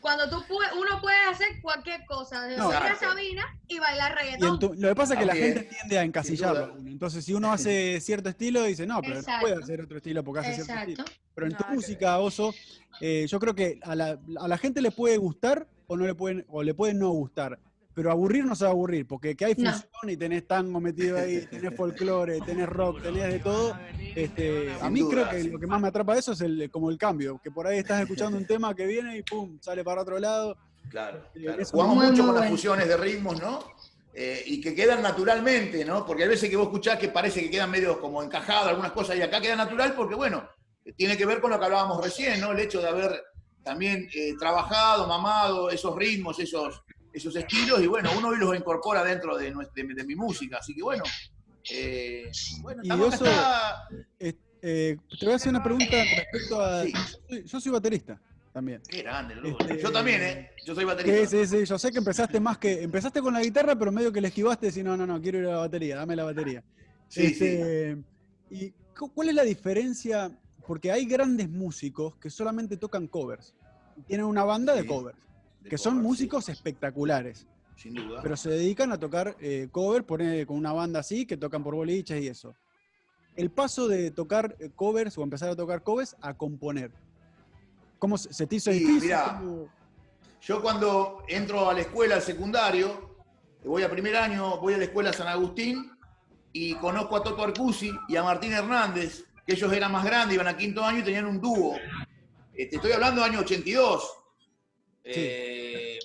cuando 0.00 0.30
tú 0.30 0.36
pu- 0.48 0.78
uno 0.78 0.98
puede 1.02 1.22
hacer 1.30 1.48
cualquier 1.60 2.00
cosa, 2.06 2.40
desde 2.46 2.56
No. 2.56 2.68
oír 2.68 2.76
a 2.76 2.80
Exacto. 2.88 3.08
Sabina 3.10 3.44
y 3.68 3.78
bailar 3.78 4.12
Y 4.12 4.12
en 4.12 4.16
reggaetón. 4.40 4.58
tu- 4.58 4.72
lo 4.74 4.88
que 4.88 4.94
pasa 4.94 5.12
es 5.12 5.20
que 5.20 5.26
la 5.26 5.34
gente 5.34 5.62
tiende 5.64 5.98
a 5.98 6.02
encasillarlo. 6.02 6.60
duda. 6.60 6.74
a 6.74 6.78
uno. 6.78 6.90
Entonces, 6.90 7.22
si 7.24 7.34
uno 7.34 7.52
hace 7.52 8.00
cierto 8.00 8.30
estilo, 8.30 8.62
dice, 8.62 8.86
no, 8.86 9.02
pero 9.02 9.16
Exacto. 9.16 9.32
no 9.32 9.40
puede 9.52 9.62
hacer 9.62 9.82
otro 9.82 9.98
estilo 9.98 10.24
porque 10.24 10.40
hace 10.40 10.54
cierto 10.54 10.72
Exacto. 10.72 11.02
estilo. 11.02 11.20
Pero 11.34 11.46
en 11.48 11.56
tu 11.56 11.64
música, 11.74 12.18
Oso, 12.18 12.54
eh, 13.02 13.26
yo 13.28 13.38
creo 13.38 13.54
que 13.54 13.78
a 13.82 13.94
la, 13.94 14.18
a 14.40 14.48
la 14.48 14.56
gente 14.56 14.80
le 14.80 14.90
puede 14.90 15.18
gustar 15.18 15.66
o 15.86 15.96
no 15.98 16.06
le 16.06 16.14
pueden, 16.14 16.46
o 16.48 16.62
le 16.62 16.72
puede 16.72 16.94
no 16.94 17.10
gustar. 17.10 17.58
Pero 18.00 18.12
aburrir 18.12 18.46
no 18.46 18.56
se 18.56 18.64
va 18.64 18.70
a 18.70 18.72
aburrir, 18.72 19.06
porque 19.06 19.36
que 19.36 19.44
hay 19.44 19.54
No. 19.58 19.72
fusión 19.72 20.08
y 20.08 20.16
tenés 20.16 20.46
tango 20.46 20.80
metido 20.80 21.18
ahí, 21.18 21.44
tenés 21.44 21.76
folclore, 21.76 22.40
tenés 22.40 22.66
rock, 22.66 23.02
tenés 23.02 23.28
de 23.28 23.40
todo. 23.40 23.76
Este, 24.16 24.72
a 24.80 24.88
mí 24.88 25.06
creo 25.06 25.28
que 25.28 25.44
lo 25.44 25.58
que 25.58 25.66
más 25.66 25.82
me 25.82 25.88
atrapa 25.88 26.14
de 26.14 26.20
eso 26.20 26.32
es 26.32 26.40
el, 26.40 26.70
como 26.70 26.88
el 26.88 26.96
cambio, 26.96 27.38
que 27.44 27.50
por 27.50 27.66
ahí 27.66 27.76
estás 27.80 28.00
escuchando 28.00 28.38
un 28.38 28.46
tema 28.46 28.74
que 28.74 28.86
viene 28.86 29.18
y 29.18 29.22
pum, 29.22 29.58
sale 29.60 29.84
para 29.84 30.00
otro 30.00 30.18
lado. 30.18 30.56
Claro, 30.88 31.28
eso 31.34 31.72
Jugamos 31.72 31.96
muy, 31.96 32.06
mucho 32.06 32.22
muy 32.22 32.32
con 32.32 32.40
las 32.40 32.48
fusiones 32.48 32.88
de 32.88 32.96
ritmos, 32.96 33.38
¿no? 33.38 33.58
Eh, 34.14 34.44
y 34.46 34.62
que 34.62 34.74
quedan 34.74 35.02
naturalmente, 35.02 35.84
¿no? 35.84 36.06
Porque 36.06 36.22
hay 36.22 36.30
veces 36.30 36.48
que 36.48 36.56
vos 36.56 36.68
escuchás 36.68 36.98
que 36.98 37.10
parece 37.10 37.42
que 37.42 37.50
quedan 37.50 37.70
medio 37.70 38.00
como 38.00 38.22
encajadas 38.22 38.68
algunas 38.68 38.92
cosas 38.92 39.18
y 39.18 39.20
acá 39.20 39.42
queda 39.42 39.56
natural 39.56 39.92
porque, 39.94 40.14
bueno, 40.14 40.48
tiene 40.96 41.18
que 41.18 41.26
ver 41.26 41.38
con 41.42 41.50
lo 41.50 41.58
que 41.58 41.66
hablábamos 41.66 42.02
recién, 42.02 42.40
¿no? 42.40 42.52
El 42.52 42.60
hecho 42.60 42.80
de 42.80 42.88
haber 42.88 43.22
también 43.62 44.08
eh, 44.14 44.32
trabajado, 44.38 45.06
mamado, 45.06 45.68
esos 45.68 45.94
ritmos, 45.94 46.40
esos, 46.40 46.82
esos 47.12 47.34
estilos, 47.36 47.80
y 47.80 47.86
bueno, 47.86 48.10
uno 48.16 48.28
hoy 48.28 48.38
los 48.38 48.56
incorpora 48.56 49.02
dentro 49.04 49.36
de, 49.36 49.52
de, 49.74 50.04
mi 50.04 50.14
música, 50.14 50.58
así 50.58 50.74
que 50.74 50.82
bueno. 50.82 51.04
Eh, 51.70 52.30
bueno, 52.62 52.82
y 52.82 52.90
está... 53.12 53.88
Eh, 54.62 54.98
te 55.18 55.24
voy 55.24 55.32
a 55.32 55.36
hacer 55.36 55.50
una 55.50 55.62
pregunta 55.62 55.96
respecto 56.16 56.60
a... 56.60 56.84
Yo, 57.44 57.60
soy, 57.60 57.72
baterista 57.72 58.20
también. 58.52 58.82
Qué 58.88 59.02
grande, 59.02 59.34
este, 59.42 59.82
Yo 59.82 59.90
también, 59.90 60.22
¿eh? 60.22 60.50
Yo 60.66 60.74
soy 60.74 60.84
baterista. 60.84 61.26
Sí, 61.26 61.46
sí, 61.46 61.58
sí. 61.58 61.64
Yo 61.64 61.78
sé 61.78 61.90
que 61.90 61.98
empezaste 61.98 62.40
más 62.40 62.58
que. 62.58 62.82
Empezaste 62.82 63.20
con 63.20 63.32
la 63.32 63.40
guitarra, 63.40 63.76
pero 63.76 63.92
medio 63.92 64.12
que 64.12 64.20
le 64.20 64.28
esquivaste 64.28 64.70
y 64.74 64.82
no, 64.82 64.96
no, 64.96 65.06
no, 65.06 65.20
quiero 65.20 65.38
ir 65.38 65.46
a 65.46 65.52
la 65.52 65.58
batería, 65.58 65.96
dame 65.96 66.16
la 66.16 66.24
batería. 66.24 66.62
Sí, 67.08 67.26
este, 67.26 67.96
¿Y 68.50 68.72
cuál 69.14 69.30
es 69.30 69.34
la 69.34 69.44
diferencia? 69.44 70.30
Porque 70.66 70.92
hay 70.92 71.06
grandes 71.06 71.48
músicos 71.48 72.16
que 72.16 72.28
solamente 72.28 72.76
tocan 72.76 73.06
covers. 73.06 73.54
Tienen 74.06 74.26
una 74.26 74.44
banda 74.44 74.74
de 74.74 74.86
covers. 74.86 75.18
Que 75.68 75.78
son 75.78 76.00
músicos 76.02 76.48
espectaculares. 76.48 77.46
Sin 77.76 77.94
duda. 77.94 78.20
Pero 78.22 78.36
se 78.36 78.50
dedican 78.50 78.92
a 78.92 78.98
tocar 78.98 79.36
eh, 79.40 79.68
cover, 79.70 80.04
con 80.04 80.56
una 80.56 80.72
banda 80.72 81.00
así, 81.00 81.26
que 81.26 81.36
tocan 81.36 81.62
por 81.62 81.74
boliches 81.74 82.22
y 82.22 82.28
eso. 82.28 82.54
El 83.36 83.50
paso 83.50 83.88
de 83.88 84.10
tocar 84.10 84.56
eh, 84.58 84.70
covers 84.74 85.16
o 85.16 85.22
empezar 85.22 85.48
a 85.48 85.56
tocar 85.56 85.82
covers 85.82 86.16
a 86.20 86.34
componer. 86.34 86.90
¿Cómo 87.98 88.18
se 88.18 88.46
te 88.46 88.56
hizo 88.56 88.70
difícil? 88.70 89.12
yo 90.42 90.62
cuando 90.62 91.22
entro 91.28 91.68
a 91.68 91.74
la 91.74 91.80
escuela, 91.80 92.14
al 92.14 92.22
secundario, 92.22 93.16
voy 93.64 93.82
a 93.82 93.90
primer 93.90 94.16
año, 94.16 94.58
voy 94.58 94.74
a 94.74 94.78
la 94.78 94.84
escuela 94.84 95.12
San 95.12 95.28
Agustín 95.28 95.92
y 96.52 96.74
conozco 96.76 97.16
a 97.16 97.22
Toto 97.22 97.42
Arcusi 97.42 97.92
y 98.08 98.16
a 98.16 98.22
Martín 98.22 98.52
Hernández, 98.52 99.26
que 99.46 99.52
ellos 99.52 99.72
eran 99.72 99.92
más 99.92 100.04
grandes, 100.04 100.34
iban 100.34 100.48
a 100.48 100.56
quinto 100.56 100.82
año 100.82 101.00
y 101.00 101.02
tenían 101.02 101.26
un 101.26 101.40
dúo. 101.40 101.76
Este, 102.54 102.76
estoy 102.76 102.92
hablando 102.92 103.22
del 103.22 103.32
año 103.32 103.40
82. 103.40 104.19
Eh, 105.14 105.98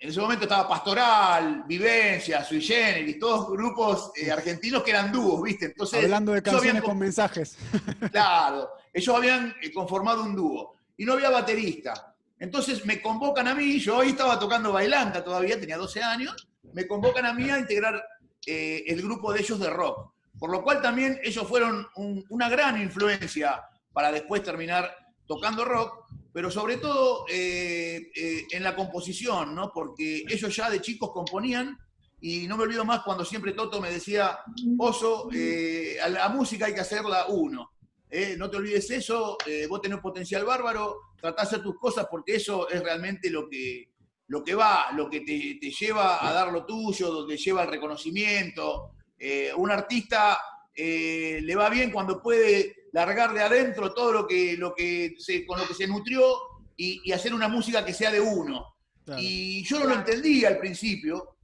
en 0.00 0.08
ese 0.08 0.18
momento 0.18 0.44
estaba 0.44 0.66
Pastoral, 0.66 1.64
Vivencia, 1.66 2.42
Sui 2.42 2.62
Generis, 2.62 3.18
todos 3.18 3.50
grupos 3.50 4.12
eh, 4.16 4.30
argentinos 4.30 4.82
que 4.82 4.92
eran 4.92 5.12
dúos, 5.12 5.42
¿viste? 5.42 5.66
Entonces, 5.66 6.02
Hablando 6.02 6.32
de 6.32 6.42
canciones 6.42 6.82
con 6.82 6.98
mensajes. 6.98 7.58
Claro, 8.10 8.70
ellos 8.94 9.14
habían 9.14 9.54
eh, 9.62 9.70
conformado 9.72 10.22
un 10.22 10.34
dúo 10.34 10.74
y 10.96 11.04
no 11.04 11.12
había 11.12 11.28
baterista. 11.28 12.14
Entonces 12.38 12.86
me 12.86 13.02
convocan 13.02 13.46
a 13.48 13.54
mí, 13.54 13.78
yo 13.78 14.00
ahí 14.00 14.10
estaba 14.10 14.38
tocando 14.38 14.72
bailanta 14.72 15.22
todavía, 15.22 15.60
tenía 15.60 15.76
12 15.76 16.02
años, 16.02 16.48
me 16.72 16.86
convocan 16.86 17.26
a 17.26 17.34
mí 17.34 17.50
a 17.50 17.58
integrar 17.58 18.02
eh, 18.46 18.84
el 18.86 19.02
grupo 19.02 19.34
de 19.34 19.40
ellos 19.40 19.60
de 19.60 19.68
rock. 19.68 20.12
Por 20.38 20.50
lo 20.50 20.62
cual 20.62 20.80
también 20.80 21.20
ellos 21.22 21.46
fueron 21.46 21.86
una 22.30 22.48
gran 22.48 22.80
influencia 22.80 23.62
para 23.92 24.10
después 24.10 24.42
terminar 24.42 24.90
tocando 25.26 25.66
rock, 25.66 26.06
pero 26.32 26.50
sobre 26.50 26.76
todo 26.76 27.24
eh, 27.28 28.10
eh, 28.14 28.46
en 28.50 28.62
la 28.62 28.74
composición, 28.74 29.54
¿no? 29.54 29.70
Porque 29.72 30.24
ellos 30.28 30.54
ya 30.54 30.70
de 30.70 30.80
chicos 30.80 31.10
componían 31.12 31.76
y 32.20 32.46
no 32.46 32.56
me 32.56 32.64
olvido 32.64 32.84
más 32.84 33.02
cuando 33.02 33.24
siempre 33.24 33.52
Toto 33.52 33.80
me 33.80 33.90
decía, 33.90 34.38
Oso, 34.78 35.30
a 36.02 36.08
la 36.08 36.28
música 36.28 36.66
hay 36.66 36.74
que 36.74 36.80
hacerla 36.80 37.26
uno. 37.28 37.70
no 38.36 38.50
te 38.50 38.56
olvides 38.58 38.90
eso, 38.90 39.38
vos 39.68 39.80
tenés 39.80 40.00
potencial 40.00 40.44
bárbaro, 40.44 40.98
tratá 41.20 41.42
de 41.42 41.48
hacer 41.48 41.62
tus 41.62 41.78
cosas 41.78 42.06
porque 42.10 42.36
eso 42.36 42.68
es 42.68 42.82
realmente 42.82 43.30
lo 43.30 43.48
que, 43.48 43.90
lo 44.30 44.44
que 44.44 44.54
va, 44.54 44.92
lo 44.92 45.10
que 45.10 45.20
te, 45.20 45.70
lleva 45.70 46.26
a 46.26 46.32
dar 46.32 46.52
lo 46.52 46.64
tuyo, 46.64 47.10
donde 47.10 47.36
lleva 47.36 47.64
el 47.64 47.70
reconocimiento. 47.70 48.92
Eh, 49.18 49.50
un 49.56 49.72
artista 49.72 50.38
eh, 50.72 51.40
le 51.42 51.56
va 51.56 51.68
bien 51.68 51.90
cuando 51.90 52.22
puede 52.22 52.79
largar 52.92 53.32
de 53.32 53.42
adentro 53.42 53.92
todo 53.92 54.12
lo 54.12 54.26
que, 54.26 54.56
lo 54.56 54.74
que 54.74 55.16
con 55.46 55.58
lo 55.58 55.66
que 55.66 55.74
se 55.74 55.86
nutrió 55.86 56.24
y, 56.76 57.12
hacer 57.12 57.34
una 57.34 57.48
música 57.48 57.84
que 57.84 57.92
sea 57.92 58.10
de 58.10 58.20
uno. 58.20 58.74
Y 59.18 59.64
yo 59.64 59.80
no 59.80 59.86
lo 59.86 59.94
entendía 59.94 60.48
al 60.48 60.58
principio, 60.58 61.36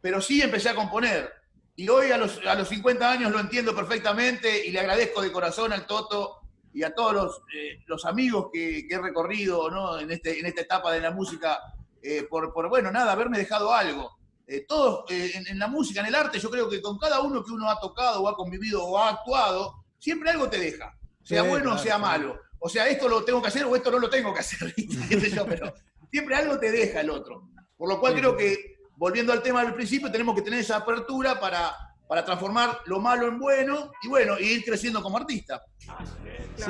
pero 0.00 0.20
sí 0.20 0.40
empecé 0.40 0.70
a 0.70 0.74
componer. 0.74 1.30
Y 1.76 1.88
hoy 1.88 2.10
a 2.10 2.18
los, 2.18 2.38
a 2.46 2.54
los 2.54 2.68
50 2.68 3.10
años 3.10 3.32
lo 3.32 3.40
entiendo 3.40 3.74
perfectamente 3.74 4.66
y 4.66 4.70
le 4.70 4.80
agradezco 4.80 5.22
de 5.22 5.32
corazón 5.32 5.72
al 5.72 5.86
Toto 5.86 6.40
y 6.72 6.82
a 6.82 6.94
todos 6.94 7.12
los, 7.12 7.42
eh, 7.54 7.82
los 7.86 8.04
amigos 8.06 8.48
que, 8.52 8.86
he 8.88 8.98
recorrido 8.98 9.70
¿no? 9.70 9.98
en, 9.98 10.10
este, 10.10 10.38
en 10.38 10.46
esta 10.46 10.62
etapa 10.62 10.92
de 10.92 11.00
la 11.00 11.10
música 11.10 11.58
eh, 12.02 12.24
por, 12.28 12.68
bueno, 12.68 12.90
nada, 12.90 13.12
haberme 13.12 13.38
dejado 13.38 13.72
algo. 13.72 14.18
Eh, 14.46 14.66
todos 14.66 15.10
eh, 15.10 15.32
en, 15.34 15.58
la 15.58 15.68
música, 15.68 16.00
en 16.00 16.06
el 16.06 16.14
arte, 16.14 16.40
yo 16.40 16.50
creo 16.50 16.68
que 16.68 16.82
con 16.82 16.98
cada 16.98 17.20
uno 17.20 17.44
que 17.44 17.52
uno 17.52 17.70
ha 17.70 17.78
tocado 17.78 18.22
o 18.22 18.28
ha 18.28 18.36
convivido 18.36 18.84
o 18.84 18.98
ha 18.98 19.10
actuado, 19.10 19.81
siempre 20.02 20.30
algo 20.30 20.50
te 20.50 20.58
deja, 20.58 20.98
sea 21.22 21.44
bueno 21.44 21.74
o 21.74 21.78
sea 21.78 21.96
malo. 21.96 22.40
O 22.58 22.68
sea, 22.68 22.88
esto 22.88 23.08
lo 23.08 23.24
tengo 23.24 23.40
que 23.40 23.48
hacer 23.48 23.64
o 23.64 23.74
esto 23.76 23.90
no 23.90 23.98
lo 24.00 24.10
tengo 24.10 24.34
que 24.34 24.40
hacer, 24.40 24.74
pero 25.48 25.74
siempre 26.10 26.34
algo 26.34 26.58
te 26.58 26.72
deja 26.72 27.00
el 27.00 27.10
otro. 27.10 27.48
Por 27.76 27.88
lo 27.88 28.00
cual 28.00 28.14
creo 28.14 28.36
que, 28.36 28.76
volviendo 28.96 29.32
al 29.32 29.42
tema 29.42 29.64
del 29.64 29.74
principio, 29.74 30.10
tenemos 30.10 30.34
que 30.34 30.42
tener 30.42 30.60
esa 30.60 30.76
apertura 30.76 31.38
para, 31.38 31.72
para 32.08 32.24
transformar 32.24 32.78
lo 32.86 33.00
malo 33.00 33.28
en 33.28 33.38
bueno 33.38 33.92
y 34.02 34.08
bueno, 34.08 34.38
ir 34.38 34.64
creciendo 34.64 35.02
como 35.02 35.18
artista. 35.18 35.62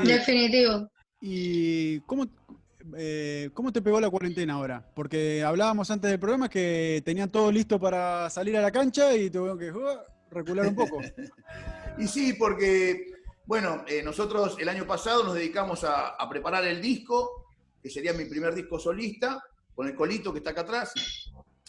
Definitivo. 0.04 0.90
¿Y 1.20 2.00
cómo, 2.00 2.26
eh, 2.96 3.50
¿cómo 3.54 3.72
te 3.72 3.82
pegó 3.82 4.00
la 4.00 4.10
cuarentena 4.10 4.54
ahora? 4.54 4.86
Porque 4.94 5.42
hablábamos 5.42 5.90
antes 5.90 6.10
del 6.10 6.20
programa 6.20 6.48
que 6.48 7.02
tenían 7.04 7.30
todo 7.30 7.50
listo 7.50 7.78
para 7.78 8.28
salir 8.28 8.56
a 8.56 8.62
la 8.62 8.72
cancha 8.72 9.14
y 9.14 9.30
tuvieron 9.30 9.58
que 9.58 9.70
uh, 9.70 9.98
recular 10.30 10.66
un 10.66 10.74
poco. 10.74 11.00
y 11.98 12.06
sí, 12.08 12.32
porque, 12.32 13.11
bueno, 13.52 13.84
eh, 13.86 14.02
nosotros 14.02 14.56
el 14.58 14.68
año 14.70 14.86
pasado 14.86 15.24
nos 15.24 15.34
dedicamos 15.34 15.84
a, 15.84 16.16
preparar 16.30 16.64
el 16.64 16.80
disco, 16.80 17.50
que 17.82 17.90
sería 17.90 18.14
mi 18.14 18.24
primer 18.24 18.54
disco 18.54 18.78
solista, 18.78 19.44
con 19.74 19.86
el 19.86 19.94
Colito 19.94 20.32
que 20.32 20.38
está 20.38 20.52
acá 20.52 20.62
atrás, 20.62 20.94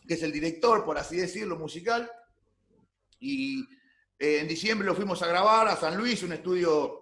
que 0.08 0.14
es 0.14 0.24
el 0.24 0.32
director, 0.32 0.86
por 0.86 0.98
así 0.98 1.18
decirlo, 1.18 1.58
musical. 1.58 2.10
Y 3.20 3.64
eh, 4.18 4.40
en 4.40 4.48
diciembre 4.48 4.88
lo 4.88 4.96
fuimos 4.96 5.22
a 5.24 5.28
grabar 5.28 5.68
a 5.68 5.76
San 5.76 5.98
Luis, 5.98 6.24
un 6.24 6.32
estudio, 6.32 7.02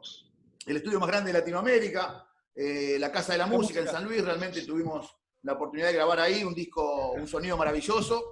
el 0.66 0.78
estudio 0.78 1.00
más 1.00 1.10
grande 1.10 1.32
de 1.32 1.38
Latinoamérica 1.38 2.28
eh, 2.56 2.98
la 2.98 3.12
Casa 3.12 3.34
de 3.34 3.38
la, 3.38 3.46
Música, 3.46 3.82
en 3.82 3.88
San 3.88 4.04
Luis, 4.04 4.26
realmente 4.26 4.66
tuvimos 4.66 5.16
la 5.44 5.54
oportunidad 5.54 5.90
de 5.90 5.94
grabar 5.94 6.22
ahí 6.22 6.44
un 6.44 6.56
disco, 6.56 7.12
un 7.12 7.28
sonido 7.28 7.56
maravilloso, 7.56 8.32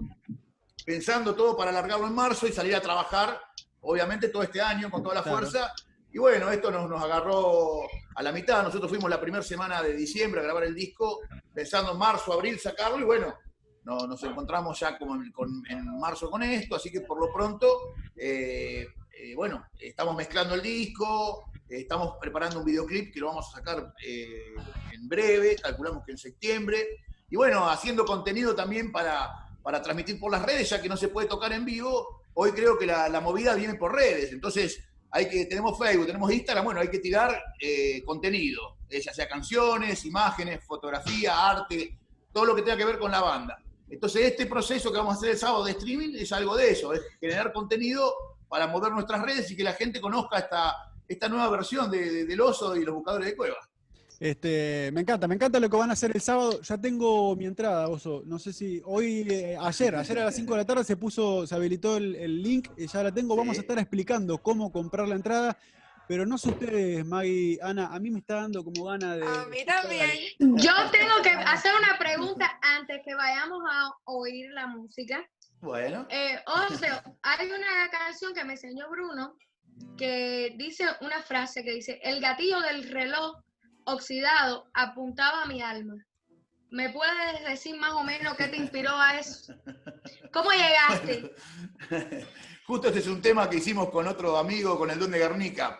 pensando 0.84 1.36
todo 1.36 1.56
para 1.56 1.70
alargarlo 1.70 2.08
en 2.08 2.16
marzo 2.16 2.48
y 2.48 2.52
salir 2.52 2.76
a 2.76 2.82
trabajar, 2.82 3.40
obviamente 3.82 4.30
todo 4.30 4.42
este 4.42 4.62
año 4.62 4.90
con 4.90 5.04
toda 5.04 5.14
la 5.14 5.22
fuerza. 5.22 5.72
Y 6.12 6.17
bueno, 6.17 6.50
esto 6.50 6.72
nos, 6.72 6.89
nos 6.89 7.04
agarró 7.04 7.82
a 8.15 8.24
la 8.24 8.32
mitad. 8.32 8.63
Nosotros 8.63 8.89
fuimos 8.89 9.10
la 9.10 9.22
primera 9.22 9.43
semana 9.43 9.82
de 9.82 9.95
diciembre 9.95 10.41
a 10.41 10.43
grabar 10.43 10.63
el 10.63 10.76
disco, 10.76 11.19
pensando 11.54 11.91
en 11.91 11.98
marzo, 11.98 12.34
abril 12.34 12.60
sacarlo, 12.60 13.00
y 13.00 13.04
bueno, 13.04 13.36
no, 13.84 14.08
nos 14.08 14.24
encontramos 14.24 14.80
ya 14.80 14.98
como 14.98 15.15
en, 15.15 16.00
marzo 16.00 16.30
con 16.30 16.43
esto, 16.43 16.76
así 16.76 16.91
que 16.91 17.02
por 17.02 17.19
lo 17.19 17.32
pronto, 17.32 17.93
eh, 18.15 18.88
eh, 19.12 19.36
bueno, 19.36 19.65
estamos 19.80 20.15
mezclando 20.15 20.56
el 20.56 20.62
disco, 20.62 21.50
Estamos 21.69 22.15
preparando 22.19 22.60
un 22.60 22.65
videoclip 22.65 23.13
que 23.13 23.19
lo 23.19 23.28
vamos 23.28 23.48
a 23.50 23.58
sacar 23.58 23.93
eh, 24.04 24.56
en 24.91 25.08
breve, 25.08 25.56
calculamos 25.56 26.04
que 26.04 26.13
en 26.13 26.17
septiembre. 26.17 27.04
Y 27.30 27.36
bueno, 27.36 27.69
haciendo 27.69 28.06
contenido 28.06 28.56
también 28.56 28.91
para, 28.91 29.30
para 29.62 29.82
transmitir 29.82 30.19
por 30.19 30.32
las 30.32 30.43
redes, 30.43 30.67
ya 30.67 30.82
que 30.82 30.89
no 30.89 30.98
se 30.98 31.10
puede 31.10 31.28
tocar 31.28 31.54
en 31.54 31.65
vivo. 31.65 32.24
Hoy 32.34 32.54
creo 32.54 32.78
que 32.78 32.88
la, 32.88 33.22
movida 33.22 33.54
viene 33.54 33.76
por 33.76 33.93
redes. 33.93 34.32
Entonces, 34.32 34.84
hay 35.12 35.28
que, 35.28 35.45
tenemos 35.45 35.78
Facebook, 35.78 36.08
tenemos 36.08 36.32
Instagram, 36.32 36.65
bueno, 36.65 36.82
hay 36.82 36.89
que 36.89 37.00
tirar 37.00 37.41
eh, 37.60 38.04
contenido, 38.04 38.78
eh, 38.89 39.02
ya 39.02 39.13
sea 39.13 39.28
canciones, 39.28 40.06
imágenes, 40.06 40.63
fotografía, 40.63 41.50
arte, 41.50 41.98
todo 42.32 42.45
lo 42.45 42.56
que 42.56 42.62
tenga 42.62 42.78
que 42.78 42.86
ver 42.86 43.00
con 43.00 43.12
la 43.12 43.22
banda. 43.22 43.62
Entonces, 43.89 44.24
este 44.24 44.45
proceso 44.45 44.91
que 44.91 44.98
vamos 44.98 45.15
a 45.15 45.17
hacer 45.17 45.32
el 45.32 45.38
sábado 45.38 45.63
de 45.63 45.72
streaming 45.72 46.15
es 46.15 46.32
algo 46.32 46.56
de 46.56 46.72
eso, 46.72 46.93
es 46.93 47.02
generar 47.19 47.52
contenido 47.52 48.13
para 48.48 48.67
mover 48.67 48.91
nuestras 48.91 49.22
redes 49.22 49.50
y 49.52 49.56
que 49.56 49.63
la 49.63 49.74
gente 49.74 50.00
conozca 50.00 50.38
esta, 50.38 50.76
esta 51.08 51.28
nueva 51.28 51.50
versión 51.50 51.89
de, 51.89 52.26
del 52.26 52.41
oso 52.41 52.76
y 52.76 52.84
los 52.84 52.95
buscadores 52.95 53.28
de 53.28 53.36
cuevas. 53.36 53.69
Este, 54.20 54.92
me 54.92 55.02
encanta, 55.02 55.30
me 55.30 55.36
encanta 55.36 55.62
lo 55.62 55.70
que 55.70 55.78
van 55.78 55.92
a 55.92 55.94
hacer 55.94 56.12
el 56.14 56.22
sábado. 56.22 56.62
Ya 56.62 56.78
tengo 56.78 57.36
mi 57.38 57.46
entrada, 57.46 57.88
Oso. 57.88 58.22
No 58.26 58.38
sé 58.38 58.52
si 58.52 58.82
hoy, 58.86 59.26
eh, 59.30 59.58
ayer, 59.60 59.96
ayer 59.96 60.20
a 60.20 60.26
las 60.26 60.36
5 60.36 60.52
de 60.52 60.58
la 60.58 60.66
tarde 60.66 60.84
se 60.84 60.98
puso, 60.98 61.48
se 61.48 61.56
habilitó 61.56 61.96
el, 61.96 62.44
link, 62.44 62.68
y 62.78 62.88
ya 62.88 63.02
la 63.02 63.14
tengo. 63.14 63.36
Vamos 63.36 63.58
a 63.58 63.62
estar 63.62 63.80
explicando 63.80 64.38
cómo 64.40 64.72
comprar 64.72 65.08
la 65.08 65.16
entrada. 65.16 65.58
Pero 66.08 66.26
no 66.26 66.40
sé 66.40 66.50
ustedes, 66.50 67.06
Maggie, 67.06 67.60
Ana, 67.62 67.94
a 67.94 68.00
mí 68.00 68.10
me 68.10 68.20
está 68.20 68.36
dando 68.36 68.64
como 68.64 68.86
gana 68.86 69.16
de. 69.16 69.24
A 69.24 69.46
mí 69.46 69.64
también. 69.64 70.10
Yo 70.40 70.74
tengo 70.92 71.22
que 71.24 71.30
hacer 71.30 71.72
una 71.78 71.98
pregunta 72.00 72.60
antes 72.62 73.02
que 73.06 73.14
vayamos 73.14 73.62
a 73.72 73.92
oír 74.06 74.50
la 74.52 74.68
música. 74.68 75.24
Bueno. 75.62 76.08
Eh, 76.10 76.40
hay 77.22 77.48
una 77.48 77.90
canción 77.92 78.34
que 78.34 78.44
me 78.44 78.54
enseñó 78.54 78.90
Bruno 78.90 79.36
que 79.98 80.56
dice 80.58 80.86
una 81.02 81.22
frase 81.22 81.64
que 81.64 81.74
dice, 81.74 82.00
el 82.04 82.20
gatillo 82.20 82.60
del 82.62 82.90
reloj 82.90 83.38
oxidado 83.86 84.70
apuntaba 84.74 85.44
a 85.44 85.46
mi 85.46 85.62
alma. 85.62 85.96
¿Me 86.72 86.89
puedes 86.92 87.44
decir 87.48 87.78
más 87.80 87.94
o 87.94 88.04
menos 88.04 88.36
qué 88.36 88.48
te 88.48 88.58
inspiró 88.58 88.92
a 88.96 89.20
eso? 89.20 89.54
¿Cómo 90.34 90.52
llegaste? 90.52 91.34
Justo 92.68 92.88
este 92.89 93.00
es 93.00 93.08
un 93.08 93.22
tema 93.22 93.50
que 93.50 93.58
hicimos 93.58 93.89
con 93.89 94.08
otro 94.08 94.38
amigo, 94.38 94.78
con 94.78 94.92
el 94.92 95.00
Don 95.00 95.10
de 95.10 95.18
Guernica, 95.18 95.80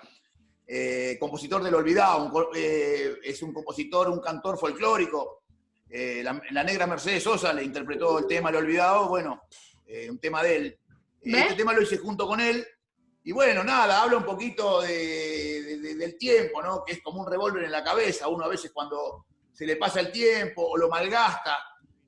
eh, 0.66 1.18
compositor 1.20 1.64
del 1.64 1.76
Olvidado, 1.76 2.50
eh, 2.56 3.18
es 3.24 3.42
un 3.44 3.54
compositor, 3.54 4.10
un 4.10 4.20
cantor 4.20 4.58
folclórico, 4.58 5.44
eh, 5.88 6.22
la, 6.24 6.42
la 6.52 6.64
negra 6.64 6.88
Mercedes 6.88 7.24
Sosa 7.24 7.54
le 7.54 7.64
interpretó 7.64 8.18
el 8.20 8.28
tema 8.28 8.50
El 8.50 8.56
Olvidado, 8.58 9.08
bueno, 9.10 9.44
un 10.10 10.20
tema 10.20 10.42
de 10.44 10.56
él. 10.56 10.80
Este 11.22 11.56
tema 11.56 11.74
lo 11.74 11.82
hice 11.82 11.98
junto 11.98 12.28
con 12.28 12.40
él. 12.40 12.66
Y 13.24 13.32
bueno, 13.32 13.64
nada, 13.64 14.04
habla 14.04 14.18
un 14.18 14.24
poquito 14.24 14.82
de- 14.82 15.49
del 16.00 16.18
tiempo, 16.18 16.62
¿no? 16.62 16.84
Que 16.86 16.94
es 16.94 17.02
como 17.04 17.22
un 17.22 17.30
revólver 17.30 17.64
en 17.66 17.72
la 17.72 17.84
cabeza. 17.84 18.28
Uno 18.28 18.46
a 18.46 18.50
veces 18.50 18.72
cuando 18.74 19.26
se 19.54 19.66
le 19.66 19.76
pasa 19.76 20.00
el 20.00 20.12
tiempo 20.12 20.64
o 20.66 20.78
lo 20.78 20.90
malgasta, 20.90 21.58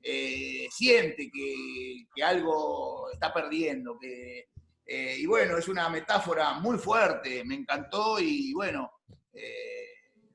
eh, 0.02 0.66
siente 0.70 1.30
que, 1.30 2.06
que 2.14 2.22
algo 2.24 3.10
está 3.12 3.32
perdiendo. 3.32 3.98
Que, 4.00 4.48
eh, 4.86 5.16
y 5.18 5.26
bueno, 5.26 5.56
es 5.58 5.68
una 5.68 5.88
metáfora 5.88 6.54
muy 6.54 6.78
fuerte, 6.78 7.44
me 7.44 7.54
encantó 7.54 8.18
y 8.18 8.52
bueno, 8.54 8.90
eh, 9.32 9.86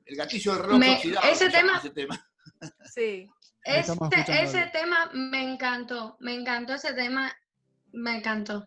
el 0.06 0.16
gatillo 0.16 0.52
del 0.54 0.62
reloj 0.62 0.78
Me- 0.78 0.94
oxidado 0.94 1.28
ese 1.30 1.50
tema- 1.50 1.76
ese 1.78 1.90
tema. 1.90 2.24
Sí. 2.94 3.28
Estamos 3.62 4.08
Ese, 4.26 4.66
tema 4.72 5.10
me 5.12 5.42
encantó, 5.52 6.16
me 6.20 6.34
encantó 6.34 6.72
ese 6.74 6.94
tema, 6.94 7.30
me 7.92 8.16
encantó. 8.16 8.66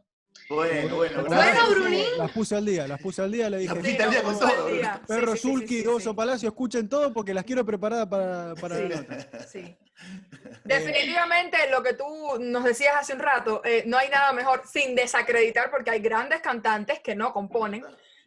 Bueno, 0.49 0.97
bueno, 0.97 1.21
Bueno, 1.21 1.29
gracias. 1.29 1.69
Brunín. 1.69 2.05
Las 2.17 2.31
puse 2.31 2.55
al 2.55 2.65
día, 2.65 2.87
las 2.87 2.99
puse 3.01 3.21
al 3.21 3.31
día, 3.31 3.49
le 3.49 3.57
dije. 3.59 3.69
Las 3.73 3.77
pusiste 3.79 4.03
al 4.03 4.11
día 4.11 4.23
con 4.23 4.37
todo 4.39 4.67
Perro 5.07 5.31
sí, 5.33 5.37
sí, 5.37 5.47
Zulki, 5.47 5.67
sí, 5.77 5.81
sí, 5.81 5.87
Oso 5.87 6.09
sí. 6.09 6.15
Palacio, 6.15 6.49
escuchen 6.49 6.89
todo 6.89 7.13
porque 7.13 7.33
las 7.33 7.45
quiero 7.45 7.65
preparadas 7.65 8.07
para, 8.07 8.53
para 8.55 8.75
Sí. 8.77 8.83
la 8.89 8.95
nota. 9.01 9.47
Sí. 9.47 9.77
Definitivamente 10.65 11.57
lo 11.69 11.81
que 11.83 11.93
tú 11.93 12.05
nos 12.39 12.63
decías 12.63 12.95
hace 12.97 13.13
un 13.13 13.19
rato, 13.19 13.61
eh, 13.63 13.83
no 13.87 13.97
hay 13.97 14.09
nada 14.09 14.33
mejor 14.33 14.63
sin 14.65 14.95
desacreditar 14.95 15.71
porque 15.71 15.91
hay 15.91 15.99
grandes 15.99 16.41
cantantes 16.41 16.99
que 16.99 17.15
no 17.15 17.31
componen 17.33 17.83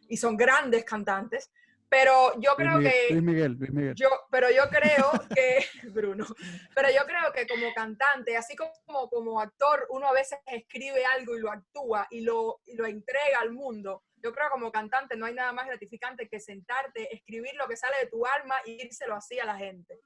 y 0.07 0.17
son 0.17 0.35
grandes 0.37 0.83
cantantes, 0.83 1.49
pero 1.89 2.33
yo 2.39 2.55
Luis 2.55 2.55
creo 2.57 2.77
Miguel, 2.77 2.93
que 3.07 3.13
Luis 3.13 3.23
Miguel, 3.23 3.51
Luis 3.53 3.71
Miguel. 3.71 3.95
yo, 3.95 4.09
pero 4.31 4.49
yo 4.49 4.63
creo 4.69 5.11
que 5.33 5.65
Bruno, 5.93 6.25
pero 6.73 6.89
yo 6.89 7.05
creo 7.05 7.31
que 7.33 7.47
como 7.47 7.73
cantante, 7.73 8.35
así 8.37 8.55
como 8.55 9.09
como 9.09 9.39
actor, 9.39 9.85
uno 9.89 10.07
a 10.07 10.13
veces 10.13 10.39
escribe 10.45 11.05
algo 11.05 11.35
y 11.35 11.39
lo 11.39 11.51
actúa 11.51 12.07
y 12.09 12.21
lo 12.21 12.61
y 12.65 12.75
lo 12.75 12.85
entrega 12.85 13.39
al 13.41 13.51
mundo. 13.51 14.03
Yo 14.17 14.33
creo 14.33 14.47
que 14.47 14.53
como 14.53 14.71
cantante 14.71 15.15
no 15.15 15.27
hay 15.27 15.35
nada 15.35 15.53
más 15.53 15.67
gratificante 15.67 16.27
que 16.27 16.39
sentarte, 16.39 17.13
escribir 17.15 17.53
lo 17.55 17.67
que 17.67 17.77
sale 17.77 17.95
de 18.01 18.07
tu 18.07 18.25
alma 18.25 18.55
y 18.65 18.83
írselo 18.83 19.15
así 19.15 19.39
a 19.39 19.45
la 19.45 19.57
gente. 19.57 19.99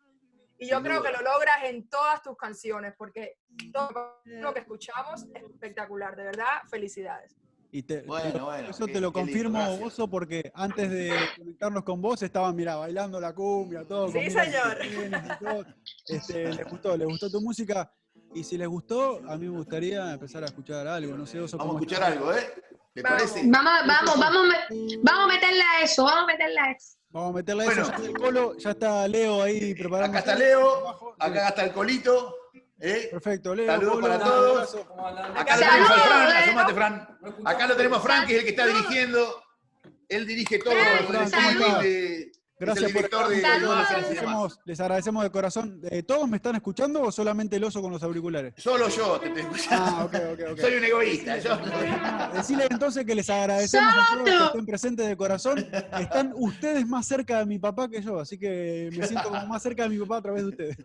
Y 0.58 0.68
yo 0.68 0.84
creo 0.84 1.02
que 1.02 1.12
lo 1.12 1.22
logras 1.22 1.64
en 1.64 1.88
todas 1.88 2.22
tus 2.22 2.36
canciones, 2.36 2.94
porque 2.98 3.38
todo 3.72 4.22
lo 4.26 4.54
que 4.54 4.60
escuchamos 4.60 5.26
es 5.34 5.44
espectacular, 5.44 6.18
de 6.18 6.26
verdad, 6.26 6.62
felicidades. 6.70 7.34
Y 7.72 7.84
te, 7.84 8.02
Bueno, 8.02 8.32
te- 8.32 8.40
bueno, 8.40 8.70
eso 8.70 8.86
qué- 8.88 8.94
te 8.94 9.00
lo 9.00 9.08
lindo, 9.08 9.20
confirmo. 9.20 9.80
Oso, 9.84 10.08
porque 10.10 10.52
antes 10.56 10.90
de 10.90 11.14
conectarnos 11.38 11.84
con 11.84 12.02
vos 12.02 12.22
estaban, 12.24 12.56
mira, 12.56 12.76
bailando 12.78 13.20
la 13.22 13.34
cumbia, 13.34 13.86
todo. 13.88 14.12
Sí, 14.12 14.30
señor. 14.32 14.78
chapines 14.80 15.22
y 15.40 15.44
todo. 15.44 15.66
Este, 16.08 16.54
les 16.54 16.68
gustó, 16.68 16.98
les 16.98 17.08
gustó 17.08 17.30
tu 17.30 17.42
música. 17.42 17.92
Y 18.34 18.44
si 18.44 18.58
les 18.58 18.68
gustó, 18.68 19.22
a 19.28 19.38
mí 19.38 19.48
me 19.48 19.58
gustaría 19.58 20.14
empezar 20.14 20.44
a 20.44 20.48
escuchar 20.48 20.88
algo. 20.88 21.16
No 21.16 21.26
sé, 21.28 21.40
Oso, 21.40 21.58
Vamos 21.58 21.76
a 21.76 21.80
escuchar 21.80 22.04
algo, 22.04 22.34
¿eh? 22.34 22.48
¿Te 22.94 23.02
Vamos. 23.04 23.22
parece? 23.22 23.48
Vamos, 23.48 23.72
vamos, 23.88 24.20
vamos, 24.20 24.54
vamos 25.04 25.24
a 25.24 25.28
meterle 25.28 25.62
a 25.64 25.84
eso, 25.84 26.04
vamos 26.06 26.24
a 26.24 26.26
meterle 26.28 26.60
a 26.60 26.72
eso. 26.72 26.98
Vamos 27.12 27.30
a 27.30 27.34
meterle 27.34 27.66
Bueno. 27.66 27.82
eso. 27.84 27.92
Ya 27.92 27.96
está 27.98 28.08
el 28.08 28.18
Colo, 28.18 28.58
ya 28.58 28.70
está 28.72 29.08
Leo 29.08 29.44
ahí 29.44 29.74
preparando. 29.76 30.18
Acá 30.18 30.20
está 30.32 30.36
Leo, 30.44 31.16
acá 31.20 31.48
está 31.50 31.64
el 31.66 31.72
colito. 31.72 32.36
¿Eh? 32.80 33.08
Perfecto, 33.12 33.56
Leo. 33.56 33.68
Saludos 33.68 34.02
para 34.02 34.20
todos. 34.20 34.76
Acá 35.36 35.56
lo 35.58 35.62
tenemos 35.62 35.92
al 35.92 36.00
Fran, 36.02 36.30
Leo. 36.30 36.38
asómate, 36.38 36.74
Fran. 36.74 37.18
Acá 37.46 37.68
lo 37.68 37.76
tenemos 37.76 38.00
a 38.00 38.02
Fran, 38.02 38.28
que 38.28 38.34
es 38.34 38.40
el 38.40 38.46
que 38.46 38.52
está 38.52 38.66
dirigiendo. 38.68 39.44
Él 40.08 40.26
dirige 40.26 40.60
todo. 40.60 40.74
Fran, 41.08 41.30
Gracias 42.60 42.92
por 42.92 43.30
de 43.30 43.36
les, 43.38 43.46
agradecemos, 43.46 44.60
les 44.66 44.80
agradecemos 44.82 45.24
de 45.24 45.30
corazón. 45.32 45.80
Eh, 45.90 46.04
¿Todos 46.04 46.28
me 46.28 46.36
están 46.36 46.56
escuchando 46.56 47.02
o 47.04 47.12
solamente 47.12 47.56
el 47.56 47.64
oso 47.64 47.82
con 47.82 47.92
los 47.92 48.04
auriculares? 48.04 48.54
Solo 48.58 48.90
yo 48.90 49.18
te 49.20 49.28
estoy 49.28 49.44
escuchando. 49.44 49.86
Ah, 49.86 50.04
ok, 50.06 50.14
ok, 50.34 50.40
ok. 50.52 50.60
Soy 50.60 50.74
un 50.76 50.84
egoísta. 50.84 51.38
Yo... 51.38 51.58
Decirle 52.34 52.68
entonces 52.70 53.06
que 53.06 53.16
les 53.16 53.30
agradecemos 53.30 53.94
a 53.94 54.14
todos 54.14 54.24
que 54.26 54.46
estén 54.46 54.66
presentes 54.66 55.08
de 55.08 55.16
corazón. 55.16 55.66
Están 56.00 56.34
ustedes 56.36 56.86
más 56.86 57.08
cerca 57.08 57.40
de 57.40 57.46
mi 57.46 57.60
papá 57.60 57.88
que 57.90 58.02
yo, 58.02 58.20
así 58.20 58.38
que 58.38 58.90
me 58.92 59.08
siento 59.08 59.30
como 59.30 59.46
más 59.48 59.64
cerca 59.64 59.84
de 59.84 59.90
mi 59.90 59.98
papá 60.00 60.18
a 60.18 60.22
través 60.22 60.44
de 60.44 60.50
ustedes. 60.50 60.78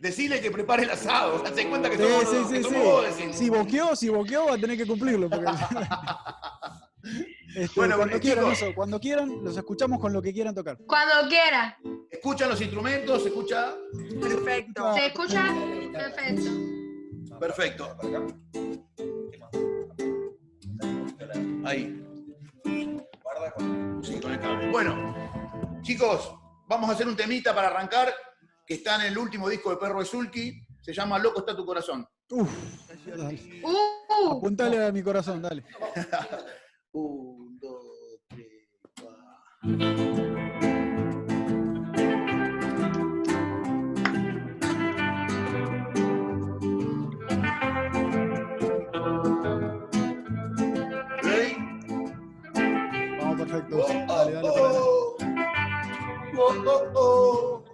Decirle 0.00 0.40
que 0.40 0.50
prepare 0.50 0.82
el 0.82 0.90
asado. 0.90 1.38
Date 1.38 1.68
cuenta 1.68 1.88
que 1.88 1.98
Sí, 1.98 2.02
somos, 2.02 2.28
sí, 2.48 2.52
que 2.52 2.56
sí, 2.56 2.62
somos 2.64 3.06
sí. 3.14 3.26
vos. 3.28 3.36
Si 3.36 3.48
boqueó, 3.50 3.94
si 3.96 4.08
boqueó, 4.08 4.46
va 4.46 4.54
a 4.54 4.58
tener 4.58 4.76
que 4.76 4.86
cumplirlo. 4.86 5.30
porque- 5.30 5.46
Este, 7.54 7.68
Bueno, 7.76 7.96
cuando 7.96 8.16
eh, 8.16 8.20
quieran, 8.20 8.44
chicos. 8.44 8.62
eso, 8.62 8.74
cuando 8.74 9.00
quieran, 9.00 9.44
los 9.44 9.56
escuchamos 9.56 10.00
con 10.00 10.12
lo 10.12 10.22
que 10.22 10.32
quieran 10.32 10.54
tocar. 10.54 10.78
Cuando 10.86 11.28
quiera. 11.28 11.76
Escuchan 12.10 12.48
los 12.48 12.60
instrumentos, 12.60 13.22
se 13.22 13.28
escucha. 13.28 13.74
Perfecto. 14.20 14.94
¿Se 14.94 15.06
escucha? 15.06 15.54
Perfecto. 15.92 16.50
Perfecto. 17.38 17.96
Ahí. 21.64 21.98
Sí, 24.02 24.20
con 24.20 24.32
el 24.32 24.40
cable. 24.40 24.70
Bueno, 24.70 25.14
chicos, 25.82 26.34
vamos 26.66 26.90
a 26.90 26.92
hacer 26.94 27.06
un 27.06 27.16
temita 27.16 27.54
para 27.54 27.68
arrancar, 27.68 28.12
que 28.66 28.74
está 28.74 28.96
en 28.96 29.12
el 29.12 29.18
último 29.18 29.48
disco 29.48 29.70
de 29.70 29.76
Perro 29.76 30.00
de 30.00 30.06
Zulki. 30.06 30.64
Se 30.80 30.92
llama 30.92 31.18
Loco 31.18 31.40
está 31.40 31.56
tu 31.56 31.64
corazón. 31.64 32.06
Uf, 32.30 32.50
dale. 33.06 33.62
Uh, 33.62 34.32
apuntale 34.38 34.86
a 34.86 34.92
mi 34.92 35.02
corazón, 35.02 35.42
dale. 35.42 35.64
Un, 36.94 37.58
dos, 37.58 38.20
tres, 38.28 38.68
cuatro. 39.00 40.32
Perfecto. 53.38 53.78
Oh, 53.78 53.88
Dale, 53.88 54.36
oh, 54.36 54.42
dale, 54.42 54.78
oh. 54.78 55.16
Oh, 56.38 56.54
oh, 56.66 56.82
oh. 56.94 57.64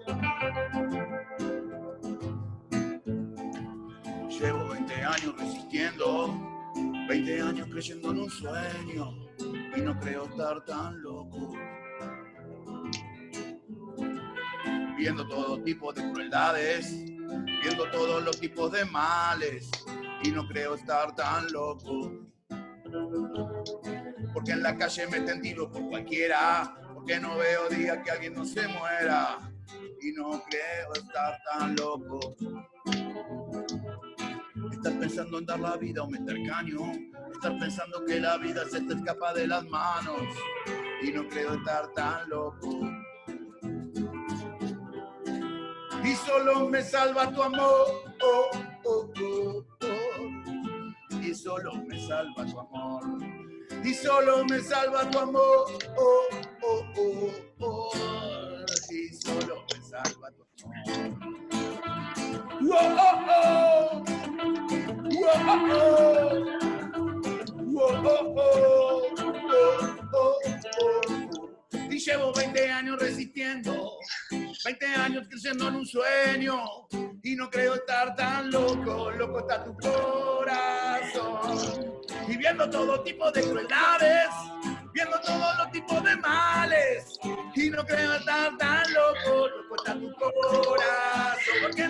Llevo 4.29 4.69
20 4.69 4.95
años 4.95 5.35
resistiendo, 5.39 6.48
20 7.09 7.41
años 7.41 7.69
creyendo 7.71 8.11
en 8.11 8.19
un 8.19 8.31
sueño 8.31 9.15
y 9.77 9.81
no 9.81 9.99
creo 9.99 10.25
estar 10.25 10.65
tan 10.65 11.01
loco. 11.03 11.55
Viendo 14.97 15.27
todo 15.29 15.63
tipo 15.63 15.93
de 15.93 16.11
crueldades, 16.13 16.93
viendo 17.63 17.91
todos 17.91 18.23
los 18.23 18.39
tipos 18.39 18.73
de 18.73 18.85
males 18.85 19.71
y 20.23 20.31
no 20.31 20.47
creo 20.47 20.75
estar 20.75 21.15
tan 21.15 21.51
loco 21.53 22.29
porque 24.33 24.53
en 24.53 24.63
la 24.63 24.77
calle 24.77 25.07
meten 25.09 25.41
tiro 25.41 25.71
por 25.71 25.89
cualquiera, 25.89 26.75
porque 26.95 27.19
no 27.19 27.37
veo 27.37 27.69
día 27.69 28.03
que 28.03 28.11
alguien 28.11 28.35
no 28.35 28.45
se 28.45 28.67
muera 28.69 29.39
y 30.01 30.13
no 30.13 30.43
creo 30.45 30.93
estar 30.93 31.39
tan 31.51 31.77
loco. 31.77 32.37
Estar 34.89 35.01
pensando 35.01 35.39
en 35.39 35.45
dar 35.45 35.61
la 35.61 35.77
vida 35.77 36.03
o 36.03 36.09
meter 36.09 36.37
caño, 36.47 36.93
estar 37.31 37.59
pensando 37.59 38.03
que 38.07 38.19
la 38.21 38.39
vida 38.39 38.65
se 38.71 38.81
te 38.81 38.95
escapa 38.95 39.35
de 39.35 39.47
las 39.47 39.63
manos 39.67 40.23
y 41.03 41.13
no 41.13 41.29
creo 41.29 41.53
estar 41.57 41.93
tan 41.93 42.27
loco. 42.31 42.71
Y 46.03 46.15
solo 46.15 46.71
me 46.71 46.83
salva 46.83 47.31
tu 47.31 47.43
amor, 47.43 47.87
oh, 48.23 48.51
oh, 48.87 49.13
oh, 49.21 49.65
oh. 49.83 51.21
y 51.21 51.35
solo 51.35 51.75
me 51.87 52.07
salva 52.07 52.47
tu 52.47 52.59
amor 52.59 53.03
y 53.85 53.93
solo 53.93 54.43
me 54.47 54.59
salva 54.61 55.11
tu 55.11 55.19
amor. 55.19 55.67
Oh, 55.99 56.29
oh, 56.63 56.85
oh, 56.97 57.31
oh, 57.61 58.65
y 58.91 59.09
solo 59.13 59.67
me 59.71 59.83
salva 59.83 60.31
tu 60.31 60.65
amor. 60.65 61.29
Oh, 62.71 64.03
oh, 64.11 64.18
Y 71.91 71.99
llevo 71.99 72.33
20 72.33 72.71
años 72.71 72.99
resistiendo, 72.99 73.99
20 74.65 74.87
años 74.87 75.27
creciendo 75.29 75.69
en 75.69 75.77
un 75.77 75.87
sueño, 75.87 76.63
y 77.23 77.35
no 77.37 77.51
creo 77.51 77.75
estar 77.75 78.15
tan 78.15 78.51
loco, 78.51 79.11
loco 79.11 79.41
está 79.41 79.65
tu 79.65 79.77
corazón 79.77 80.99
y 82.29 82.37
viendo 82.37 82.69
todo 82.69 83.03
tipo 83.03 83.31
de 83.33 83.43
crueldades, 83.43 84.29
viendo 84.93 85.19
todos 85.21 85.59
los 85.59 85.71
tipos 85.71 86.03
de 86.05 86.17
males. 86.17 87.19
Y 87.55 87.71
no 87.71 87.85
creo 87.85 88.15
estar 88.15 88.57
tan 88.59 88.85
loco, 88.93 89.49
loco 89.49 89.77
está 89.77 89.95
tu 89.95 90.13
corazón. 90.15 91.08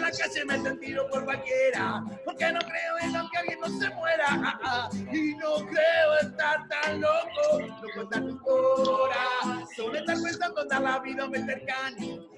La 0.08 0.16
calle 0.16 0.42
me 0.46 0.58
tiro 0.76 1.06
por 1.10 1.22
cualquiera, 1.22 2.02
porque 2.24 2.50
no 2.50 2.60
creo 2.60 2.98
en 3.02 3.12
que 3.28 3.38
alguien 3.38 3.60
no 3.60 3.68
se 3.68 3.90
muera. 3.90 4.24
ah, 4.30 4.58
ah. 4.62 4.88
Y 5.12 5.34
no 5.34 5.56
creo 5.66 6.14
estar 6.22 6.66
tan 6.66 6.98
loco, 6.98 7.60
loco 7.60 8.02
está 8.02 8.18
tu 8.22 8.38
corazón. 8.38 9.96
Estar 9.96 10.16
pensando 10.22 10.62
en 10.62 10.68
dar 10.68 10.80
la 10.80 10.98
vida 11.00 11.26
o 11.26 11.28
meter 11.28 11.62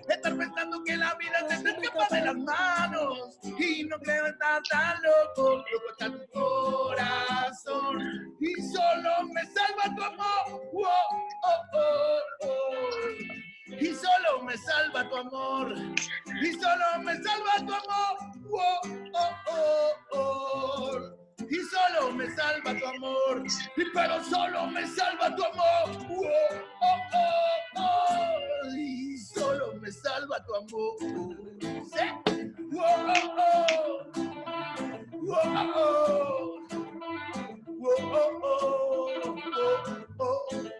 estar 0.09 0.37
pensando 0.37 0.83
que 0.85 0.97
la 0.97 1.15
vida 1.15 1.49
se 1.49 1.63
te 1.63 1.71
escapa 1.71 2.09
de 2.11 2.25
las 2.25 2.37
manos 2.39 3.39
y 3.57 3.85
no 3.85 4.01
creo 4.01 4.27
estar 4.27 4.61
tan 4.69 5.01
loco, 5.03 5.59
loco 5.59 5.91
está 5.93 6.11
tu 6.11 6.27
corazón 6.33 8.01
y 8.41 8.53
solo 8.63 9.29
me 9.33 9.47
salva 9.47 9.95
tu 9.95 10.03
amor. 10.03 10.61
Oh, 10.75 11.07
oh, 11.45 11.63
oh, 11.75 12.21
oh. 12.43 13.50
Y 13.79 13.95
solo 13.95 14.43
me 14.45 14.57
salva 14.57 15.09
tu 15.09 15.17
amor. 15.17 15.75
Y 16.43 16.53
solo 16.55 17.03
me 17.05 17.15
salva 17.23 17.53
tu 17.59 17.73
amor. 17.75 18.17
Oh, 18.53 18.81
oh, 19.15 19.31
oh, 19.53 19.93
oh. 20.15 21.47
Y 21.51 21.57
solo 21.65 22.13
me 22.13 22.31
salva 22.35 22.75
tu 22.79 22.87
amor. 22.87 23.45
Y 23.77 23.85
pero 23.95 24.23
solo 24.25 24.67
me 24.69 24.87
salva 24.87 25.35
tu 25.37 25.45
amor. 25.45 26.07
Oh, 26.11 26.25
oh, 26.83 26.99
oh, 27.15 27.81
oh. 27.83 28.77
Y 28.77 29.17
solo 29.19 29.75
me 29.81 29.91
salva 29.93 30.45
tu 30.47 30.55
amor. 30.55 30.95
¿Sí? 31.93 32.05
Oh, 32.77 33.07
oh, 33.09 33.37
oh. 33.39 34.13
Oh, 35.29 35.43
oh, 35.45 35.73
oh. 35.77 36.61
Oh, 37.83 37.97
oh, 40.21 40.21
oh. 40.21 40.80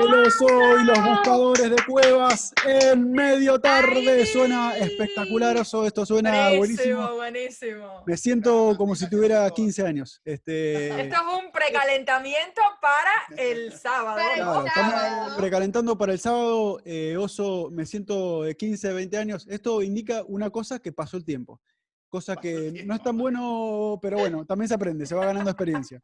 El 0.00 0.14
oso 0.14 0.46
y 0.80 0.84
los 0.84 1.04
buscadores 1.04 1.70
de 1.70 1.76
cuevas 1.86 2.52
en 2.66 3.10
medio 3.10 3.60
tarde. 3.60 4.26
Suena 4.26 4.76
espectacular, 4.76 5.56
oso. 5.56 5.84
Esto 5.84 6.06
suena 6.06 6.50
buenísimo. 6.56 7.14
Buenísimo, 7.14 7.14
buenísimo. 7.16 8.02
Me 8.06 8.16
siento 8.16 8.74
como 8.76 8.94
si 8.94 9.08
tuviera 9.08 9.48
15 9.50 9.82
años. 9.86 10.20
Este, 10.24 10.88
Esto 11.02 11.16
es 11.16 11.44
un 11.44 11.50
precalentamiento 11.50 12.62
para 12.80 13.42
el 13.42 13.72
sábado. 13.72 14.18
Claro, 14.34 14.66
estamos 14.66 15.36
precalentando 15.36 15.98
para 15.98 16.12
el 16.12 16.18
sábado. 16.18 16.80
Eh, 16.84 17.16
oso, 17.16 17.68
me 17.72 17.84
siento 17.86 18.42
de 18.42 18.56
15, 18.56 18.92
20 18.92 19.18
años. 19.18 19.46
Esto 19.48 19.82
indica 19.82 20.22
una 20.26 20.50
cosa 20.50 20.78
que 20.78 20.92
pasó 20.92 21.16
el 21.16 21.24
tiempo. 21.24 21.60
Cosa 22.08 22.36
que 22.36 22.84
no 22.86 22.94
es 22.94 23.02
tan 23.02 23.18
bueno, 23.18 23.98
pero 24.00 24.18
bueno, 24.18 24.46
también 24.46 24.68
se 24.68 24.74
aprende, 24.74 25.04
se 25.04 25.14
va 25.14 25.26
ganando 25.26 25.50
experiencia. 25.50 26.00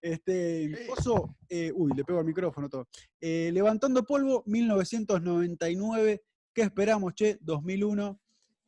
Este, 0.00 0.86
oso, 0.90 1.36
eh, 1.48 1.72
uy, 1.74 1.92
le 1.96 2.04
pego 2.04 2.18
al 2.18 2.24
micrófono 2.24 2.68
todo. 2.68 2.88
Eh, 3.20 3.50
levantando 3.52 4.04
polvo, 4.04 4.42
1999. 4.46 6.22
¿Qué 6.52 6.62
esperamos, 6.62 7.14
che? 7.14 7.38
2001. 7.40 8.20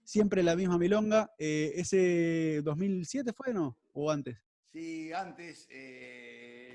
Siempre 0.04 0.42
la 0.42 0.56
misma 0.56 0.78
milonga. 0.78 1.32
Eh, 1.38 1.72
¿Ese 1.76 2.62
2007 2.62 3.32
fue, 3.32 3.52
no? 3.52 3.78
¿O 3.92 4.10
antes? 4.10 4.38
Sí, 4.72 5.12
antes, 5.12 5.66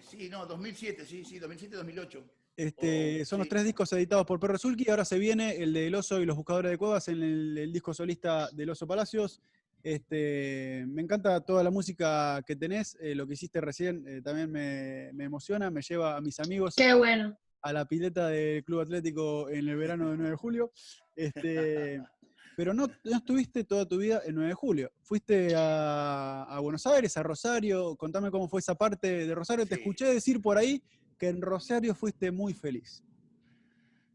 sí, 0.09 0.29
no, 0.29 0.45
2007, 0.45 1.05
sí, 1.05 1.23
sí, 1.23 1.39
2007-2008. 1.39 2.23
Este, 2.55 3.21
Oh, 3.21 3.25
son 3.25 3.39
los 3.39 3.49
tres 3.49 3.63
discos 3.63 3.91
editados 3.93 4.25
por 4.25 4.39
Perro 4.39 4.57
Zulki. 4.57 4.89
Ahora 4.89 5.05
se 5.05 5.17
viene 5.17 5.55
el 5.55 5.73
de 5.73 5.87
El 5.87 5.95
Oso 5.95 6.21
y 6.21 6.25
los 6.25 6.35
Buscadores 6.35 6.71
de 6.71 6.77
Cuevas 6.77 7.07
en 7.07 7.21
el, 7.23 7.57
el 7.57 7.73
disco 7.73 7.93
solista 7.93 8.49
del 8.51 8.69
Oso 8.69 8.85
Palacios. 8.85 9.41
Este, 9.83 10.85
me 10.87 11.01
encanta 11.01 11.41
toda 11.41 11.61
la 11.61 11.69
música 11.69 12.41
que 12.47 12.55
tenés. 12.55 12.97
eh, 13.01 13.13
lo 13.15 13.27
que 13.27 13.33
hiciste 13.33 13.59
recién 13.59 14.03
eh, 14.07 14.21
también 14.21 14.49
me, 14.49 15.11
me 15.13 15.25
emociona, 15.25 15.69
me 15.69 15.81
lleva 15.81 16.15
a 16.15 16.21
mis 16.21 16.39
amigos 16.39 16.73
Qué 16.77 16.93
bueno. 16.93 17.37
a 17.61 17.73
la 17.73 17.85
pileta 17.85 18.29
del 18.29 18.63
Club 18.63 18.79
Atlético 18.79 19.49
en 19.49 19.67
el 19.67 19.75
verano 19.75 20.09
de 20.11 20.15
9 20.17 20.29
de 20.31 20.37
julio. 20.37 20.71
Este, 21.15 22.01
pero 22.55 22.73
no, 22.73 22.87
no 23.03 23.17
estuviste 23.17 23.65
toda 23.65 23.85
tu 23.85 23.97
vida 23.97 24.21
en 24.25 24.35
9 24.35 24.47
de 24.49 24.53
julio. 24.55 24.91
Fuiste 25.01 25.53
a, 25.53 26.43
a 26.43 26.59
Buenos 26.61 26.87
Aires, 26.87 27.17
a 27.17 27.23
Rosario. 27.23 27.97
Contame 27.97 28.31
cómo 28.31 28.47
fue 28.47 28.61
esa 28.61 28.75
parte 28.75 29.27
de 29.27 29.35
Rosario. 29.35 29.65
Te 29.65 29.75
escuché 29.75 30.05
decir 30.05 30.41
por 30.41 30.57
ahí 30.57 30.81
que 31.19 31.27
en 31.27 31.41
Rosario 31.41 31.93
fuiste 31.93 32.31
muy 32.31 32.53
feliz. 32.53 33.03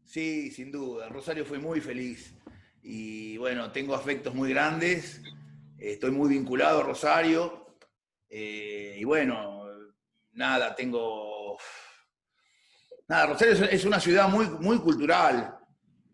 Sí, 0.03 0.49
sin 0.49 0.71
duda. 0.71 1.05
En 1.07 1.13
Rosario 1.13 1.45
fui 1.45 1.59
muy 1.59 1.79
feliz. 1.79 2.33
Y 2.81 3.37
bueno, 3.37 3.71
tengo 3.71 3.93
afectos 3.93 4.33
muy 4.33 4.49
grandes. 4.49 5.21
Estoy 5.79 6.11
muy 6.11 6.29
vinculado 6.29 6.79
a 6.81 6.83
Rosario. 6.83 7.65
eh, 8.31 8.95
y 8.99 9.03
bueno, 9.05 9.63
nada, 10.33 10.75
tengo. 10.75 11.57
Nada, 13.07 13.25
Rosario 13.25 13.65
es- 13.65 13.85
una 13.85 13.99
ciudad 13.99 14.29
muy, 14.29 14.47
muy 14.47 14.77
cultural. 14.79 15.55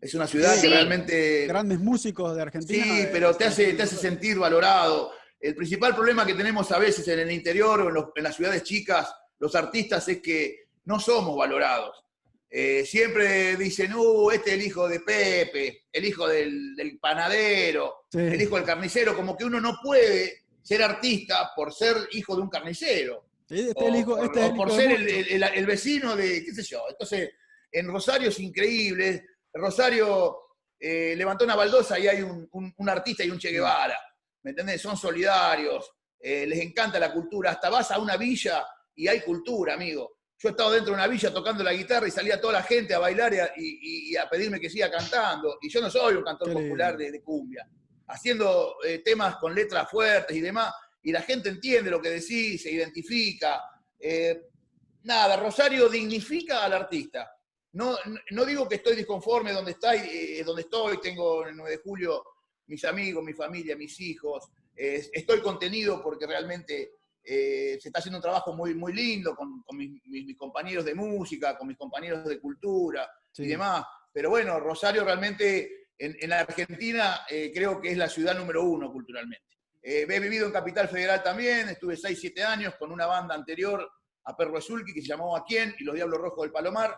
Es 0.00 0.14
una 0.14 0.26
ciudad 0.26 0.54
Sí. 0.54 0.62
que 0.62 0.68
realmente. 0.70 1.46
Grandes 1.46 1.78
músicos 1.78 2.34
de 2.34 2.40
Argentina. 2.40 2.82
Sí, 2.84 3.00
eh, 3.02 3.08
pero 3.12 3.34
te 3.36 3.44
hace, 3.44 3.74
te 3.74 3.82
hace 3.82 3.96
sentir 3.96 4.38
valorado. 4.38 5.12
El 5.38 5.54
principal 5.54 5.94
problema 5.94 6.24
que 6.24 6.32
tenemos 6.32 6.72
a 6.72 6.78
veces 6.78 7.06
en 7.08 7.18
el 7.18 7.30
interior 7.30 7.82
o 7.82 7.88
en, 7.88 7.94
los- 7.94 8.06
en 8.14 8.22
las 8.22 8.34
ciudades 8.34 8.62
chicas, 8.62 9.14
los 9.38 9.54
artistas, 9.54 10.08
es 10.08 10.22
que 10.22 10.68
no 10.86 10.98
somos 10.98 11.36
valorados. 11.36 12.02
Eh, 12.48 12.84
siempre 12.86 13.56
dicen, 13.56 13.92
uh, 13.94 14.30
este 14.30 14.50
es 14.50 14.56
el 14.56 14.62
hijo 14.66 14.88
de 14.88 15.00
Pepe, 15.00 15.86
el 15.92 16.04
hijo 16.04 16.28
del, 16.28 16.76
del 16.76 16.98
panadero, 16.98 18.06
Sí. 18.10 18.18
el 18.20 18.40
hijo 18.40 18.56
del 18.56 18.64
carnicero, 18.64 19.16
como 19.16 19.36
que 19.36 19.44
uno 19.44 19.60
no 19.60 19.78
puede 19.82 20.44
ser 20.62 20.82
artista 20.82 21.50
por 21.56 21.72
ser 21.74 21.96
hijo 22.12 22.36
de 22.36 22.42
un 22.42 22.48
carnicero. 22.48 23.26
Este 23.48 23.72
o, 23.76 23.88
el 23.88 23.96
hijo- 23.96 24.14
o- 24.14 24.22
es 24.24 24.30
o 24.30 24.46
el 24.46 24.54
por 24.56 24.68
hijo 24.68 24.76
ser 24.76 24.90
el, 24.92 25.00
muchos. 25.02 25.16
el- 25.18 25.32
el- 25.32 25.54
el 25.54 25.66
vecino 25.66 26.16
de, 26.16 26.44
qué 26.44 26.52
sé 26.54 26.62
yo. 26.62 26.84
Entonces, 26.88 27.30
en 27.72 27.88
Rosario 27.88 28.28
es 28.28 28.38
increíble. 28.40 29.24
Rosario 29.52 30.38
eh, 30.78 31.14
levantó 31.16 31.44
una 31.44 31.56
baldosa 31.56 31.98
y 31.98 32.06
hay 32.06 32.22
un, 32.22 32.48
un- 32.52 32.72
un 32.76 32.88
artista 32.88 33.24
y 33.24 33.30
un 33.30 33.38
Che 33.38 33.50
Guevara. 33.50 33.98
¿Me 34.42 34.50
entendés? 34.50 34.80
Son 34.82 34.96
solidarios, 34.96 35.90
eh, 36.20 36.46
les 36.46 36.60
encanta 36.60 36.98
la 37.00 37.12
cultura. 37.12 37.50
Hasta 37.52 37.70
vas 37.70 37.90
a 37.90 37.98
una 37.98 38.16
villa 38.16 38.64
y 38.94 39.08
hay 39.08 39.20
cultura, 39.22 39.74
amigo. 39.74 40.15
Yo 40.38 40.48
he 40.48 40.52
estado 40.52 40.70
dentro 40.72 40.92
de 40.92 40.98
una 40.98 41.06
villa 41.06 41.32
tocando 41.32 41.64
la 41.64 41.72
guitarra 41.72 42.06
y 42.06 42.10
salía 42.10 42.40
toda 42.40 42.54
la 42.54 42.62
gente 42.62 42.92
a 42.94 42.98
bailar 42.98 43.32
y 43.34 43.38
a, 43.38 43.52
y- 43.56 43.78
y- 43.80 44.10
y 44.12 44.16
a 44.16 44.28
pedirme 44.28 44.60
que 44.60 44.68
siga 44.68 44.90
cantando. 44.90 45.58
Y 45.62 45.68
yo 45.70 45.80
no 45.80 45.90
soy 45.90 46.14
un 46.16 46.24
cantor 46.24 46.52
popular 46.52 46.96
de, 46.96 47.10
de 47.10 47.22
cumbia. 47.22 47.66
Haciendo 48.08 48.76
eh, 48.84 48.98
temas 48.98 49.36
con 49.36 49.54
letras 49.54 49.90
fuertes 49.90 50.36
y 50.36 50.40
demás. 50.40 50.72
Y 51.02 51.12
la 51.12 51.22
gente 51.22 51.48
entiende 51.48 51.90
lo 51.90 52.00
que 52.02 52.10
decís, 52.10 52.62
se 52.62 52.70
identifica. 52.70 53.60
Eh, 53.98 54.42
nada, 55.04 55.36
Rosario 55.36 55.88
dignifica 55.88 56.64
al 56.64 56.72
artista. 56.74 57.30
No, 57.72 57.96
no- 58.30 58.44
digo 58.44 58.68
que 58.68 58.76
estoy 58.76 58.94
disconforme 58.96 59.52
donde, 59.52 59.72
está, 59.72 59.94
eh, 59.94 60.42
donde 60.44 60.62
estoy, 60.62 61.00
tengo 61.00 61.42
en 61.44 61.50
el 61.50 61.56
9 61.56 61.70
de 61.72 61.82
julio 61.82 62.22
mis 62.66 62.84
amigos, 62.84 63.22
mi 63.24 63.32
familia, 63.32 63.76
mis 63.76 63.98
hijos. 64.00 64.44
Eh, 64.76 65.08
estoy 65.12 65.40
contenido 65.40 66.02
porque 66.02 66.26
realmente 66.26 66.95
eh, 67.26 67.76
se 67.80 67.88
está 67.88 67.98
haciendo 67.98 68.18
un 68.18 68.22
trabajo 68.22 68.52
muy, 68.54 68.72
muy 68.74 68.92
lindo 68.92 69.34
con, 69.34 69.62
con 69.62 69.76
mis, 69.76 69.90
mis- 70.06 70.24
mis 70.26 70.36
compañeros 70.36 70.84
de 70.84 70.94
música, 70.94 71.58
con 71.58 71.66
mis 71.68 71.76
compañeros 71.76 72.24
de 72.24 72.38
cultura 72.40 73.08
Sí. 73.32 73.42
y 73.42 73.46
demás. 73.48 73.84
Pero 74.12 74.30
bueno, 74.30 74.58
Rosario 74.60 75.04
realmente 75.04 75.88
en, 75.98 76.16
en 76.20 76.30
la 76.30 76.40
Argentina 76.40 77.20
eh, 77.28 77.50
creo 77.54 77.80
que 77.80 77.90
es 77.90 77.96
la 77.98 78.08
ciudad 78.08 78.36
número 78.38 78.62
uno 78.64 78.90
culturalmente. 78.92 79.44
Eh, 79.82 80.06
he 80.08 80.20
vivido 80.20 80.46
en 80.46 80.52
Capital 80.52 80.88
Federal 80.88 81.22
también, 81.22 81.68
estuve 81.68 81.96
6, 81.96 82.18
7 82.20 82.42
años 82.44 82.74
con 82.78 82.90
una 82.92 83.06
banda 83.06 83.34
anterior 83.34 83.88
a 84.24 84.36
Perro 84.36 84.58
Azulki 84.58 84.92
que 84.94 85.00
se 85.02 85.08
llamó 85.08 85.36
¿A 85.36 85.44
quién? 85.44 85.74
y 85.78 85.84
Los 85.84 85.94
Diablos 85.94 86.18
Rojos 86.20 86.42
del 86.42 86.52
Palomar, 86.52 86.94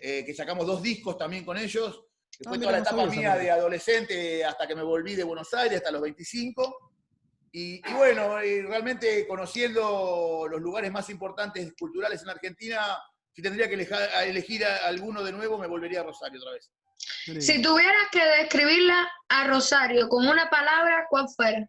eh, 0.00 0.24
que 0.24 0.34
sacamos 0.34 0.66
dos 0.66 0.82
discos 0.82 1.16
también 1.16 1.44
con 1.44 1.56
ellos. 1.56 2.04
Que 2.30 2.44
Ah, 2.46 2.50
fue 2.50 2.58
mira, 2.58 2.70
toda 2.70 2.72
la 2.80 2.84
etapa 2.86 3.06
mía 3.06 3.36
de 3.36 3.50
adolescente 3.50 4.44
hasta 4.44 4.66
que 4.66 4.74
me 4.76 4.82
volví 4.82 5.14
de 5.16 5.24
Buenos 5.24 5.52
Aires, 5.54 5.78
hasta 5.78 5.90
los 5.90 6.02
25. 6.02 6.87
Y, 7.52 7.76
y 7.88 7.92
bueno, 7.94 8.42
y 8.44 8.60
realmente 8.62 9.26
conociendo 9.26 10.46
los 10.50 10.60
lugares 10.60 10.90
más 10.92 11.08
importantes 11.10 11.72
culturales 11.78 12.22
en 12.22 12.28
Argentina, 12.30 12.98
si 13.32 13.40
tendría 13.42 13.68
que 13.68 13.74
eleja- 13.74 14.24
elegir 14.24 14.64
a 14.64 14.86
alguno 14.86 15.22
de 15.22 15.32
nuevo, 15.32 15.56
me 15.58 15.66
volvería 15.66 16.00
a 16.00 16.04
Rosario 16.04 16.40
otra 16.40 16.52
vez. 16.52 16.70
Si 17.44 17.62
tuvieras 17.62 18.08
que 18.10 18.24
describirla 18.42 19.08
a 19.28 19.46
Rosario 19.46 20.08
con 20.08 20.26
una 20.26 20.50
palabra, 20.50 21.06
¿cuál 21.08 21.26
fuera? 21.28 21.68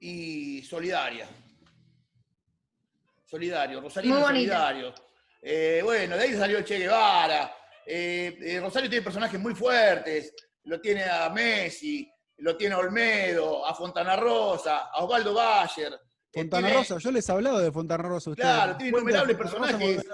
y 0.00 0.62
solidaria. 0.62 1.26
Solidario, 3.24 3.80
Rosario 3.80 4.20
solidario. 4.20 4.94
Eh, 5.40 5.80
bueno, 5.82 6.16
de 6.16 6.22
ahí 6.24 6.34
salió 6.34 6.60
Che 6.62 6.78
Guevara. 6.78 7.56
Eh, 7.86 8.36
eh, 8.40 8.60
Rosario 8.60 8.88
tiene 8.90 9.02
personajes 9.02 9.40
muy 9.40 9.54
fuertes. 9.54 10.34
Lo 10.64 10.78
tiene 10.80 11.04
a 11.04 11.30
Messi, 11.30 12.10
lo 12.38 12.56
tiene 12.56 12.74
a 12.74 12.78
Olmedo, 12.78 13.66
a 13.66 13.74
Fontana 13.74 14.16
Rosa, 14.16 14.90
a 14.92 15.04
Osvaldo 15.04 15.34
Bayer. 15.34 15.98
Fontana 16.32 16.66
tiene- 16.66 16.78
Rosa, 16.80 16.98
yo 16.98 17.10
les 17.12 17.28
he 17.28 17.32
hablado 17.32 17.58
de 17.58 17.70
Fontana 17.72 18.02
Rosa. 18.04 18.30
a 18.30 18.32
ustedes. 18.32 18.48
Claro, 18.50 18.76
tiene 18.76 18.96
innumerables 18.96 19.36
personajes. 19.36 20.04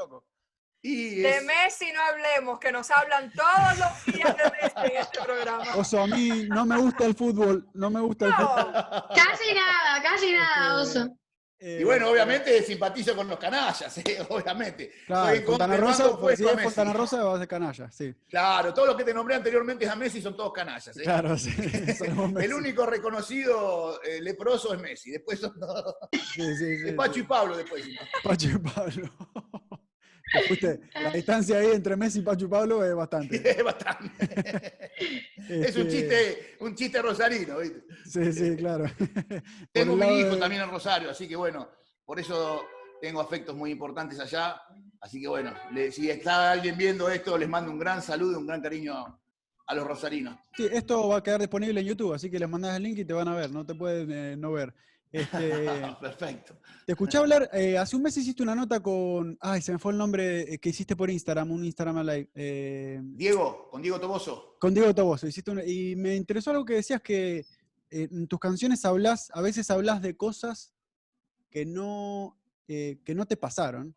Y 0.82 1.16
De 1.16 1.30
es- 1.36 1.44
Messi 1.44 1.92
no 1.92 2.00
hablemos, 2.00 2.58
que 2.58 2.72
nos 2.72 2.90
hablan 2.90 3.30
todos 3.32 3.78
los 3.78 4.14
días 4.14 4.34
de 4.36 4.44
Messi 4.44 4.94
en 4.94 5.00
este 5.00 5.20
programa. 5.22 5.64
Oso, 5.76 6.00
a 6.00 6.06
mí 6.06 6.46
no 6.48 6.64
me 6.64 6.78
gusta 6.78 7.04
el 7.04 7.14
fútbol, 7.14 7.68
no 7.74 7.90
me 7.90 8.00
gusta 8.00 8.26
el 8.26 8.32
fútbol. 8.34 8.72
Casi 9.14 9.54
nada, 9.54 10.02
casi 10.02 10.32
nada, 10.32 10.82
Este, 10.82 10.98
oso. 11.00 11.16
Eh, 11.62 11.80
y 11.82 11.84
bueno, 11.84 12.08
obviamente 12.08 12.62
simpatizo 12.62 13.14
con 13.14 13.28
los 13.28 13.38
canallas, 13.38 13.98
¿eh? 13.98 14.24
obviamente. 14.30 14.90
Claro, 15.06 15.28
Soy 15.36 15.44
Fontana 15.44 15.76
Rosa, 15.76 16.02
bando 16.04 16.20
pues, 16.20 16.38
si 16.38 16.44
es. 16.46 16.62
Fontana 16.62 16.92
Rosa 16.94 17.22
va 17.22 17.34
a 17.34 17.38
ser 17.38 17.48
canalla, 17.48 17.90
sí. 17.90 18.14
Claro, 18.30 18.72
todo 18.72 18.86
lo 18.86 18.96
que 18.96 19.04
te 19.04 19.12
nombré 19.12 19.34
anteriormente 19.34 19.86
a 19.86 19.94
Messi 19.94 20.22
son 20.22 20.34
todos 20.34 20.54
canallas. 20.54 20.96
¿eh? 20.96 21.02
Claro, 21.02 21.36
sí. 21.36 21.50
El 22.40 22.54
único 22.54 22.86
reconocido 22.86 24.00
eh, 24.02 24.22
leproso 24.22 24.72
es 24.72 24.80
Messi. 24.80 25.10
Después 25.10 25.38
son 25.38 25.60
todos- 25.60 25.96
Sí, 26.12 26.56
sí, 26.56 26.78
sí, 26.78 26.88
es 26.88 26.94
Pacho 26.94 27.18
y 27.20 27.24
Pablo 27.24 27.56
después. 27.56 27.84
Pacho 28.24 28.48
y 28.48 28.56
Pablo. 28.58 29.12
La 30.94 31.10
distancia 31.10 31.58
ahí 31.58 31.70
entre 31.72 31.96
Messi 31.96 32.20
y 32.20 32.22
Pacho 32.22 32.44
y 32.44 32.48
Pablo 32.48 32.84
es 32.84 32.94
bastante. 32.94 33.36
Es 33.58 33.64
bastante. 33.64 34.90
Es 35.48 35.76
un 35.76 35.82
Este, 35.86 35.90
chiste, 35.90 36.56
un 36.60 36.74
chiste 36.74 37.02
rosarino, 37.02 37.58
¿viste? 37.58 37.82
Sí, 38.04 38.32
sí, 38.32 38.56
claro. 38.56 38.84
Tengo 39.72 39.96
mi 39.96 40.20
hijo 40.20 40.34
de- 40.34 40.40
también 40.40 40.62
en 40.62 40.70
Rosario, 40.70 41.10
así 41.10 41.26
que 41.28 41.36
bueno, 41.36 41.68
por 42.04 42.20
eso 42.20 42.62
tengo 43.00 43.20
afectos 43.20 43.56
muy 43.56 43.70
importantes 43.70 44.20
allá. 44.20 44.60
Así 45.00 45.20
que 45.20 45.28
bueno, 45.28 45.52
le- 45.72 45.90
si 45.90 46.10
está 46.10 46.52
alguien 46.52 46.76
viendo 46.76 47.08
esto, 47.08 47.36
les 47.38 47.48
mando 47.48 47.70
un 47.72 47.78
gran 47.78 48.02
saludo, 48.02 48.38
un 48.38 48.46
gran 48.46 48.60
cariño 48.60 48.94
a, 48.94 49.20
a 49.66 49.74
los 49.74 49.86
rosarinos. 49.86 50.36
Sí, 50.56 50.68
esto 50.70 51.08
va 51.08 51.16
a 51.18 51.22
quedar 51.22 51.40
disponible 51.40 51.80
en 51.80 51.86
YouTube, 51.86 52.12
así 52.14 52.30
que 52.30 52.38
les 52.38 52.48
mandás 52.48 52.76
el 52.76 52.82
link 52.82 52.98
y 52.98 53.04
te 53.04 53.12
van 53.14 53.28
a 53.28 53.34
ver, 53.34 53.50
no 53.50 53.64
te 53.64 53.74
pueden 53.74 54.10
eh, 54.12 54.36
no 54.36 54.52
ver. 54.52 54.74
Este, 55.12 55.66
Perfecto. 56.00 56.58
te 56.86 56.92
escuché 56.92 57.18
hablar, 57.18 57.50
eh, 57.52 57.76
hace 57.76 57.96
un 57.96 58.02
mes 58.02 58.16
hiciste 58.16 58.42
una 58.42 58.54
nota 58.54 58.80
con, 58.80 59.36
ay, 59.40 59.60
se 59.60 59.72
me 59.72 59.78
fue 59.78 59.92
el 59.92 59.98
nombre 59.98 60.54
eh, 60.54 60.58
que 60.58 60.68
hiciste 60.68 60.94
por 60.94 61.10
Instagram, 61.10 61.50
un 61.50 61.64
Instagram 61.64 62.06
Live, 62.06 62.30
eh, 62.34 63.00
Diego, 63.02 63.68
con 63.70 63.82
Diego 63.82 63.98
Toboso. 63.98 64.56
con 64.60 64.72
Diego 64.72 64.94
Toboso, 64.94 65.26
hiciste 65.26 65.50
una- 65.50 65.64
y 65.64 65.96
me 65.96 66.14
interesó 66.14 66.50
algo 66.52 66.64
que 66.64 66.74
decías 66.74 67.00
que 67.02 67.38
eh, 67.90 68.08
en 68.10 68.28
tus 68.28 68.38
canciones 68.38 68.84
hablas, 68.84 69.30
a 69.34 69.40
veces 69.40 69.68
hablas 69.70 70.00
de 70.00 70.16
cosas 70.16 70.72
que 71.50 71.66
no, 71.66 72.36
que 72.68 73.14
no 73.16 73.26
te 73.26 73.36
pasaron, 73.36 73.96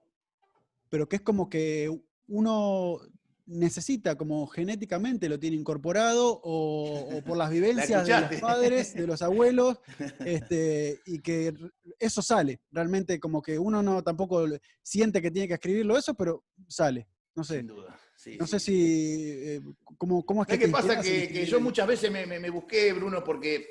pero 0.89 1.07
que 1.07 1.18
es 1.18 1.22
como 1.22 1.47
que 1.47 1.95
uno 2.28 2.97
necesita, 3.45 4.15
como 4.15 4.47
genéticamente 4.47 5.27
lo 5.29 5.39
tiene 5.39 5.57
incorporado, 5.57 6.39
o, 6.43 7.17
o 7.17 7.21
por 7.23 7.37
las 7.37 7.49
vivencias 7.51 8.07
de 8.07 8.21
los 8.21 8.39
padres, 8.41 8.93
de 8.93 9.07
los 9.07 9.21
abuelos, 9.21 9.77
este, 10.25 10.99
y 11.05 11.19
que 11.19 11.53
eso 11.99 12.21
sale. 12.21 12.61
Realmente 12.71 13.19
como 13.19 13.41
que 13.41 13.59
uno 13.59 13.83
no 13.83 14.03
tampoco 14.03 14.45
siente 14.81 15.21
que 15.21 15.31
tiene 15.31 15.47
que 15.47 15.55
escribirlo 15.55 15.97
eso, 15.97 16.13
pero 16.13 16.43
sale. 16.67 17.07
No 17.35 17.43
sé. 17.43 17.57
Sin 17.57 17.67
duda. 17.67 17.99
Sí, 18.15 18.37
No 18.37 18.45
sí. 18.45 18.51
sé 18.51 18.59
si. 18.59 19.31
eh, 19.55 19.61
¿cómo, 19.97 20.23
¿Cómo 20.25 20.43
es 20.43 20.47
que 20.47 20.53
¿Sabes 20.53 20.65
qué 20.65 20.71
te 20.71 20.87
pasa? 20.87 21.01
Que, 21.01 21.27
que 21.29 21.45
yo 21.45 21.59
muchas 21.59 21.87
veces 21.87 22.11
me, 22.11 22.25
me- 22.25 22.39
me 22.39 22.49
busqué, 22.49 22.93
Bruno, 22.93 23.23
porque 23.23 23.67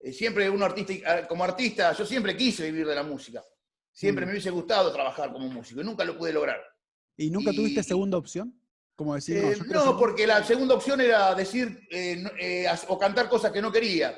eh, 0.00 0.12
siempre 0.12 0.48
uno 0.50 0.64
artista, 0.64 0.94
ah, 1.06 1.28
como 1.28 1.44
artista, 1.44 1.92
yo 1.92 2.04
siempre 2.06 2.36
quise 2.36 2.64
vivir 2.64 2.86
de 2.86 2.94
la 2.94 3.02
música. 3.02 3.42
Siempre 3.92 4.24
Mm. 4.24 4.28
me 4.28 4.32
hubiese 4.32 4.50
gustado 4.50 4.90
trabajar 4.92 5.30
como 5.32 5.46
músico 5.48 5.82
y 5.82 5.84
nunca 5.84 6.04
lo 6.04 6.16
pude 6.18 6.32
lograr. 6.32 6.58
¿Y 7.16 7.30
nunca 7.30 7.52
tuviste 7.52 7.82
segunda 7.82 8.16
opción? 8.16 8.58
Como 9.02 9.16
decir, 9.16 9.42
no, 9.42 9.50
Eh, 9.50 9.56
no, 9.66 9.98
porque 9.98 10.28
la 10.28 10.44
segunda 10.44 10.76
opción 10.76 11.00
era 11.00 11.34
decir 11.34 11.76
eh, 11.90 12.22
eh, 12.38 12.66
o 12.86 12.96
cantar 12.96 13.28
cosas 13.28 13.50
que 13.50 13.60
no 13.60 13.72
quería 13.72 14.16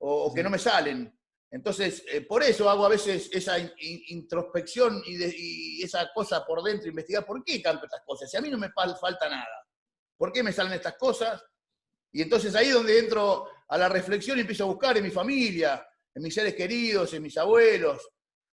o, 0.00 0.24
o 0.26 0.34
que 0.34 0.40
Sí. 0.40 0.44
no 0.44 0.50
me 0.50 0.58
salen. 0.58 1.18
Entonces, 1.50 2.04
eh, 2.12 2.20
por 2.20 2.42
eso 2.42 2.68
hago 2.68 2.84
a 2.84 2.90
veces 2.90 3.30
esa 3.32 3.58
in- 3.58 3.72
in- 3.78 4.02
introspección 4.08 5.02
y, 5.06 5.16
de- 5.16 5.34
y 5.34 5.82
esa 5.82 6.10
cosa 6.14 6.44
por 6.44 6.62
dentro, 6.62 6.90
investigar 6.90 7.24
por 7.24 7.42
qué 7.42 7.62
canto 7.62 7.86
estas 7.86 8.02
cosas. 8.04 8.30
Si 8.30 8.36
a 8.36 8.42
mí 8.42 8.50
no 8.50 8.58
me 8.58 8.68
fal- 8.68 8.98
falta 9.00 9.30
nada, 9.30 9.66
¿por 10.18 10.30
qué 10.30 10.42
me 10.42 10.52
salen 10.52 10.74
estas 10.74 10.98
cosas? 10.98 11.42
Y 12.12 12.20
entonces 12.20 12.54
ahí 12.54 12.68
es 12.68 12.74
donde 12.74 12.98
entro 12.98 13.46
a 13.66 13.78
la 13.78 13.88
reflexión 13.88 14.36
y 14.36 14.42
empiezo 14.42 14.64
a 14.64 14.66
buscar 14.66 14.94
en 14.98 15.04
mi 15.04 15.10
familia, 15.10 15.86
en 16.14 16.22
mis 16.22 16.34
seres 16.34 16.54
queridos, 16.54 17.14
en 17.14 17.22
mis 17.22 17.38
abuelos. 17.38 18.06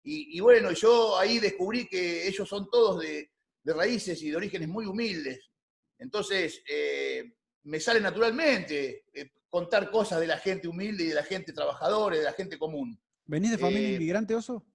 Y, 0.05 0.37
y 0.37 0.41
bueno, 0.41 0.71
yo 0.71 1.19
ahí 1.19 1.41
descubrí 1.41 1.89
que 1.89 2.29
ellos 2.29 2.49
son 2.49 2.69
todos 2.71 3.01
de, 3.01 3.29
de 3.65 3.73
raíces 3.75 4.23
y 4.23 4.31
de 4.31 4.37
orígenes 4.37 4.69
muy 4.69 4.87
humildes. 4.87 5.51
Entonces, 5.99 6.63
eh, 6.69 7.35
me 7.65 7.81
sale 7.81 8.01
naturalmente 8.01 9.05
eh, 9.13 9.31
contar 9.49 9.91
cosas 9.91 10.21
de 10.21 10.27
la 10.27 10.39
gente 10.39 10.69
humilde 10.69 11.05
y 11.05 11.09
de 11.09 11.15
la 11.15 11.23
gente 11.23 11.53
trabajadora 11.53 12.17
y 12.17 12.19
de 12.19 12.25
la 12.25 12.33
gente 12.33 12.59
común. 12.59 13.01
¿Venís 13.27 13.53
de 13.53 13.59
familia 13.59 13.89
eh, 13.89 13.93
inmigrante, 13.95 14.35
Oso? 14.35 14.67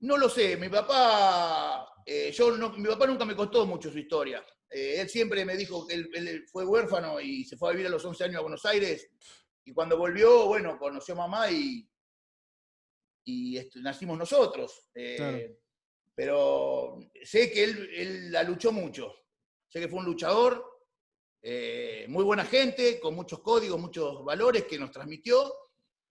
No 0.00 0.16
lo 0.16 0.28
sé, 0.28 0.56
mi 0.56 0.68
papá, 0.68 1.86
yo 2.32 2.56
no- 2.56 2.70
mi 2.76 2.88
papá 2.88 3.06
nunca 3.06 3.24
me 3.24 3.34
contó 3.34 3.66
mucho 3.66 3.90
su 3.90 3.98
historia. 3.98 4.44
Él 4.68 5.08
siempre 5.08 5.44
me 5.44 5.56
dijo 5.56 5.86
que 5.86 5.94
él, 5.94 6.10
él 6.14 6.44
fue 6.48 6.64
huérfano 6.66 7.20
y 7.20 7.44
se 7.44 7.56
fue 7.56 7.70
a 7.70 7.72
vivir 7.72 7.86
a 7.86 7.90
los 7.90 8.04
11 8.04 8.24
años 8.24 8.36
a 8.36 8.42
Buenos 8.42 8.64
Aires. 8.66 9.08
Y 9.64 9.72
cuando 9.72 9.96
volvió, 9.96 10.46
bueno, 10.46 10.78
conoció 10.78 11.14
a 11.14 11.18
mamá 11.18 11.50
y, 11.50 11.88
y 13.24 13.58
nacimos 13.76 14.18
nosotros. 14.18 14.88
Claro. 15.16 15.38
Pero 16.14 16.98
sé 17.24 17.50
que 17.50 17.64
él, 17.64 17.90
él 17.94 18.32
la 18.32 18.42
luchó 18.42 18.72
mucho. 18.72 19.12
Sé 19.76 19.82
que 19.82 19.88
fue 19.88 19.98
un 19.98 20.06
luchador, 20.06 20.64
eh, 21.42 22.06
muy 22.08 22.24
buena 22.24 22.46
gente, 22.46 22.98
con 22.98 23.14
muchos 23.14 23.40
códigos, 23.40 23.78
muchos 23.78 24.24
valores 24.24 24.64
que 24.64 24.78
nos 24.78 24.90
transmitió. 24.90 25.52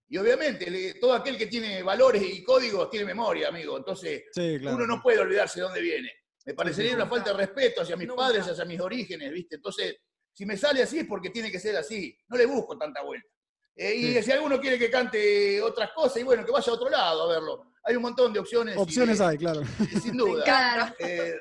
Y 0.07 0.17
obviamente, 0.19 0.69
le- 0.69 0.93
todo 0.99 1.15
aquel 1.15 1.35
que 1.35 1.47
tiene 1.47 1.81
valores 1.81 2.21
y 2.21 2.43
códigos 2.43 2.91
tiene 2.91 3.07
memoria, 3.07 3.47
amigo. 3.47 3.75
Entonces, 3.75 4.25
Sí, 4.33 4.59
claro. 4.59 4.77
uno 4.77 4.85
no 4.85 5.01
puede 5.01 5.17
olvidarse 5.17 5.59
de 5.59 5.63
dónde 5.63 5.81
viene. 5.81 6.11
Me 6.45 6.53
parecería 6.53 6.91
sí. 6.91 6.95
una 6.95 7.07
falta 7.07 7.31
de 7.31 7.37
respeto 7.37 7.81
hacia 7.81 7.95
mis 7.97 8.07
padres, 8.13 8.47
hacia 8.47 8.65
mis 8.65 8.79
orígenes, 8.79 9.31
¿viste? 9.31 9.55
Entonces, 9.55 9.95
si 10.31 10.45
me 10.45 10.57
sale 10.57 10.83
así 10.83 10.99
es 10.99 11.07
porque 11.07 11.31
tiene 11.31 11.51
que 11.51 11.57
ser 11.59 11.75
así. 11.75 12.15
No 12.27 12.37
le 12.37 12.45
busco 12.45 12.77
tanta 12.77 13.01
vuelta. 13.01 13.27
Eh, 13.75 13.95
y 13.95 14.13
Sí. 14.13 14.21
si 14.25 14.31
alguno 14.31 14.61
quiere 14.61 14.77
que 14.77 14.91
cante 14.91 15.59
otras 15.59 15.89
cosas, 15.95 16.17
y 16.17 16.23
bueno, 16.23 16.45
que 16.45 16.51
vaya 16.51 16.71
a 16.71 16.75
otro 16.75 16.87
lado 16.87 17.23
a 17.23 17.33
verlo. 17.33 17.71
Hay 17.83 17.95
un 17.95 18.03
montón 18.03 18.31
de 18.31 18.37
opciones. 18.41 18.77
Opciones 18.77 19.19
hay, 19.19 19.39
claro. 19.39 19.63
Sin 20.03 20.15
duda. 20.15 20.43
Claro. 20.45 20.93
Eh, 20.99 21.33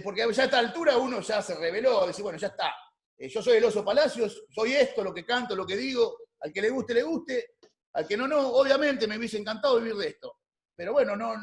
porque 0.00 0.24
ya 0.32 0.42
a 0.42 0.44
esta 0.46 0.58
altura 0.58 0.96
uno 0.96 1.20
ya 1.20 1.42
se 1.42 1.54
reveló, 1.54 2.06
decir, 2.06 2.22
bueno, 2.22 2.38
ya 2.38 2.48
está. 2.48 2.72
Eh, 3.18 3.28
yo 3.28 3.42
soy 3.42 3.56
el 3.58 3.64
oso 3.64 3.84
Palacios, 3.84 4.44
soy 4.50 4.72
esto, 4.72 5.02
lo 5.04 5.12
que 5.12 5.24
canto, 5.24 5.54
lo 5.54 5.66
que 5.66 5.76
digo. 5.76 6.16
Al 6.40 6.52
que 6.52 6.62
le 6.62 6.70
guste, 6.70 6.94
le 6.94 7.02
guste. 7.02 7.50
Al 7.92 8.06
que 8.06 8.16
no, 8.16 8.26
no. 8.26 8.48
Obviamente 8.48 9.06
me 9.06 9.18
hubiese 9.18 9.38
encantado 9.38 9.78
vivir 9.78 9.94
de 9.96 10.08
esto. 10.08 10.38
Pero 10.74 10.92
bueno, 10.92 11.14
no, 11.16 11.34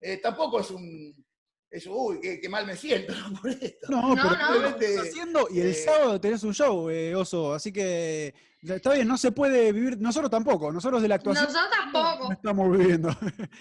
eh, 0.00 0.18
tampoco 0.18 0.60
es 0.60 0.70
un. 0.70 1.14
Es, 1.70 1.86
uy, 1.88 2.20
qué, 2.20 2.40
qué 2.40 2.48
mal 2.48 2.66
me 2.66 2.76
siento 2.76 3.12
¿no? 3.14 3.40
por 3.40 3.50
esto. 3.50 3.86
No, 3.88 4.14
No, 4.14 4.22
pero 4.22 4.36
no. 4.36 4.58
lo 4.60 4.68
estás 4.68 5.08
haciendo 5.08 5.48
y 5.50 5.60
el 5.60 5.70
Eh, 5.70 5.74
sábado 5.74 6.20
tenés 6.20 6.42
un 6.44 6.54
show, 6.54 6.88
eh, 6.90 7.14
Oso. 7.16 7.52
Así 7.54 7.72
que 7.72 8.32
está 8.62 8.92
bien, 8.92 9.08
no 9.08 9.16
se 9.18 9.32
puede 9.32 9.72
vivir, 9.72 9.98
nosotros 10.00 10.30
tampoco, 10.30 10.70
nosotros 10.72 11.02
de 11.02 11.08
la 11.08 11.16
actuación 11.16 11.46
Nosotros 11.46 11.70
tampoco. 11.76 12.28
no 12.28 12.32
estamos 12.32 12.70
viviendo. 12.78 13.08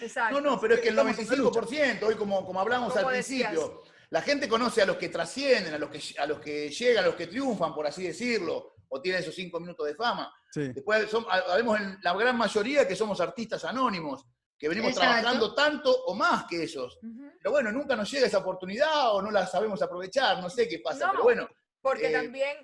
exacto. 0.01 0.39
No, 0.41 0.51
no, 0.51 0.59
pero 0.61 0.75
es 0.75 0.81
que 0.81 0.89
el 0.89 0.93
Estamos 0.97 1.17
en 1.17 1.23
esa 1.25 1.35
lucha. 1.37 1.59
95%, 1.61 2.03
hoy 2.03 2.15
como, 2.15 2.45
como 2.45 2.59
hablamos 2.59 2.93
Como 2.93 3.07
al 3.09 3.15
decías. 3.15 3.49
principio, 3.51 3.83
la 4.13 4.21
gente 4.21 4.47
conoce 4.47 4.83
a 4.83 4.85
los 4.85 4.97
que 4.97 5.09
trascienden, 5.09 5.73
a 5.73 5.77
los 5.79 5.89
que, 5.89 5.99
a 6.19 6.27
los 6.27 6.39
que 6.39 6.69
llegan, 6.69 7.03
a 7.03 7.07
los 7.07 7.15
que 7.15 7.25
triunfan, 7.25 7.73
por 7.73 7.87
así 7.87 8.03
decirlo, 8.03 8.73
o 8.89 9.01
tienen 9.01 9.21
esos 9.23 9.33
cinco 9.33 9.59
minutos 9.59 9.87
de 9.87 9.95
fama. 9.95 10.31
Sí. 10.51 10.67
Después 10.71 11.09
son, 11.09 11.25
habemos 11.29 11.79
en 11.79 11.97
la 12.03 12.13
gran 12.13 12.37
mayoría 12.37 12.87
que 12.87 12.95
somos 12.95 13.19
artistas 13.19 13.65
anónimos, 13.65 14.23
que 14.55 14.69
venimos 14.69 14.91
Exacto. 14.91 15.13
trabajando 15.13 15.55
tanto 15.55 15.91
o 16.05 16.13
más 16.13 16.45
que 16.47 16.61
esos. 16.63 16.97
Ujú. 17.01 17.31
Pero 17.39 17.51
bueno, 17.51 17.71
nunca 17.71 17.95
nos 17.95 18.11
llega 18.11 18.27
esa 18.27 18.37
oportunidad 18.37 19.15
o 19.15 19.21
no 19.23 19.31
la 19.31 19.47
sabemos 19.47 19.81
aprovechar, 19.81 20.39
no 20.39 20.49
sé 20.49 20.67
qué 20.69 20.77
pasa, 20.77 21.07
No. 21.07 21.11
pero 21.13 21.23
bueno, 21.23 21.49
Porque 21.81 22.09
Eh, 22.09 22.13
también, 22.13 22.55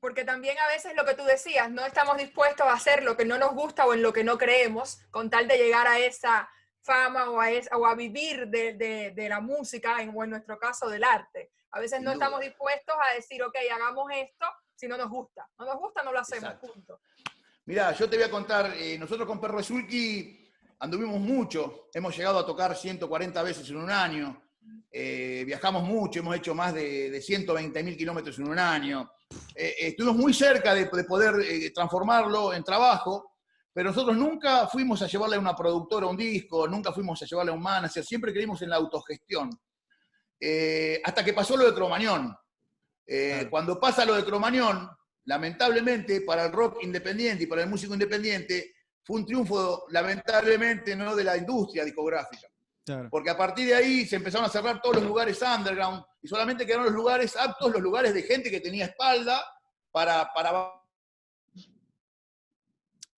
porque 0.00 0.24
también 0.24 0.58
a 0.58 0.68
veces 0.68 0.94
lo 0.96 1.04
que 1.04 1.14
tú 1.14 1.22
decías, 1.24 1.70
no 1.70 1.84
estamos 1.84 2.16
dispuestos 2.16 2.66
a 2.66 2.72
hacer 2.72 3.02
lo 3.04 3.14
que 3.16 3.26
no 3.26 3.36
nos 3.36 3.52
gusta 3.52 3.84
o 3.86 3.92
en 3.92 4.00
lo 4.02 4.12
que 4.14 4.24
no 4.24 4.38
creemos, 4.38 5.00
con 5.10 5.28
tal 5.28 5.46
de 5.46 5.58
llegar 5.58 5.86
a 5.86 5.98
esa 5.98 6.48
fama 6.82 7.30
o 7.30 7.40
a, 7.40 7.50
esa- 7.50 7.76
o 7.76 7.86
a 7.86 7.94
vivir 7.94 8.46
de, 8.48 8.74
de- 8.74 9.10
de 9.12 9.28
la 9.28 9.40
música, 9.40 10.00
en, 10.02 10.12
o 10.14 10.24
en 10.24 10.30
nuestro 10.30 10.58
caso 10.58 10.88
del 10.88 11.04
arte. 11.04 11.50
A 11.72 11.80
veces 11.80 11.98
Sin 11.98 12.04
no 12.04 12.12
duda. 12.12 12.24
estamos 12.24 12.40
dispuestos 12.40 12.94
a 13.00 13.14
decir, 13.14 13.42
ok, 13.42 13.54
hagamos 13.74 14.10
esto 14.14 14.46
si 14.74 14.88
no 14.88 14.96
nos 14.96 15.08
gusta. 15.08 15.48
No 15.58 15.64
nos 15.66 15.76
gusta, 15.78 16.02
no 16.02 16.12
lo 16.12 16.18
hacemos, 16.20 16.44
Exacto. 16.50 16.72
punto. 16.72 17.00
Mirá, 17.66 17.92
yo 17.92 18.10
te 18.10 18.16
voy 18.16 18.24
a 18.26 18.30
contar, 18.30 18.72
eh, 18.76 18.98
nosotros 18.98 19.26
con 19.28 19.40
Perro 19.40 19.62
Zulki 19.62 20.50
anduvimos 20.80 21.20
mucho, 21.20 21.88
hemos 21.94 22.16
llegado 22.16 22.40
a 22.40 22.44
tocar 22.46 22.76
140 22.76 23.40
veces 23.44 23.70
en 23.70 23.76
un 23.76 23.88
año, 23.90 24.42
eh, 24.90 25.44
viajamos 25.46 25.84
mucho, 25.84 26.18
hemos 26.18 26.34
hecho 26.36 26.54
más 26.56 26.74
de, 26.74 27.08
de 27.10 27.20
120 27.22 27.82
mil 27.84 27.96
kilómetros 27.96 28.38
en 28.38 28.48
un 28.48 28.58
año, 28.58 29.10
Eh, 29.54 29.74
estuvimos 29.88 30.16
muy 30.16 30.34
cerca 30.34 30.74
de, 30.74 30.84
de 30.92 31.04
poder 31.04 31.34
eh, 31.40 31.70
transformarlo 31.70 32.52
en 32.52 32.62
trabajo, 32.64 33.31
pero 33.72 33.88
nosotros 33.90 34.16
nunca 34.16 34.66
fuimos 34.68 35.00
a 35.02 35.06
llevarle 35.06 35.36
a 35.36 35.40
una 35.40 35.56
productora 35.56 36.06
un 36.06 36.16
disco, 36.16 36.68
nunca 36.68 36.92
fuimos 36.92 37.22
a 37.22 37.26
llevarle 37.26 37.52
a 37.52 37.54
un 37.54 37.62
manager, 37.62 38.04
siempre 38.04 38.32
creímos 38.32 38.60
en 38.62 38.70
la 38.70 38.76
autogestión. 38.76 39.50
Eh, 40.38 41.00
hasta 41.04 41.24
que 41.24 41.32
pasó 41.32 41.56
lo 41.56 41.66
de 41.66 41.74
Cromañón. 41.74 42.36
Eh, 43.06 43.30
Claro. 43.32 43.50
Cuando 43.50 43.80
pasa 43.80 44.04
lo 44.04 44.14
de 44.14 44.24
Cromañón, 44.24 44.90
lamentablemente 45.24 46.20
para 46.22 46.46
el 46.46 46.52
rock 46.52 46.82
independiente 46.82 47.44
y 47.44 47.46
para 47.46 47.62
el 47.62 47.68
músico 47.70 47.94
independiente, 47.94 48.74
fue 49.04 49.16
un 49.20 49.26
triunfo, 49.26 49.86
lamentablemente, 49.90 50.94
no 50.94 51.16
de 51.16 51.24
la 51.24 51.36
industria 51.36 51.84
discográfica, 51.84 52.48
Claro. 52.84 53.08
Porque 53.10 53.30
a 53.30 53.36
partir 53.36 53.68
de 53.68 53.76
ahí 53.76 54.04
se 54.06 54.16
empezaron 54.16 54.44
a 54.44 54.50
cerrar 54.50 54.82
todos 54.82 54.96
los 54.96 55.04
lugares 55.04 55.40
underground 55.40 56.02
y 56.20 56.26
solamente 56.26 56.66
quedaron 56.66 56.86
los 56.86 56.94
lugares 56.94 57.36
aptos, 57.36 57.72
los 57.72 57.80
lugares 57.80 58.12
de 58.12 58.22
gente 58.24 58.50
que 58.50 58.60
tenía 58.60 58.86
espalda 58.86 59.40
para, 59.92 60.28
para 60.34 60.81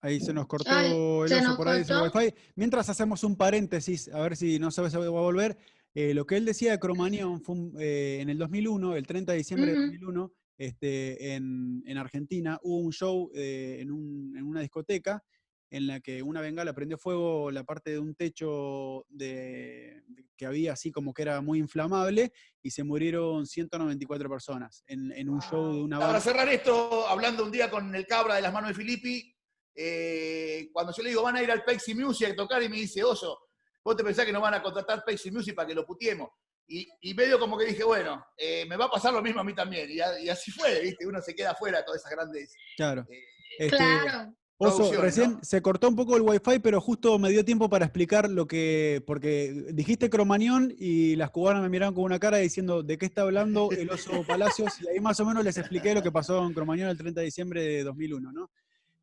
Ahí 0.05 0.19
se 0.19 0.33
nos 0.33 0.45
cortó 0.45 0.69
Ay, 0.69 0.91
el 1.23 1.29
se 1.29 1.35
oso 1.47 1.57
por 1.57 1.67
ahí, 1.67 1.81
wifi. 1.81 2.35
Mientras 2.55 2.87
hacemos 2.89 3.23
un 3.23 3.35
paréntesis, 3.35 4.07
a 4.13 4.19
ver 4.21 4.35
si 4.37 4.59
no 4.59 4.69
sabe 4.69 4.91
si 4.91 4.97
va 4.97 5.05
a 5.05 5.09
volver. 5.09 5.57
eh, 5.97 6.13
lo 6.13 6.25
que 6.27 6.35
él 6.35 6.43
decía 6.45 6.71
de 6.73 6.79
Cromañón 6.79 7.41
fue 7.41 7.55
un- 7.55 7.73
eh, 7.79 8.19
en 8.21 8.29
el 8.29 8.37
2001, 8.37 8.95
el 8.97 9.07
30 9.07 9.31
de 9.31 9.37
diciembre 9.39 9.71
de 9.71 9.77
Ujú. 9.77 9.85
2001, 9.87 10.33
este, 10.57 11.33
en, 11.35 11.81
en 11.87 11.97
Argentina, 11.97 12.59
hubo 12.63 12.79
un 12.79 12.91
show 12.91 13.31
eh, 13.33 13.77
en, 13.79 13.91
un- 13.91 14.35
en 14.37 14.43
una 14.43 14.59
discoteca 14.61 15.23
en 15.71 15.87
la 15.87 16.01
que 16.01 16.21
una 16.21 16.41
bengala 16.41 16.73
prendió 16.73 16.97
fuego 16.97 17.49
la 17.49 17.63
parte 17.63 17.91
de 17.91 17.99
un 17.99 18.13
techo 18.13 19.05
de, 19.09 20.01
de- 20.07 20.25
que 20.37 20.45
había 20.45 20.73
así 20.73 20.91
como 20.91 21.13
que 21.13 21.21
era 21.23 21.39
muy 21.41 21.59
inflamable 21.59 22.31
y 22.61 22.69
se 22.71 22.83
murieron 22.83 23.47
194 23.47 24.29
personas 24.29 24.83
en, 24.87 25.11
en 25.13 25.29
un 25.29 25.41
show 25.41 25.73
de 25.73 25.81
una 25.81 25.97
Para 25.99 26.19
cerrar 26.19 26.47
esto, 26.49 27.07
hablando 27.07 27.43
un 27.45 27.51
día 27.51 27.71
con 27.71 27.95
el 27.95 28.05
cabra 28.05 28.35
de 28.35 28.41
las 28.41 28.53
manos 28.53 28.69
de 28.69 28.75
Filippi, 28.75 29.34
eh, 29.75 30.69
cuando 30.71 30.93
yo 30.95 31.03
le 31.03 31.09
digo, 31.09 31.23
van 31.23 31.35
a 31.35 31.43
ir 31.43 31.51
al 31.51 31.63
Pepsi 31.63 31.93
Music 31.93 32.29
a 32.31 32.35
tocar, 32.35 32.63
y 32.63 32.69
me 32.69 32.77
dice, 32.77 33.03
Oso, 33.03 33.37
vos 33.83 33.95
te 33.95 34.03
pensás 34.03 34.25
que 34.25 34.31
nos 34.31 34.41
van 34.41 34.53
a 34.53 34.61
contratar 34.63 35.03
Pepsi 35.05 35.31
Music 35.31 35.53
para 35.55 35.67
que 35.67 35.75
lo 35.75 35.85
putiemos. 35.85 36.29
Y, 36.67 36.87
y 37.01 37.13
medio 37.13 37.37
como 37.39 37.57
que 37.57 37.65
dije, 37.65 37.83
bueno, 37.83 38.25
eh, 38.37 38.65
me 38.67 38.75
va 38.77 38.85
a 38.85 38.89
pasar 38.89 39.13
lo 39.13 39.21
mismo 39.21 39.41
a 39.41 39.43
mí 39.43 39.53
también. 39.53 39.89
Y, 39.91 39.99
a- 39.99 40.19
y 40.19 40.29
así 40.29 40.49
fue, 40.51 40.81
¿viste? 40.81 41.05
Uno 41.05 41.21
se 41.21 41.35
queda 41.35 41.53
fuera 41.53 41.77
de 41.79 41.83
todas 41.83 42.01
esas 42.01 42.11
grandes. 42.11 42.55
Claro. 42.75 43.05
Eh, 43.09 43.19
Este, 43.59 43.77
Claro. 43.77 44.33
Oso, 44.57 44.89
recién 45.01 45.33
¿no? 45.33 45.39
se 45.43 45.61
cortó 45.61 45.89
un 45.89 45.97
poco 45.97 46.15
el 46.15 46.21
wifi, 46.21 46.59
pero 46.59 46.79
justo 46.79 47.19
me 47.19 47.29
dio 47.29 47.43
tiempo 47.43 47.69
para 47.69 47.85
explicar 47.85 48.29
lo 48.29 48.47
que, 48.47 49.03
porque 49.05 49.51
dijiste 49.73 50.09
Cromañón 50.09 50.73
y 50.77 51.17
las 51.17 51.29
cubanas 51.29 51.61
me 51.61 51.67
miraron 51.67 51.93
con 51.93 52.05
una 52.05 52.19
cara 52.19 52.37
diciendo 52.37 52.81
de 52.81 52.97
qué 52.97 53.05
está 53.05 53.23
hablando 53.23 53.69
el 53.71 53.89
oso 53.89 54.23
Palacios, 54.25 54.71
y 54.81 54.87
ahí 54.87 54.99
más 55.01 55.19
o 55.19 55.25
menos 55.25 55.43
les 55.43 55.57
expliqué 55.57 55.93
lo 55.93 56.01
que 56.01 56.09
pasó 56.11 56.41
en 56.47 56.53
Cromañón 56.53 56.87
el 56.87 56.97
30 56.97 57.19
de 57.19 57.25
diciembre 57.25 57.61
de 57.63 57.83
2001, 57.83 58.31
¿no? 58.31 58.49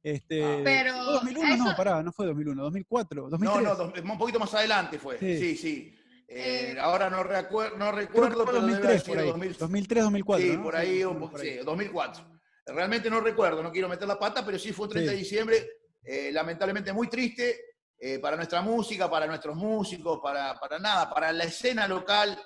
Este, 0.02 0.60
Pero 0.64 0.94
¿fue 0.94 1.12
2001 1.14 1.56
no, 1.64 1.76
pará, 1.76 2.02
no 2.02 2.12
fue 2.12 2.26
2001, 2.26 2.62
2004, 2.62 3.22
no, 3.22 3.28
2003. 3.30 3.62
no, 3.62 3.74
dos- 3.76 3.92
un 4.02 4.18
poquito 4.18 4.38
más 4.40 4.52
adelante 4.54 4.98
fue. 4.98 5.18
Sí. 5.18 5.38
Sí, 5.38 5.56
sí. 5.56 5.98
Eh, 6.28 6.72
Eh, 6.74 6.80
ahora 6.80 7.08
no, 7.10 7.22
recuer- 7.22 7.76
no 7.76 7.92
recuerdo, 7.92 8.44
pero 8.44 8.60
debe 8.62 8.72
2003 8.72 8.84
haber 8.90 9.02
por 9.02 9.12
sido 9.12 9.20
ahí, 9.20 9.28
2000. 9.28 9.56
2003, 9.58 10.04
2004, 10.04 10.46
Sí, 10.46 10.56
¿no? 10.56 10.62
por 10.62 10.76
ahí, 10.76 10.96
Sí, 10.98 11.04
un 11.04 11.18
po- 11.20 11.30
por 11.30 11.40
ahí. 11.40 11.48
sí, 11.50 11.56
2004. 11.64 12.24
Realmente 12.66 13.10
no 13.10 13.20
recuerdo, 13.20 13.62
no 13.62 13.70
quiero 13.70 13.88
meter 13.88 14.08
la 14.08 14.18
pata, 14.18 14.44
pero 14.44 14.58
sí 14.58 14.72
fue 14.72 14.86
un 14.86 14.92
30 14.92 15.10
de 15.12 15.16
diciembre, 15.18 15.68
eh, 16.02 16.30
lamentablemente 16.32 16.92
muy 16.92 17.08
triste 17.08 17.60
eh, 18.04 18.18
para 18.18 18.34
nuestra 18.36 18.60
música, 18.62 19.08
para 19.08 19.26
nuestros 19.28 19.54
músicos, 19.56 20.18
para, 20.20 20.58
para 20.58 20.78
nada, 20.80 21.08
para 21.08 21.32
la 21.32 21.44
escena 21.44 21.86
local 21.86 22.36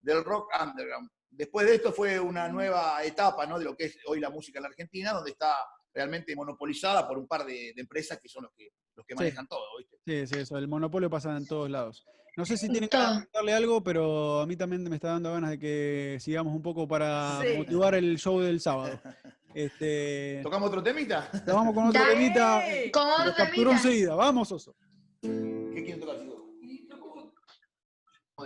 del 0.00 0.24
rock 0.24 0.48
underground. 0.58 1.10
Después 1.28 1.66
de 1.66 1.74
esto 1.74 1.92
fue 1.92 2.18
una 2.18 2.48
nueva 2.48 3.02
etapa 3.04 3.44
¿no? 3.44 3.58
de 3.58 3.64
lo 3.66 3.76
que 3.76 3.84
es 3.86 3.98
hoy 4.06 4.20
la 4.20 4.30
música 4.30 4.58
en 4.58 4.62
la 4.62 4.68
Argentina, 4.70 5.12
donde 5.12 5.32
está 5.32 5.54
realmente 5.94 6.34
monopolizada 6.34 7.06
por 7.06 7.18
un 7.18 7.26
par 7.26 7.44
de, 7.44 7.72
de 7.74 7.80
empresas 7.80 8.18
que 8.20 8.28
son 8.28 8.44
los 8.44 8.52
que, 8.56 8.70
los 8.96 9.04
que 9.06 9.14
Sí. 9.14 9.18
manejan 9.18 9.46
todo. 9.46 9.64
¿viste? 9.78 9.96
Sí, 10.06 10.26
sí, 10.34 10.40
eso, 10.40 10.56
el 10.58 10.68
monopolio 10.68 11.08
pasa 11.10 11.36
en 11.36 11.46
todos 11.46 11.70
lados. 11.70 12.04
No 12.34 12.46
sé 12.46 12.56
si 12.56 12.68
tienen 12.70 12.88
de 12.88 12.96
contarle 12.96 13.52
algo, 13.52 13.82
pero 13.84 14.40
a 14.40 14.46
mí 14.46 14.56
también 14.56 14.82
me 14.84 14.96
está 14.96 15.08
dando 15.08 15.30
ganas 15.32 15.50
de 15.50 15.58
que 15.58 16.16
sigamos 16.18 16.54
un 16.54 16.62
poco 16.62 16.88
para 16.88 17.40
Sí. 17.42 17.58
motivar 17.58 17.94
el 17.94 18.18
show 18.18 18.40
del 18.40 18.60
sábado. 18.60 18.98
Este, 19.54 20.40
¿Tocamos 20.42 20.70
otro 20.70 20.82
temita? 20.82 21.28
vamos 21.46 21.74
con 21.74 21.88
otro 21.88 22.02
temita. 22.06 22.62
Capturó 22.90 23.34
temita. 23.36 23.72
enseguida. 23.72 24.14
Vamos, 24.14 24.50
Oso. 24.50 24.74
¿Qué 25.20 25.82
quieren 25.84 26.00
tocar, 26.00 26.18
chicos? 26.18 26.40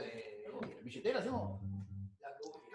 Eh, 0.03 0.44
¿Billetera 0.82 1.20
hacemos? 1.20 1.61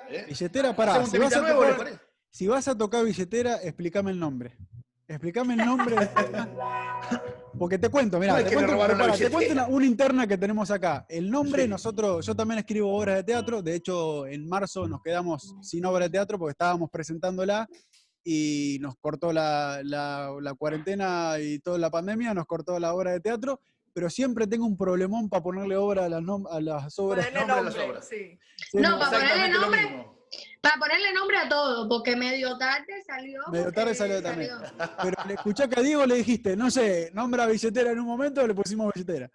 ¿Eh? 0.09 0.25
Billetera, 0.29 0.73
pará. 0.75 0.95
¿Hacemos 0.95 1.09
un 1.09 1.11
Si 1.11 1.17
vas, 1.19 1.35
a 1.35 1.53
tocar? 1.53 2.01
Si 2.31 2.47
vas 2.47 2.67
a 2.67 2.77
tocar 2.77 3.05
billetera, 3.05 3.57
explícame 3.61 4.11
el 4.11 4.19
nombre. 4.19 4.57
Explícame 5.07 5.53
el 5.55 5.65
nombre. 5.65 5.95
Porque 7.59 7.77
te 7.77 7.89
cuento, 7.89 8.17
mira, 8.17 8.33
¿Cómo 8.33 8.43
es 8.45 8.49
te 8.49 8.55
cuento, 8.55 8.77
pará, 8.77 9.13
te 9.13 9.29
cuento 9.29 9.51
una, 9.53 9.67
una 9.67 9.85
interna 9.85 10.25
que 10.25 10.37
tenemos 10.37 10.71
acá. 10.71 11.05
El 11.09 11.29
nombre, 11.29 11.63
Sí. 11.63 11.67
nosotros, 11.69 12.25
yo 12.25 12.33
también 12.35 12.59
escribo 12.59 12.95
obras 12.97 13.17
de 13.17 13.23
teatro. 13.25 13.61
De 13.61 13.75
hecho, 13.75 14.25
en 14.25 14.47
marzo 14.47 14.87
nos 14.87 15.01
quedamos 15.01 15.53
sin 15.61 15.85
obra 15.85 16.05
de 16.05 16.11
teatro 16.11 16.39
porque 16.39 16.51
estábamos 16.51 16.89
presentándola 16.89 17.67
y 18.23 18.77
nos 18.81 18.95
cortó 18.97 19.33
la, 19.33 19.81
la- 19.83 20.31
la 20.41 20.53
cuarentena 20.53 21.33
y 21.39 21.59
toda 21.59 21.77
la 21.77 21.89
pandemia, 21.91 22.33
nos 22.33 22.45
cortó 22.45 22.79
la 22.79 22.93
obra 22.93 23.11
de 23.11 23.19
teatro. 23.19 23.59
Pero 23.93 24.09
siempre 24.09 24.47
tengo 24.47 24.65
un 24.65 24.77
problemón 24.77 25.27
para 25.27 25.43
ponerle 25.43 25.75
obra 25.75 26.05
a 26.05 26.09
las, 26.09 26.21
nom- 26.21 26.47
a 26.49 26.61
las 26.61 26.97
obras. 26.97 27.27
Ponerle 27.27 27.39
Nombre 27.47 27.55
de 27.57 27.63
las 27.77 27.89
obras. 27.89 28.07
sí. 28.07 28.39
Sí, 28.71 28.77
No, 28.77 28.97
para 28.97 29.11
ponerle 29.19 29.59
nombre, 29.59 29.81
mismo. 29.81 30.20
Para 30.61 30.75
ponerle 30.77 31.11
nombre 31.13 31.37
a 31.37 31.49
todo, 31.49 31.89
porque 31.89 32.15
medio 32.15 32.57
tarde 32.57 33.01
salió. 33.05 33.41
Medio 33.51 33.65
porque 33.65 33.75
tarde 33.75 33.95
salió 33.95 34.21
también. 34.21 34.51
Pero 35.03 35.15
le 35.27 35.33
escuché 35.33 35.67
que 35.67 35.79
a 35.79 35.83
Diego 35.83 36.05
le 36.05 36.15
dijiste, 36.15 36.55
no 36.55 36.69
sé, 36.69 37.09
nombra 37.13 37.47
billetera 37.47 37.91
en 37.91 37.99
un 37.99 38.05
momento, 38.05 38.45
le 38.45 38.53
pusimos 38.53 38.93
billetera. 38.93 39.29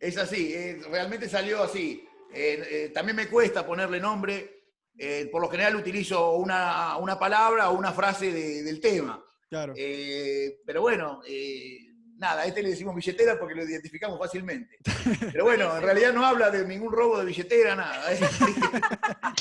Es 0.00 0.16
así, 0.18 0.52
eh, 0.54 0.80
realmente 0.90 1.28
salió 1.28 1.62
así. 1.62 2.06
Eh, 2.32 2.66
eh, 2.70 2.90
también 2.94 3.16
me 3.16 3.28
cuesta 3.28 3.66
ponerle 3.66 4.00
nombre. 4.00 4.52
eh, 4.98 5.28
por 5.30 5.42
lo 5.42 5.48
general 5.50 5.76
utilizo 5.76 6.36
una, 6.36 6.96
una 6.96 7.18
palabra 7.18 7.68
o 7.68 7.76
una 7.76 7.92
frase 7.92 8.32
de- 8.32 8.62
del 8.62 8.80
tema. 8.80 9.22
Claro. 9.50 9.74
Eh, 9.76 10.60
pero 10.64 10.80
bueno, 10.80 11.20
eh, 11.28 11.80
nada, 12.16 12.40
a 12.42 12.46
este 12.46 12.62
le 12.62 12.70
decimos 12.70 12.94
billetera 12.94 13.38
porque 13.38 13.54
lo 13.54 13.62
identificamos 13.64 14.18
fácilmente. 14.18 14.78
Pero 15.32 15.44
bueno, 15.44 15.76
en 15.76 15.82
realidad 15.82 16.14
no 16.14 16.24
habla 16.24 16.50
de 16.50 16.66
ningún 16.66 16.90
robo 16.92 17.18
de 17.18 17.26
billetera, 17.26 17.76
nada. 17.76 18.04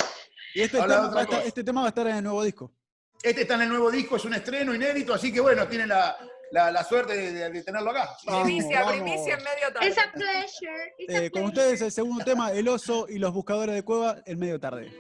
Y 0.55 0.61
este 0.61 0.79
tema, 0.81 1.07
va 1.09 1.21
estar, 1.23 1.41
este 1.45 1.63
tema 1.63 1.81
va 1.81 1.87
a 1.87 1.89
estar 1.89 2.07
en 2.07 2.15
el 2.15 2.23
nuevo 2.23 2.41
disco. 2.43 2.71
Este 3.21 3.41
está 3.41 3.55
en 3.55 3.63
el 3.63 3.69
nuevo 3.69 3.91
disco, 3.91 4.15
es 4.15 4.23
un 4.25 4.33
estreno 4.35 4.73
inédito, 4.73 5.13
así 5.13 5.33
que 5.33 5.41
bueno, 5.41 5.67
tienen 5.67 5.89
la, 5.89 6.15
la- 6.51 6.71
la 6.71 6.83
suerte 6.83 7.13
de, 7.17 7.31
de- 7.33 7.49
de 7.49 7.63
tenerlo 7.63 7.91
acá. 7.91 8.09
Vamos, 8.25 8.43
Primicia, 8.43 8.79
vamos. 8.79 8.93
primicia 8.93 9.33
en 9.33 9.43
medio 9.43 9.73
tarde. 9.73 9.87
It's 9.87 9.97
a 9.97 10.11
pleasure. 10.13 10.93
it's 10.97 11.13
a 11.13 11.17
Eh, 11.25 11.29
con 11.31 11.41
pleasure. 11.41 11.45
ustedes 11.61 11.81
el 11.81 11.91
segundo 11.91 12.23
tema, 12.23 12.51
El 12.53 12.67
oso 12.69 13.07
y 13.09 13.19
los 13.19 13.33
buscadores 13.33 13.75
de 13.75 13.83
cueva, 13.83 14.17
en 14.25 14.39
medio 14.39 14.59
tarde. 14.59 14.93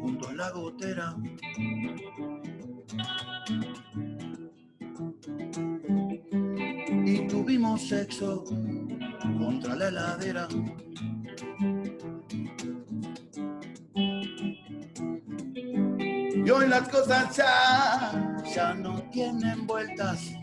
Junto 0.00 0.28
a 0.28 0.34
la 0.34 0.50
gotera. 0.50 1.16
Y 7.04 7.26
tuvimos 7.26 7.88
sexo 7.88 8.44
contra 9.38 9.74
la 9.74 9.88
heladera. 9.88 10.48
Y 16.44 16.50
hoy 16.50 16.68
las 16.68 16.88
cosas 16.88 17.36
ya, 17.36 18.42
ya 18.54 18.74
no 18.74 19.02
tienen 19.10 19.66
vueltas. 19.66 20.41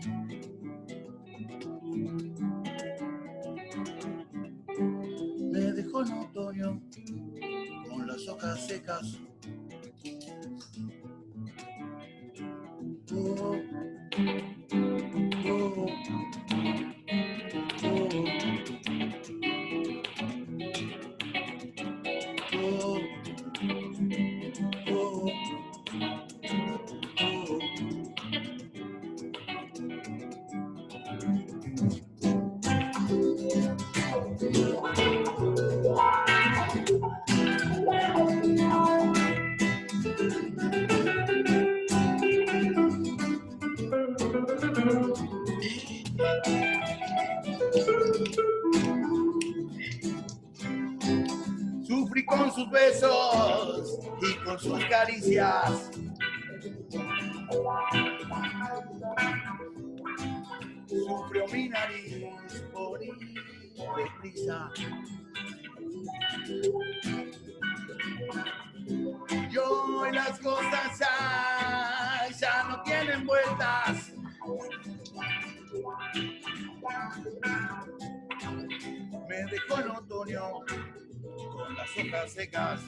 Con 54.50 54.58
sus 54.58 54.84
caricias. 54.86 55.90
Sufrió 60.88 61.46
mi 61.52 61.68
nariz 61.68 62.26
por 62.72 63.00
ir 63.00 63.14
deprisa. 63.96 64.70
Y 69.50 69.56
hoy 69.56 70.12
las 70.12 70.40
cosas 70.40 70.98
ya, 70.98 72.28
ya 72.40 72.64
no 72.64 72.82
tienen 72.82 73.24
vueltas. 73.24 74.12
Me 79.28 79.44
dejó 79.44 79.80
en 79.80 79.90
otoño 79.90 80.42
con 81.52 81.76
las 81.76 81.88
hojas 81.96 82.32
secas. 82.32 82.80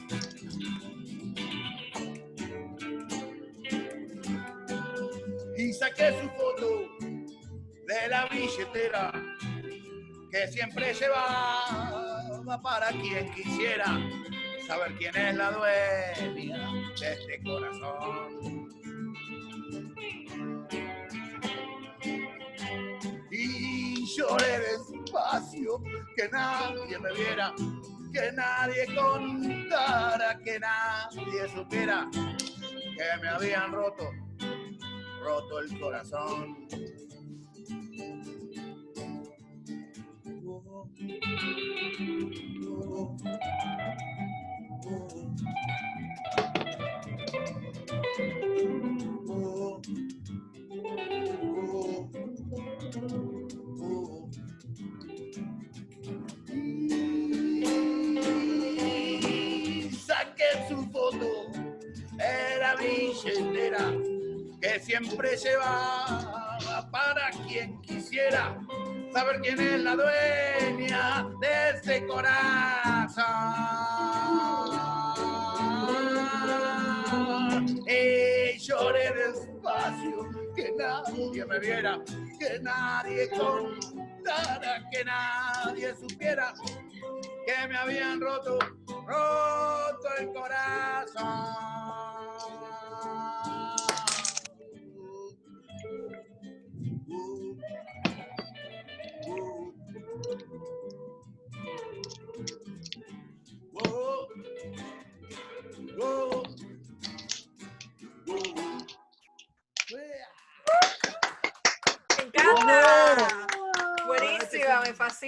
Saqué 5.79 6.13
su 6.21 6.29
foto 6.29 6.87
de 7.87 8.07
la 8.07 8.27
billetera 8.27 9.11
que 10.29 10.47
siempre 10.47 10.93
llevaba 10.93 12.61
para 12.61 12.89
quien 12.89 13.31
quisiera 13.33 13.99
saber 14.67 14.95
quién 14.97 15.15
es 15.17 15.35
la 15.35 15.51
dueña 15.51 16.71
de 16.99 17.13
este 17.13 17.41
corazón. 17.43 18.69
Y 23.31 24.05
lloré 24.15 24.59
despacio, 24.59 25.81
que 26.15 26.29
nadie 26.29 26.99
me 26.99 27.13
viera, 27.13 27.53
que 28.13 28.31
nadie 28.31 28.85
contara, 28.95 30.37
que 30.45 30.59
nadie 30.59 31.49
supiera 31.49 32.07
que 32.11 33.21
me 33.21 33.29
habían 33.29 33.71
roto, 33.71 34.11
roto 35.23 35.59
el 35.59 35.79
corazón. 35.79 36.67
Saqué 60.05 60.67
su 60.67 60.83
foto, 60.91 61.47
era 62.19 62.75
billetera 62.75 64.12
que 64.63 64.79
siempre 64.79 65.35
llevaba 65.35 66.87
para 66.89 67.29
quien 67.31 67.81
quisiera 67.81 68.57
saber 69.11 69.41
quién 69.41 69.59
es 69.59 69.81
la 69.81 69.93
dueña 69.93 71.27
de 71.41 71.69
ese 71.71 72.07
corazón. 72.07 73.25
Y 77.85 78.57
lloré 78.57 79.11
despacio, 79.11 80.29
que 80.55 80.71
nadie 80.77 81.45
me 81.45 81.59
viera, 81.59 81.99
que 82.39 82.59
nadie 82.61 83.29
contara, 83.31 84.89
que 84.89 85.03
nadie 85.03 85.93
supiera 85.93 86.53
que 87.45 87.67
me 87.67 87.75
habían 87.75 88.21
roto, 88.21 88.59
roto 88.87 90.07
el 90.19 90.31
corazón. 90.31 91.72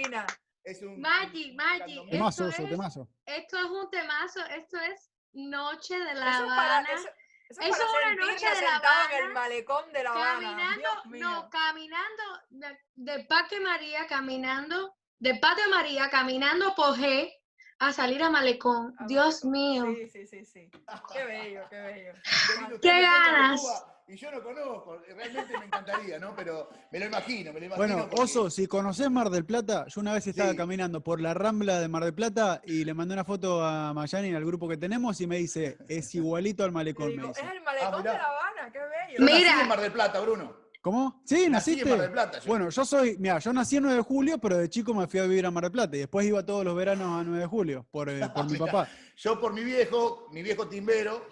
Fascina. 0.02 0.26
Es 0.64 0.82
un 0.82 1.00
Magic, 1.00 1.54
Magic. 1.54 2.02
un 2.02 2.10
Temazo, 2.10 2.48
Esto 2.48 2.62
es, 2.62 2.70
temazo. 2.70 3.08
esto 3.24 3.56
es 3.58 3.64
un 3.64 3.90
temazo, 3.90 4.44
esto 4.46 4.78
es 4.80 5.10
Noche 5.32 5.96
de 5.98 6.10
Eso 6.12 6.14
La 6.20 6.30
es 6.30 6.38
para, 6.38 6.78
Habana. 6.78 6.88
eso, 6.92 7.08
eso 7.50 7.60
Eso 7.60 7.82
es 7.82 7.88
una 8.16 8.26
noche 8.26 8.46
de 8.46 8.54
La 8.62 8.68
en 8.68 8.74
Habana, 8.74 9.18
el 9.18 9.32
malecón 9.32 9.92
de 9.92 10.02
La 10.02 10.10
Habana. 10.10 10.32
Caminando, 10.34 10.88
no, 11.06 11.50
caminando 11.50 12.22
de, 12.50 12.78
de 12.94 13.24
Parque 13.26 13.60
María, 13.60 14.06
caminando, 14.08 14.96
de 15.18 15.34
Patio 15.36 15.68
María, 15.70 16.10
caminando 16.10 16.74
por 16.74 16.96
G 16.96 17.32
a 17.78 17.92
salir 17.92 18.22
a 18.22 18.30
Malecón. 18.30 18.94
A 18.98 19.06
Dios 19.06 19.44
mío. 19.44 19.84
Sí, 19.94 20.08
sí, 20.08 20.26
sí, 20.26 20.44
sí. 20.44 20.70
Qué 21.12 21.24
bello, 21.24 21.66
qué 21.70 21.80
bello. 21.80 22.12
Qué 22.14 22.60
lindo, 22.60 22.80
¡Qué 22.80 22.88
ustedes 22.88 23.02
me 23.02 23.08
cuentan 23.08 23.32
de 23.32 23.38
ganas! 23.40 23.84
Y 24.08 24.16
yo 24.16 24.30
no 24.30 24.40
conozco, 24.40 24.98
realmente 25.16 25.58
me 25.58 25.64
encantaría, 25.64 26.18
¿no? 26.20 26.32
Pero 26.36 26.68
me 26.92 27.00
lo 27.00 27.06
imagino, 27.06 27.52
me 27.52 27.58
lo 27.58 27.66
imagino. 27.66 27.86
Bueno, 27.88 28.08
porque- 28.08 28.22
Oso, 28.22 28.50
si 28.50 28.68
conoces 28.68 29.10
Mar 29.10 29.30
del 29.30 29.44
Plata, 29.44 29.86
yo 29.88 30.00
una 30.00 30.12
vez 30.12 30.24
estaba 30.28 30.52
Sí. 30.52 30.56
caminando 30.56 31.02
por 31.02 31.20
la 31.20 31.34
rambla 31.34 31.80
de 31.80 31.88
Mar 31.88 32.04
del 32.04 32.14
Plata 32.14 32.62
y 32.64 32.84
le 32.84 32.94
mandé 32.94 33.14
una 33.14 33.24
foto 33.24 33.64
a 33.64 33.92
Mayani 33.92 34.32
al 34.32 34.44
grupo 34.44 34.68
que 34.68 34.76
tenemos 34.76 35.20
y 35.20 35.26
me 35.26 35.38
dice, 35.38 35.78
es 35.88 36.14
igualito 36.14 36.62
al 36.62 36.70
malecón, 36.70 37.06
me 37.08 37.12
digo, 37.14 37.28
dice. 37.28 37.40
es 37.40 37.50
el 37.52 37.62
malecón 37.62 37.92
de 37.94 37.98
mirá. 37.98 38.12
La 38.12 38.24
Habana, 38.28 38.72
qué 38.72 38.78
bello. 38.78 39.18
Yo 39.18 39.24
nací 39.24 39.38
Mira. 39.42 39.60
en 39.62 39.68
Mar 39.68 39.80
del 39.80 39.92
Plata, 39.92 40.20
Bruno. 40.20 40.56
¿Cómo? 40.82 41.20
Sí, 41.24 41.48
Nací 41.48 41.72
naciste. 41.72 41.82
en 41.82 41.88
Mar 41.88 42.00
del 42.02 42.12
Plata. 42.12 42.38
yo. 42.38 42.46
Bueno, 42.46 42.68
yo 42.70 42.84
soy, 42.84 43.16
mira, 43.18 43.40
yo 43.40 43.52
nací 43.52 43.74
el 43.74 43.82
9 43.82 43.96
de 43.96 44.02
julio, 44.04 44.38
pero 44.38 44.56
de 44.56 44.68
chico 44.70 44.94
me 44.94 45.08
fui 45.08 45.18
a 45.18 45.24
vivir 45.24 45.44
a 45.46 45.50
Mar 45.50 45.64
del 45.64 45.72
Plata 45.72 45.96
y 45.96 45.98
después 45.98 46.24
iba 46.24 46.46
todos 46.46 46.64
los 46.64 46.76
veranos 46.76 47.20
a 47.20 47.24
9 47.24 47.40
de 47.40 47.46
julio 47.46 47.84
por, 47.90 48.08
eh, 48.08 48.20
por 48.32 48.44
mi 48.52 48.56
papá. 48.56 48.88
Yo 49.16 49.40
por 49.40 49.52
mi 49.52 49.64
viejo, 49.64 50.28
mi 50.30 50.44
viejo 50.44 50.68
timbero, 50.68 51.26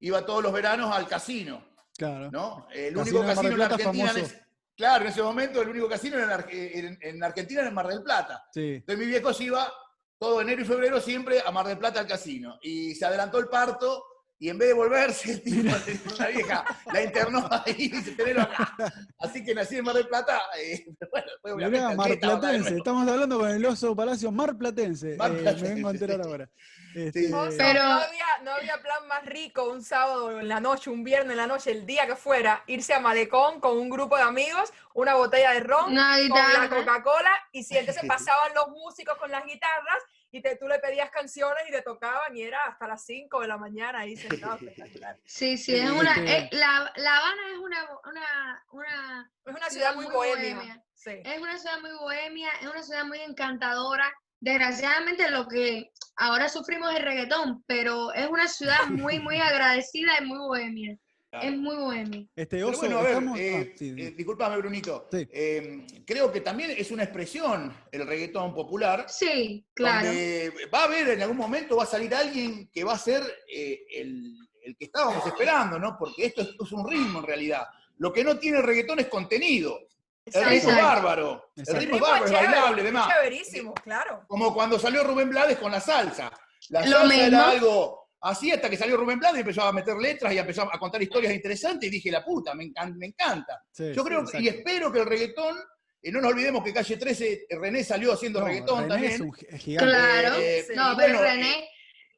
iba 0.00 0.24
todos 0.24 0.42
los 0.42 0.54
veranos 0.54 0.90
al 0.90 1.06
casino, 1.06 1.62
Claro. 1.96 2.30
¿no? 2.30 2.66
El 2.72 2.96
único 2.96 3.20
casino 3.22 3.54
en 3.54 3.62
Argentina. 3.62 4.10
en 4.10 4.16
ese- 4.18 4.44
claro, 4.76 5.04
en 5.04 5.10
ese 5.10 5.22
momento 5.22 5.62
el 5.62 5.68
único 5.68 5.88
casino 5.88 6.18
era 6.18 6.44
en, 6.50 6.86
en- 6.86 6.98
en 7.00 7.22
Argentina 7.24 7.60
era 7.60 7.68
en 7.68 7.74
Mar 7.74 7.86
del 7.88 8.02
Plata. 8.02 8.46
Sí. 8.52 8.74
Entonces 8.76 8.98
mi 8.98 9.06
viejo 9.06 9.32
se 9.32 9.44
iba 9.44 9.72
todo 10.18 10.40
enero 10.40 10.62
y 10.62 10.64
febrero 10.64 11.00
siempre 11.00 11.40
a 11.44 11.50
Mar 11.50 11.66
del 11.66 11.78
Plata 11.78 12.00
al 12.00 12.06
casino. 12.06 12.58
Y 12.62 12.94
se 12.94 13.04
adelantó 13.04 13.38
el 13.38 13.48
parto 13.48 14.04
y 14.38 14.48
en 14.48 14.58
vez 14.58 14.68
de 14.68 14.74
volverse, 14.74 15.32
el 15.32 15.42
tipo, 15.42 15.70
la 16.18 16.26
vieja 16.28 16.64
la 16.92 17.02
internó 17.02 17.48
ahí 17.50 17.74
y 17.78 17.88
dice, 17.92 18.10
tenelo 18.12 18.42
acá. 18.42 18.74
Así 19.20 19.44
que 19.44 19.54
nací 19.54 19.76
en 19.78 19.84
Mar 19.84 19.94
del 19.94 20.08
Plata. 20.08 20.40
eh, 20.58 20.84
bueno, 21.10 21.26
después 21.32 21.54
Mirá, 21.70 21.94
Mar 21.94 22.18
Platense. 22.18 22.76
Estamos 22.76 23.08
hablando 23.08 23.38
con 23.38 23.50
el 23.50 23.64
oso 23.64 23.94
Palacio 23.96 24.30
Mar 24.32 24.56
Platense. 24.56 25.16
Mar 25.16 25.30
Eh, 25.32 25.34
Platense, 25.36 25.68
me 25.68 25.74
vengo 25.74 25.88
a 25.88 25.92
enterar 25.92 26.20
sí. 26.22 26.28
ahora. 26.28 26.50
Este, 26.94 27.34
Oso, 27.34 27.56
Pero- 27.58 27.82
no, 27.82 27.92
había, 27.94 28.26
no 28.44 28.52
había 28.52 28.80
plan 28.80 29.08
más 29.08 29.26
rico 29.26 29.68
un 29.68 29.82
sábado 29.82 30.38
en 30.38 30.46
la 30.46 30.60
noche, 30.60 30.90
un 30.90 31.02
viernes 31.02 31.32
en 31.32 31.38
la 31.38 31.46
noche, 31.48 31.72
el 31.72 31.86
día 31.86 32.06
que 32.06 32.14
fuera, 32.14 32.62
irse 32.68 32.94
a 32.94 33.00
Malecón 33.00 33.60
con 33.60 33.76
un 33.78 33.90
grupo 33.90 34.16
de 34.16 34.22
amigos, 34.22 34.72
una 34.92 35.14
botella 35.14 35.50
de 35.52 35.60
ron, 35.60 35.90
Una 35.90 36.16
con 36.28 36.38
la. 36.38 36.68
Coca-Cola, 36.68 37.32
y 37.50 37.64
si 37.64 37.76
entonces 37.76 38.04
pasaban 38.06 38.54
los 38.54 38.68
músicos 38.68 39.16
con 39.18 39.28
las 39.32 39.44
guitarras, 39.44 39.98
y 40.34 40.42
te, 40.42 40.56
tú 40.56 40.66
le 40.66 40.80
pedías 40.80 41.10
canciones 41.10 41.62
y 41.68 41.70
te 41.70 41.80
tocaban, 41.82 42.36
y 42.36 42.42
era 42.42 42.58
hasta 42.64 42.88
las 42.88 43.04
5 43.04 43.40
de 43.42 43.46
la 43.46 43.56
mañana 43.56 44.00
ahí 44.00 44.16
sentado, 44.16 44.56
espectacular. 44.56 45.16
Sí, 45.24 45.56
sí, 45.56 45.76
es 45.76 45.88
una, 45.88 46.12
eh, 46.26 46.48
la, 46.50 46.92
la 46.96 47.18
Habana 47.18 47.42
es 47.52 47.58
una, 47.58 47.88
una, 48.04 48.64
una, 48.72 49.32
Es 49.44 49.54
una 49.54 49.70
ciudad 49.70 49.94
muy 49.94 50.06
bohemia. 50.06 50.82
Sí. 50.92 51.22
es 51.24 51.40
una 51.40 51.56
ciudad 51.56 51.80
muy 51.80 51.92
bohemia, 51.92 52.48
es 52.60 52.66
una 52.66 52.82
ciudad 52.82 53.04
muy 53.04 53.20
encantadora. 53.20 54.12
Desgraciadamente 54.40 55.30
lo 55.30 55.46
que 55.46 55.92
ahora 56.16 56.48
sufrimos 56.48 56.90
es 56.90 56.96
el 56.96 57.04
reggaetón, 57.04 57.62
pero 57.68 58.12
es 58.12 58.26
una 58.26 58.48
ciudad 58.48 58.86
muy, 58.88 59.20
muy 59.20 59.40
agradecida 59.40 60.18
y 60.20 60.24
muy 60.24 60.38
bohemia. 60.38 60.96
Es 61.42 61.56
muy 61.56 61.76
bohemia. 61.76 62.26
este 62.36 62.56
Pero 62.56 62.68
oso, 62.68 62.80
bueno, 62.80 62.98
a 62.98 63.02
ver, 63.02 63.10
estamos- 63.12 63.38
eh, 63.38 63.70
ah, 63.72 63.76
sí, 63.78 63.94
eh, 63.98 64.10
discúlpame, 64.16 64.56
Brunito. 64.58 65.08
Sí. 65.10 65.28
Eh, 65.32 65.86
creo 66.06 66.30
que 66.32 66.40
también 66.40 66.70
es 66.76 66.90
una 66.90 67.04
expresión 67.04 67.74
el 67.90 68.06
reggaetón 68.06 68.54
popular. 68.54 69.06
Sí, 69.08 69.66
claro. 69.74 70.06
Donde 70.06 70.52
va 70.72 70.80
a 70.80 70.84
haber 70.84 71.08
en 71.08 71.22
algún 71.22 71.36
momento, 71.36 71.76
va 71.76 71.84
a 71.84 71.86
salir 71.86 72.14
alguien 72.14 72.68
que 72.72 72.84
va 72.84 72.94
a 72.94 72.98
ser 72.98 73.22
eh, 73.52 73.80
el, 73.96 74.36
el 74.62 74.76
que 74.76 74.84
estábamos 74.86 75.26
esperando, 75.26 75.78
¿no? 75.78 75.96
Porque 75.98 76.26
esto 76.26 76.42
es, 76.42 76.48
esto 76.48 76.64
es 76.64 76.72
un 76.72 76.88
ritmo 76.88 77.18
en 77.20 77.26
realidad. 77.26 77.62
Lo 77.98 78.12
que 78.12 78.24
no 78.24 78.38
tiene 78.38 78.58
el 78.58 78.64
reggaetón 78.64 78.98
es 79.00 79.06
contenido. 79.08 79.78
El 80.26 80.32
ritmo 80.32 80.50
es 80.50 80.64
Exacto. 80.64 80.82
bárbaro. 80.84 81.50
El 81.56 81.76
ritmo 81.76 81.96
es 81.96 82.00
bárbaro, 82.00 82.24
es 82.24 82.30
chévere, 82.30 82.46
bailable, 82.48 82.82
demás. 82.82 83.08
Chéverísimo, 83.08 83.74
claro. 83.74 84.24
Como 84.26 84.54
cuando 84.54 84.78
salió 84.78 85.04
Rubén 85.04 85.28
Blades 85.30 85.58
con 85.58 85.70
la 85.70 85.80
salsa. 85.80 86.30
La 86.70 86.80
Lo 86.86 86.92
salsa 86.92 87.06
mismo. 87.08 87.22
era 87.26 87.50
algo 87.50 88.03
así 88.24 88.50
hasta 88.50 88.68
que 88.70 88.76
salió 88.76 88.96
Rubén 88.96 89.18
Blades 89.18 89.36
y 89.38 89.40
empezó 89.40 89.62
a 89.62 89.72
meter 89.72 89.96
letras 89.96 90.32
y 90.32 90.38
empezó 90.38 90.62
a 90.62 90.78
contar 90.78 91.02
historias 91.02 91.32
interesantes 91.32 91.86
y 91.88 91.90
dije, 91.90 92.10
la 92.10 92.24
puta, 92.24 92.54
me, 92.54 92.64
encan- 92.64 92.94
me 92.96 93.06
encanta. 93.06 93.62
Sí, 93.70 93.92
Yo 93.94 94.02
sí, 94.02 94.08
creo 94.08 94.26
que- 94.26 94.40
y 94.40 94.48
espero 94.48 94.90
que 94.92 95.00
el 95.00 95.06
reggaetón, 95.06 95.56
y 96.02 96.10
no 96.10 96.20
nos 96.20 96.32
olvidemos 96.32 96.62
que 96.64 96.72
Calle 96.72 96.96
13, 96.96 97.46
René 97.50 97.82
salió 97.84 98.12
haciendo 98.12 98.40
No, 98.40 98.46
reggaetón 98.46 98.78
René 98.80 98.88
también. 98.88 99.12
es 99.12 99.20
un 99.20 99.32
gi- 99.32 99.46
gigante. 99.58 99.90
Claro. 99.92 100.36
Eh, 100.38 100.64
Sí. 100.66 100.72
No, 100.76 100.92
y 100.92 100.96
pero 100.96 101.18
bueno, 101.18 101.22
René, 101.22 101.68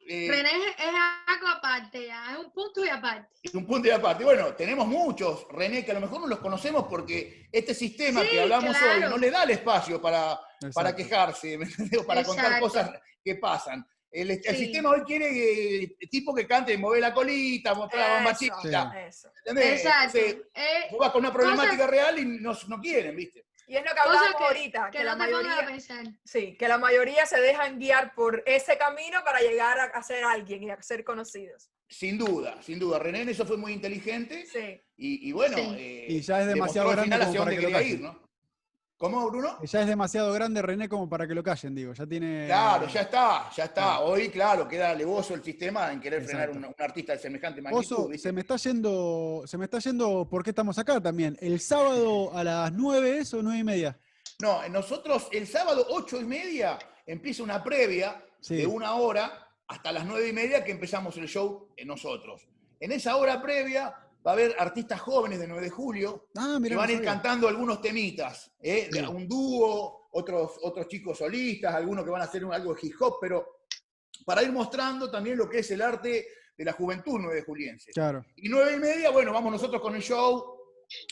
eh, 0.09 0.29
René 0.31 0.51
es 0.79 0.95
algo 1.27 1.49
aparte, 1.49 2.07
ya, 2.07 2.33
es 2.33 2.39
un 2.39 2.53
punto 2.53 2.85
y 2.85 2.89
aparte. 2.89 3.29
es 3.43 3.55
un 3.55 3.67
punto 3.67 3.89
de 3.89 3.95
aparte. 3.95 4.23
Bueno, 4.25 4.55
tenemos 4.55 4.87
muchos, 4.87 5.47
René, 5.51 5.85
que 5.85 5.91
a 5.91 5.95
lo 5.95 6.01
mejor 6.01 6.21
no 6.21 6.27
los 6.29 6.39
conocemos 6.39 6.87
porque 6.89 7.49
este 7.51 7.75
sistema 7.75 8.23
Sí, 8.23 8.29
que 8.31 8.41
hablamos 8.43 8.77
hoy 8.81 9.01
no 9.01 9.19
le 9.19 9.31
da 9.31 9.43
el 9.43 9.51
espacio 9.51 10.01
para, 10.01 10.39
para 10.73 10.95
quejarse, 10.95 11.59
¿me 11.59 11.65
entendés? 11.67 12.01
O 12.01 12.07
para 12.07 12.23
contar 12.25 12.45
Exacto. 12.47 12.67
cosas 12.69 12.91
que 13.25 13.35
pasan. 13.37 13.85
El, 14.17 14.31
el 14.31 14.43
Sí. 14.43 14.57
sistema 14.57 14.91
hoy 14.91 15.03
quiere 15.03 15.83
eh, 15.85 15.97
tipo 16.11 16.35
que 16.35 16.47
cante, 16.47 16.79
mover 16.79 17.01
la 17.03 17.12
colita, 17.12 17.75
mostrar 17.75 18.09
la 18.09 18.14
bombachita. 18.17 19.07
eso. 19.07 19.31
¿entendés? 19.45 19.81
Exacto. 19.85 20.19
Entonces, 20.19 20.47
Eh, 20.55 20.87
vos 20.91 21.01
vas 21.01 21.11
con 21.11 21.21
una 21.21 21.33
problemática 21.33 21.77
Cosas- 21.77 21.91
real 21.91 22.19
y 22.19 22.25
no, 22.25 22.57
no 22.69 22.81
quieren, 22.81 23.14
¿viste? 23.14 23.45
Y 23.69 23.77
es 23.77 23.85
lo 23.85 23.93
que 23.93 23.99
hablábamos 24.01 24.37
que- 24.39 24.45
ahorita, 24.45 24.91
que 24.93 24.99
que, 24.99 25.05
la 25.05 25.17
no 25.17 25.25
te 25.27 25.31
pongas 25.33 25.45
a 25.45 25.49
mayoría, 25.57 25.67
pensar. 25.71 26.07
sí, 26.25 26.57
que 26.57 26.69
la 26.69 26.79
mayoría 26.79 27.27
se 27.27 27.41
dejan 27.41 27.79
guiar 27.79 28.14
por 28.14 28.43
ese 28.47 28.79
camino 28.79 29.23
para 29.25 29.41
llegar 29.41 29.79
a, 29.81 29.85
a 29.85 30.03
ser 30.03 30.25
alguien 30.25 30.62
y 30.62 30.71
a 30.71 30.81
ser 30.83 31.05
conocidos. 31.05 31.69
Sin 31.89 32.17
duda, 32.17 32.62
sin 32.62 32.79
duda. 32.79 32.99
René 32.99 33.23
en 33.23 33.29
eso 33.29 33.45
fue 33.45 33.57
muy 33.59 33.73
inteligente 33.73 34.47
Sí. 34.47 34.81
y, 34.97 35.29
y 35.29 35.33
bueno, 35.33 35.57
Sí. 35.59 35.75
eh, 35.79 36.07
Y 36.09 36.21
ya 36.21 36.41
es 36.41 36.47
demasiado 36.47 36.89
grande 36.91 37.05
final 37.05 37.19
como 37.21 37.31
hacia 37.31 37.41
para 37.41 37.51
dónde 37.51 37.67
que 37.67 37.73
lo 37.73 37.79
quería 37.79 37.93
ir. 37.95 38.01
¿no? 38.01 38.26
¿Cómo, 38.99 39.28
Bruno? 39.30 39.59
Ya 39.62 39.82
es 39.82 39.86
demasiado 39.86 40.32
grande 40.32 40.62
René 40.62 40.88
como 40.88 41.07
para 41.09 41.26
que 41.28 41.34
lo 41.34 41.42
callen, 41.42 41.74
digo. 41.74 41.92
Ya 41.92 42.07
tiene. 42.07 42.47
Claro, 42.47 42.88
ya 42.88 43.03
está, 43.03 43.51
ya 43.55 43.64
está. 43.64 43.94
Ah. 43.97 44.01
Hoy, 44.01 44.30
claro, 44.30 44.66
queda 44.66 44.90
alevoso 44.90 45.34
el 45.34 45.42
sistema 45.44 45.92
en 45.92 46.01
querer 46.01 46.24
frenar 46.24 46.51
un, 46.51 46.64
un 46.64 46.74
artista 46.78 47.12
de 47.12 47.18
semejante 47.18 47.61
magnitud. 47.61 48.14
Se 48.16 48.32
me 48.32 48.40
está 48.40 48.57
yendo, 48.57 49.42
se 49.44 49.59
me 49.59 49.64
está 49.66 49.78
yendo 49.80 50.26
porque 50.30 50.51
estamos 50.51 50.78
acá 50.78 50.99
también. 51.01 51.36
El 51.40 51.61
sábado 51.61 52.34
a 52.34 52.42
las 52.42 52.72
9 52.72 53.18
es 53.18 53.34
o 53.34 53.42
9 53.42 53.59
y 53.59 53.64
media. 53.64 53.99
No, 54.40 54.66
nosotros 54.68 55.28
el 55.32 55.47
sábado 55.47 55.86
ocho 55.90 56.20
y 56.20 56.24
media 56.24 56.78
empieza 57.07 57.42
una 57.42 57.62
previa 57.62 58.22
Sí. 58.40 58.57
de 58.57 58.66
una 58.66 58.94
hora 58.94 59.49
hasta 59.66 59.90
las 59.90 60.05
nueve 60.07 60.28
y 60.28 60.32
media 60.32 60.62
que 60.62 60.70
empezamos 60.70 61.16
el 61.16 61.26
show 61.26 61.68
nosotros. 61.84 62.47
En 62.78 62.92
esa 62.92 63.16
hora 63.16 63.42
previa 63.42 63.92
va 64.27 64.31
a 64.31 64.35
haber 64.35 64.57
artistas 64.59 65.01
jóvenes 65.01 65.39
de 65.39 65.47
9 65.47 65.62
de 65.64 65.70
julio 65.70 66.29
Ah, 66.37 66.59
que 66.62 66.74
van 66.74 66.89
a 66.89 66.93
ir 66.93 67.03
cantando 67.03 67.47
algunos 67.49 67.81
temitas, 67.81 68.51
¿eh? 68.61 68.89
De 68.91 69.07
un 69.07 69.29
dúo, 69.29 70.09
otros, 70.11 70.53
otros 70.62 70.89
chicos 70.89 71.18
solistas, 71.18 71.74
algunos 71.74 72.05
que 72.05 72.11
van 72.11 72.22
a 72.22 72.24
hacer 72.24 72.45
un- 72.45 72.53
algo 72.53 72.74
de 72.74 72.81
hip 72.87 72.95
hop, 73.01 73.18
pero 73.20 73.61
para 74.24 74.43
ir 74.43 74.51
mostrando 74.51 75.11
también 75.11 75.37
lo 75.39 75.49
que 75.49 75.61
es 75.61 75.70
el 75.70 75.81
arte 75.83 76.27
de 76.57 76.64
la 76.64 76.72
juventud 76.72 77.18
nueve 77.20 77.43
juliense. 77.47 77.93
Claro. 77.93 78.24
Y 78.37 78.49
nueve 78.49 78.74
y 78.74 78.79
media, 78.81 79.11
bueno, 79.11 79.33
vamos 79.33 79.53
nosotros 79.53 79.81
con 79.81 79.95
el 79.95 80.03
show, 80.03 80.57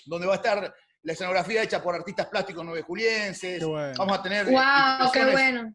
donde 0.07 0.27
va 0.27 0.33
a 0.35 0.37
estar 0.37 0.75
la 1.03 1.13
escenografía 1.13 1.63
hecha 1.63 1.83
por 1.83 1.95
artistas 1.95 2.27
plásticos 2.29 2.65
nueve 2.65 2.83
julienses. 2.83 3.59
Qué 3.59 3.65
bueno. 3.65 3.93
Vamos 3.99 4.19
a 4.19 4.23
tener 4.23 4.47
¡Wow! 4.47 4.53
¡Qué 5.13 5.21
intervenciones- 5.21 5.33
bueno! 5.33 5.75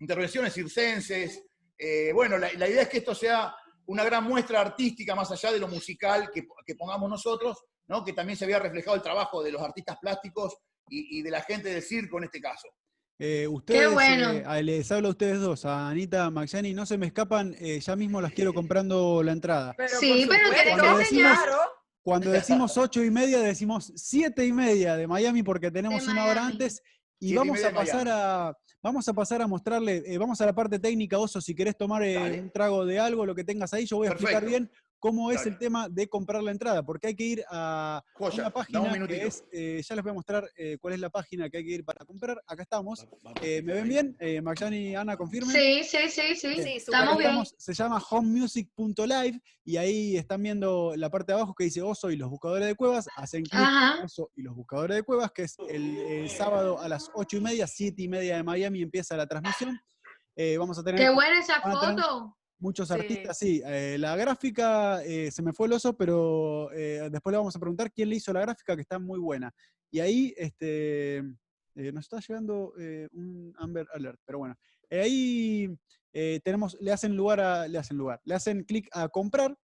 intervenciones 0.00 0.52
circenses. 0.54 1.44
Eh, 1.78 2.10
bueno, 2.14 2.38
la, 2.38 2.50
la 2.54 2.68
idea 2.68 2.82
es 2.82 2.88
que 2.88 2.98
esto 2.98 3.14
sea 3.14 3.54
una 3.92 4.04
gran 4.04 4.24
muestra 4.24 4.60
artística 4.60 5.14
más 5.14 5.30
allá 5.30 5.52
de 5.52 5.58
lo 5.58 5.68
musical 5.68 6.30
que, 6.32 6.46
que 6.66 6.74
pongamos 6.74 7.08
nosotros, 7.10 7.58
¿no? 7.88 8.02
que 8.04 8.12
también 8.12 8.36
se 8.38 8.44
había 8.44 8.58
reflejado 8.58 8.96
el 8.96 9.02
trabajo 9.02 9.42
de 9.42 9.52
los 9.52 9.60
artistas 9.62 9.96
plásticos 10.00 10.56
y, 10.88 11.18
y 11.18 11.22
de 11.22 11.30
la 11.30 11.42
gente 11.42 11.68
del 11.68 11.82
circo 11.82 12.18
en 12.18 12.24
este 12.24 12.40
caso. 12.40 12.68
Eh, 13.18 13.46
ustedes, 13.46 13.92
bueno. 13.92 14.30
eh, 14.32 14.42
a- 14.46 14.60
les 14.62 14.90
hablo 14.90 15.08
a 15.08 15.10
ustedes 15.12 15.38
dos, 15.40 15.64
a 15.64 15.88
Anita, 15.88 16.28
Maxiani, 16.30 16.72
no 16.74 16.86
se 16.86 16.98
me 16.98 17.06
escapan, 17.06 17.54
eh, 17.60 17.78
ya 17.80 17.94
mismo 17.94 18.20
las 18.20 18.32
quiero 18.32 18.52
comprando 18.52 19.22
la 19.22 19.32
entrada. 19.32 19.74
Pero 19.76 19.96
Sí, 20.00 20.26
pero 20.28 20.50
tenés 20.50 21.08
que 21.08 21.24
Cuando 22.02 22.30
decimos 22.30 22.76
ocho 22.78 23.04
y 23.04 23.10
media, 23.10 23.38
decimos 23.40 23.92
siete 23.94 24.44
y 24.46 24.52
media 24.52 24.96
de 24.96 25.06
Miami 25.06 25.42
porque 25.42 25.70
tenemos 25.70 26.04
De 26.04 26.10
una 26.12 26.24
hora 26.24 26.46
antes 26.46 26.82
y 27.20 27.26
Siete 27.28 27.38
vamos 27.38 27.62
a 27.62 27.70
pasar 27.72 28.06
Miami. 28.06 28.10
a 28.12 28.56
vamos 28.82 29.08
a 29.08 29.12
pasar 29.12 29.40
a 29.40 29.46
mostrarle, 29.46 30.02
eh, 30.04 30.18
vamos 30.18 30.40
a 30.40 30.46
la 30.46 30.54
parte 30.54 30.78
técnica, 30.78 31.18
Oso, 31.18 31.40
si 31.40 31.54
querés 31.54 31.76
tomar 31.76 32.02
eh, 32.02 32.40
un 32.40 32.50
trago 32.50 32.84
de 32.84 32.98
algo, 32.98 33.24
lo 33.24 33.34
que 33.34 33.44
tengas 33.44 33.72
ahí, 33.72 33.86
yo 33.86 33.98
voy 33.98 34.08
a 34.08 34.10
explicar 34.10 34.44
bien 34.44 34.70
cómo 35.02 35.32
es 35.32 35.38
Dale. 35.38 35.50
el 35.50 35.58
tema 35.58 35.88
de 35.88 36.08
comprar 36.08 36.44
la 36.44 36.52
entrada, 36.52 36.84
porque 36.84 37.08
hay 37.08 37.16
que 37.16 37.24
ir 37.24 37.44
a 37.50 38.04
Joya, 38.14 38.34
una 38.36 38.46
un 38.46 38.52
página 38.52 39.06
que 39.08 39.26
es, 39.26 39.44
eh, 39.50 39.82
ya 39.84 39.96
les 39.96 40.04
voy 40.04 40.10
a 40.12 40.14
mostrar 40.14 40.48
eh, 40.56 40.78
cuál 40.80 40.94
es 40.94 41.00
la 41.00 41.10
página 41.10 41.50
que 41.50 41.56
hay 41.56 41.64
que 41.64 41.72
ir 41.72 41.84
para 41.84 42.04
comprar. 42.04 42.40
Acá 42.46 42.62
estamos. 42.62 43.04
Va- 43.24 43.30
va- 43.32 43.40
Eh, 43.42 43.62
¿Me 43.62 43.72
ven 43.74 43.88
bien? 43.88 44.16
Eh, 44.20 44.40
Maxani 44.40 44.90
y 44.90 44.94
Ana, 44.94 45.16
confirmen. 45.16 45.50
Sí, 45.50 45.82
sí, 45.82 46.08
sí, 46.08 46.36
sí. 46.36 46.62
Sí, 46.62 46.70
Estamos 46.76 47.18
bien. 47.18 47.30
Estamos- 47.30 47.54
se 47.58 47.74
llama 47.74 48.00
homemusic.live 48.10 49.40
y 49.64 49.76
ahí 49.76 50.16
están 50.16 50.40
viendo 50.40 50.94
la 50.96 51.10
parte 51.10 51.32
de 51.32 51.38
abajo 51.38 51.52
que 51.54 51.64
dice 51.64 51.82
Oso 51.82 52.08
y 52.12 52.16
los 52.16 52.30
buscadores 52.30 52.68
de 52.68 52.76
cuevas. 52.76 53.08
Hacen 53.16 53.42
clic 53.42 53.60
Oso 54.04 54.30
y 54.36 54.42
los 54.42 54.54
buscadores 54.54 54.96
de 54.96 55.02
cuevas, 55.02 55.32
que 55.32 55.42
es 55.42 55.56
el, 55.68 55.96
el 55.98 56.28
sábado 56.30 56.78
a 56.80 56.88
las 56.88 57.10
8 57.14 57.38
y 57.38 57.40
media, 57.40 57.66
7 57.66 58.00
y 58.02 58.08
media 58.08 58.36
de 58.36 58.44
Miami 58.44 58.82
empieza 58.82 59.16
la 59.16 59.26
transmisión. 59.26 59.80
Eh, 60.36 60.56
vamos 60.58 60.78
a 60.78 60.84
tener 60.84 61.00
Qué 61.00 61.10
buena 61.10 61.40
esa 61.40 61.58
van 61.60 61.76
a 61.76 61.80
tener- 61.80 62.04
foto. 62.04 62.36
Muchos 62.62 62.88
Sí. 62.88 62.94
artistas, 62.94 63.38
sí. 63.38 63.62
eh, 63.66 63.96
la 63.98 64.16
gráfica 64.16 65.04
eh, 65.04 65.30
se 65.30 65.42
me 65.42 65.52
fue 65.52 65.66
el 65.66 65.74
oso, 65.74 65.96
pero 65.96 66.72
eh, 66.72 67.08
después 67.10 67.32
le 67.32 67.38
vamos 67.38 67.54
a 67.56 67.58
preguntar 67.58 67.92
quién 67.92 68.08
le 68.08 68.16
hizo 68.16 68.32
la 68.32 68.40
gráfica, 68.42 68.74
que 68.76 68.82
está 68.82 68.98
muy 68.98 69.18
buena. 69.18 69.52
Y 69.90 70.00
ahí 70.00 70.32
este, 70.38 71.22
nos 71.74 72.04
está 72.04 72.20
llegando 72.20 72.72
un 73.12 73.52
Amber 73.58 73.86
Alert, 73.92 74.20
pero 74.24 74.38
bueno. 74.38 74.56
Ahí 74.90 75.68
tenemos, 76.44 76.76
le 76.80 76.92
hacen 76.92 77.16
lugar 77.16 77.40
a, 77.40 77.68
le 77.68 77.78
hacen 77.78 77.96
lugar, 77.98 78.20
le 78.24 78.34
hacen 78.34 78.64
clic 78.64 78.88
a 78.92 79.08
comprar 79.08 79.56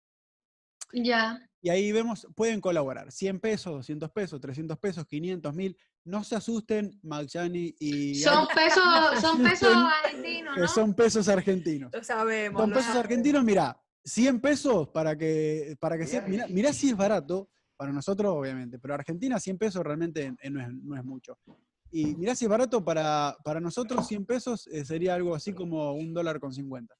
Ya. 0.93 1.39
y 1.61 1.69
ahí 1.69 1.91
vemos, 1.91 2.27
pueden 2.35 2.61
colaborar. 2.61 3.11
100 3.11 3.39
pesos, 3.39 3.73
200 3.73 4.11
pesos, 4.11 4.39
300 4.41 4.77
pesos, 4.79 5.05
500, 5.05 5.53
1000. 5.55 5.77
No 6.05 6.23
se 6.23 6.35
asusten, 6.35 6.99
Maggiani 7.03 7.75
y 7.79 8.15
Son 8.15 8.47
pesos, 8.47 8.83
son 9.21 9.43
pesos 9.43 9.75
argentinos, 10.03 10.55
que 10.55 10.61
¿no? 10.61 10.67
son 10.67 10.93
pesos 10.93 11.27
argentinos. 11.27 11.91
Lo 11.93 12.03
sabemos. 12.03 12.61
Lo 12.61 12.67
pesos 12.67 12.83
sabemos. 12.85 13.03
argentinos, 13.05 13.43
mira, 13.43 13.79
100 14.03 14.39
pesos 14.41 14.87
para 14.89 15.15
que, 15.17 15.75
para 15.79 15.97
que 15.97 16.07
sea, 16.07 16.21
mirá, 16.21 16.47
mirá 16.47 16.73
si 16.73 16.89
es 16.89 16.97
barato, 16.97 17.49
para 17.77 17.91
nosotros 17.91 18.33
obviamente, 18.35 18.79
pero 18.79 18.93
Argentina 18.93 19.39
100 19.39 19.57
pesos 19.57 19.83
realmente 19.83 20.33
eh, 20.41 20.49
no, 20.49 20.61
es, 20.61 20.67
no 20.73 20.97
es 20.97 21.03
mucho. 21.03 21.37
Y 21.91 22.15
mirá 22.15 22.35
si 22.35 22.45
es 22.45 22.49
barato 22.49 22.83
para, 22.83 23.35
para 23.43 23.59
nosotros 23.59 24.07
100 24.07 24.25
pesos 24.25 24.67
eh, 24.67 24.85
sería 24.85 25.15
algo 25.15 25.35
así 25.35 25.53
como 25.53 25.93
un 25.93 26.13
dólar 26.13 26.39
con 26.39 26.53
50. 26.53 26.93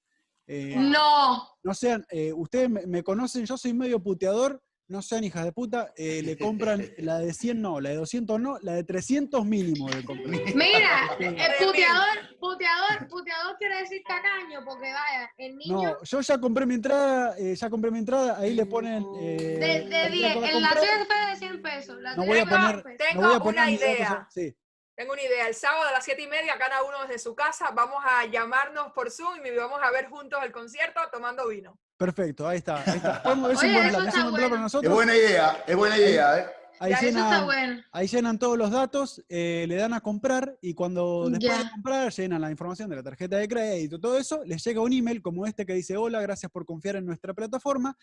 Eh, 0.47 0.75
No. 0.77 1.47
no 1.63 1.73
sean, 1.73 2.05
eh, 2.09 2.33
ustedes 2.33 2.69
me, 2.69 2.85
me 2.87 3.03
conocen, 3.03 3.45
yo 3.45 3.55
soy 3.57 3.73
medio 3.73 4.01
puteador, 4.01 4.61
no 4.89 5.01
sean 5.01 5.23
hijas 5.23 5.45
de 5.45 5.51
puta, 5.51 5.93
eh, 5.95 6.21
le 6.25 6.37
compran 6.37 6.83
la 6.97 7.19
de 7.19 7.33
100 7.33 7.61
no, 7.61 7.79
la 7.79 7.91
de 7.91 7.95
200 7.95 8.39
no, 8.39 8.57
la 8.61 8.73
de 8.73 8.83
300 8.83 9.45
mínimo 9.45 9.89
de 9.89 10.03
comprar. 10.03 10.55
Mira, 10.55 11.09
el 11.19 11.65
puteador, 11.65 12.37
puteador, 12.39 13.07
puteador 13.07 13.57
quiere 13.57 13.77
decir 13.77 14.01
tacaño, 14.07 14.65
porque 14.65 14.91
vaya, 14.91 15.31
el 15.37 15.55
niño 15.57 15.81
No, 15.81 16.03
yo 16.03 16.21
ya 16.21 16.39
compré 16.39 16.65
mi 16.65 16.73
entrada, 16.75 17.35
eh, 17.37 17.55
ya 17.55 17.69
compré 17.69 17.91
mi 17.91 17.99
entrada, 17.99 18.37
ahí 18.39 18.53
le 18.53 18.65
ponen... 18.65 19.05
eh, 19.21 19.57
de, 19.59 19.89
de 19.89 19.89
la 19.89 20.09
10, 20.09 20.35
para 20.35 20.51
en 20.51 20.61
la 20.61 20.69
tuya 20.69 21.05
fue 21.05 21.29
de 21.29 21.35
100 21.37 21.61
pesos. 21.61 22.01
La 22.01 22.15
No 22.15 22.25
voy 22.25 22.39
a 22.39 22.45
poner, 22.45 22.83
10 22.83 22.83
pesos. 22.83 22.97
Tengo 23.09 23.21
no 23.21 23.27
voy 23.27 23.37
a 23.37 23.39
poner 23.39 23.61
una 23.61 23.71
datos, 23.71 23.85
idea. 23.87 24.27
sí. 24.31 24.55
Tengo 24.99 25.13
una 25.13 25.21
idea. 25.21 25.47
El 25.47 25.55
sábado 25.55 25.87
a 25.87 25.93
las 25.93 26.03
siete 26.03 26.23
y 26.23 26.27
media, 26.27 26.57
cada 26.59 26.83
uno 26.83 26.97
desde 27.07 27.19
su 27.19 27.33
casa, 27.33 27.71
vamos 27.71 28.03
a 28.05 28.25
llamarnos 28.25 28.91
por 28.91 29.09
Zoom 29.09 29.45
y 29.45 29.55
vamos 29.55 29.79
a 29.81 29.89
ver 29.91 30.09
juntos 30.09 30.37
el 30.43 30.51
concierto 30.51 30.99
tomando 31.09 31.47
vino. 31.47 31.79
Perfecto, 31.95 32.45
ahí 32.45 32.57
está. 32.57 32.83
Ahí 32.85 32.97
está. 32.97 33.21
Es 33.23 33.31
un 33.33 33.45
Oye, 33.45 33.53
buen 33.71 33.85
eso 33.85 33.97
plan, 33.97 34.07
es 34.09 34.13
está 34.13 34.25
un 34.25 34.31
buen 34.31 34.33
plan 34.33 34.33
para 34.33 34.49
bueno. 34.49 34.55
Es 34.55 34.61
nosotros. 34.61 34.93
buena 34.93 35.15
idea, 35.15 35.63
es 35.65 35.75
buena 35.77 35.97
idea, 35.97 36.39
¿eh? 36.39 36.45
Ahí 36.81 36.91
Ya, 36.91 36.97
eso 36.97 37.07
está 37.07 37.21
llenan, 37.23 37.45
bueno. 37.45 37.83
ahí 37.93 38.07
llenan 38.07 38.39
todos 38.39 38.57
los 38.57 38.71
datos, 38.71 39.23
eh, 39.29 39.65
le 39.69 39.75
dan 39.77 39.93
a 39.93 40.01
comprar 40.01 40.57
y 40.61 40.73
cuando 40.73 41.29
después 41.29 41.57
de 41.57 41.63
Ya. 41.63 41.71
comprar 41.71 42.11
llenan 42.11 42.41
la 42.41 42.51
información 42.51 42.89
de 42.89 42.95
la 42.97 43.03
tarjeta 43.03 43.37
de 43.37 43.47
crédito, 43.47 43.99
todo 44.01 44.17
eso, 44.17 44.41
les 44.45 44.61
llega 44.65 44.81
un 44.81 44.91
email 44.91 45.21
como 45.21 45.45
este 45.45 45.65
que 45.65 45.73
dice, 45.73 45.95
hola, 45.95 46.19
gracias 46.21 46.51
por 46.51 46.65
confiar 46.65 46.97
en 46.97 47.05
nuestra 47.05 47.33
plataforma. 47.33 47.97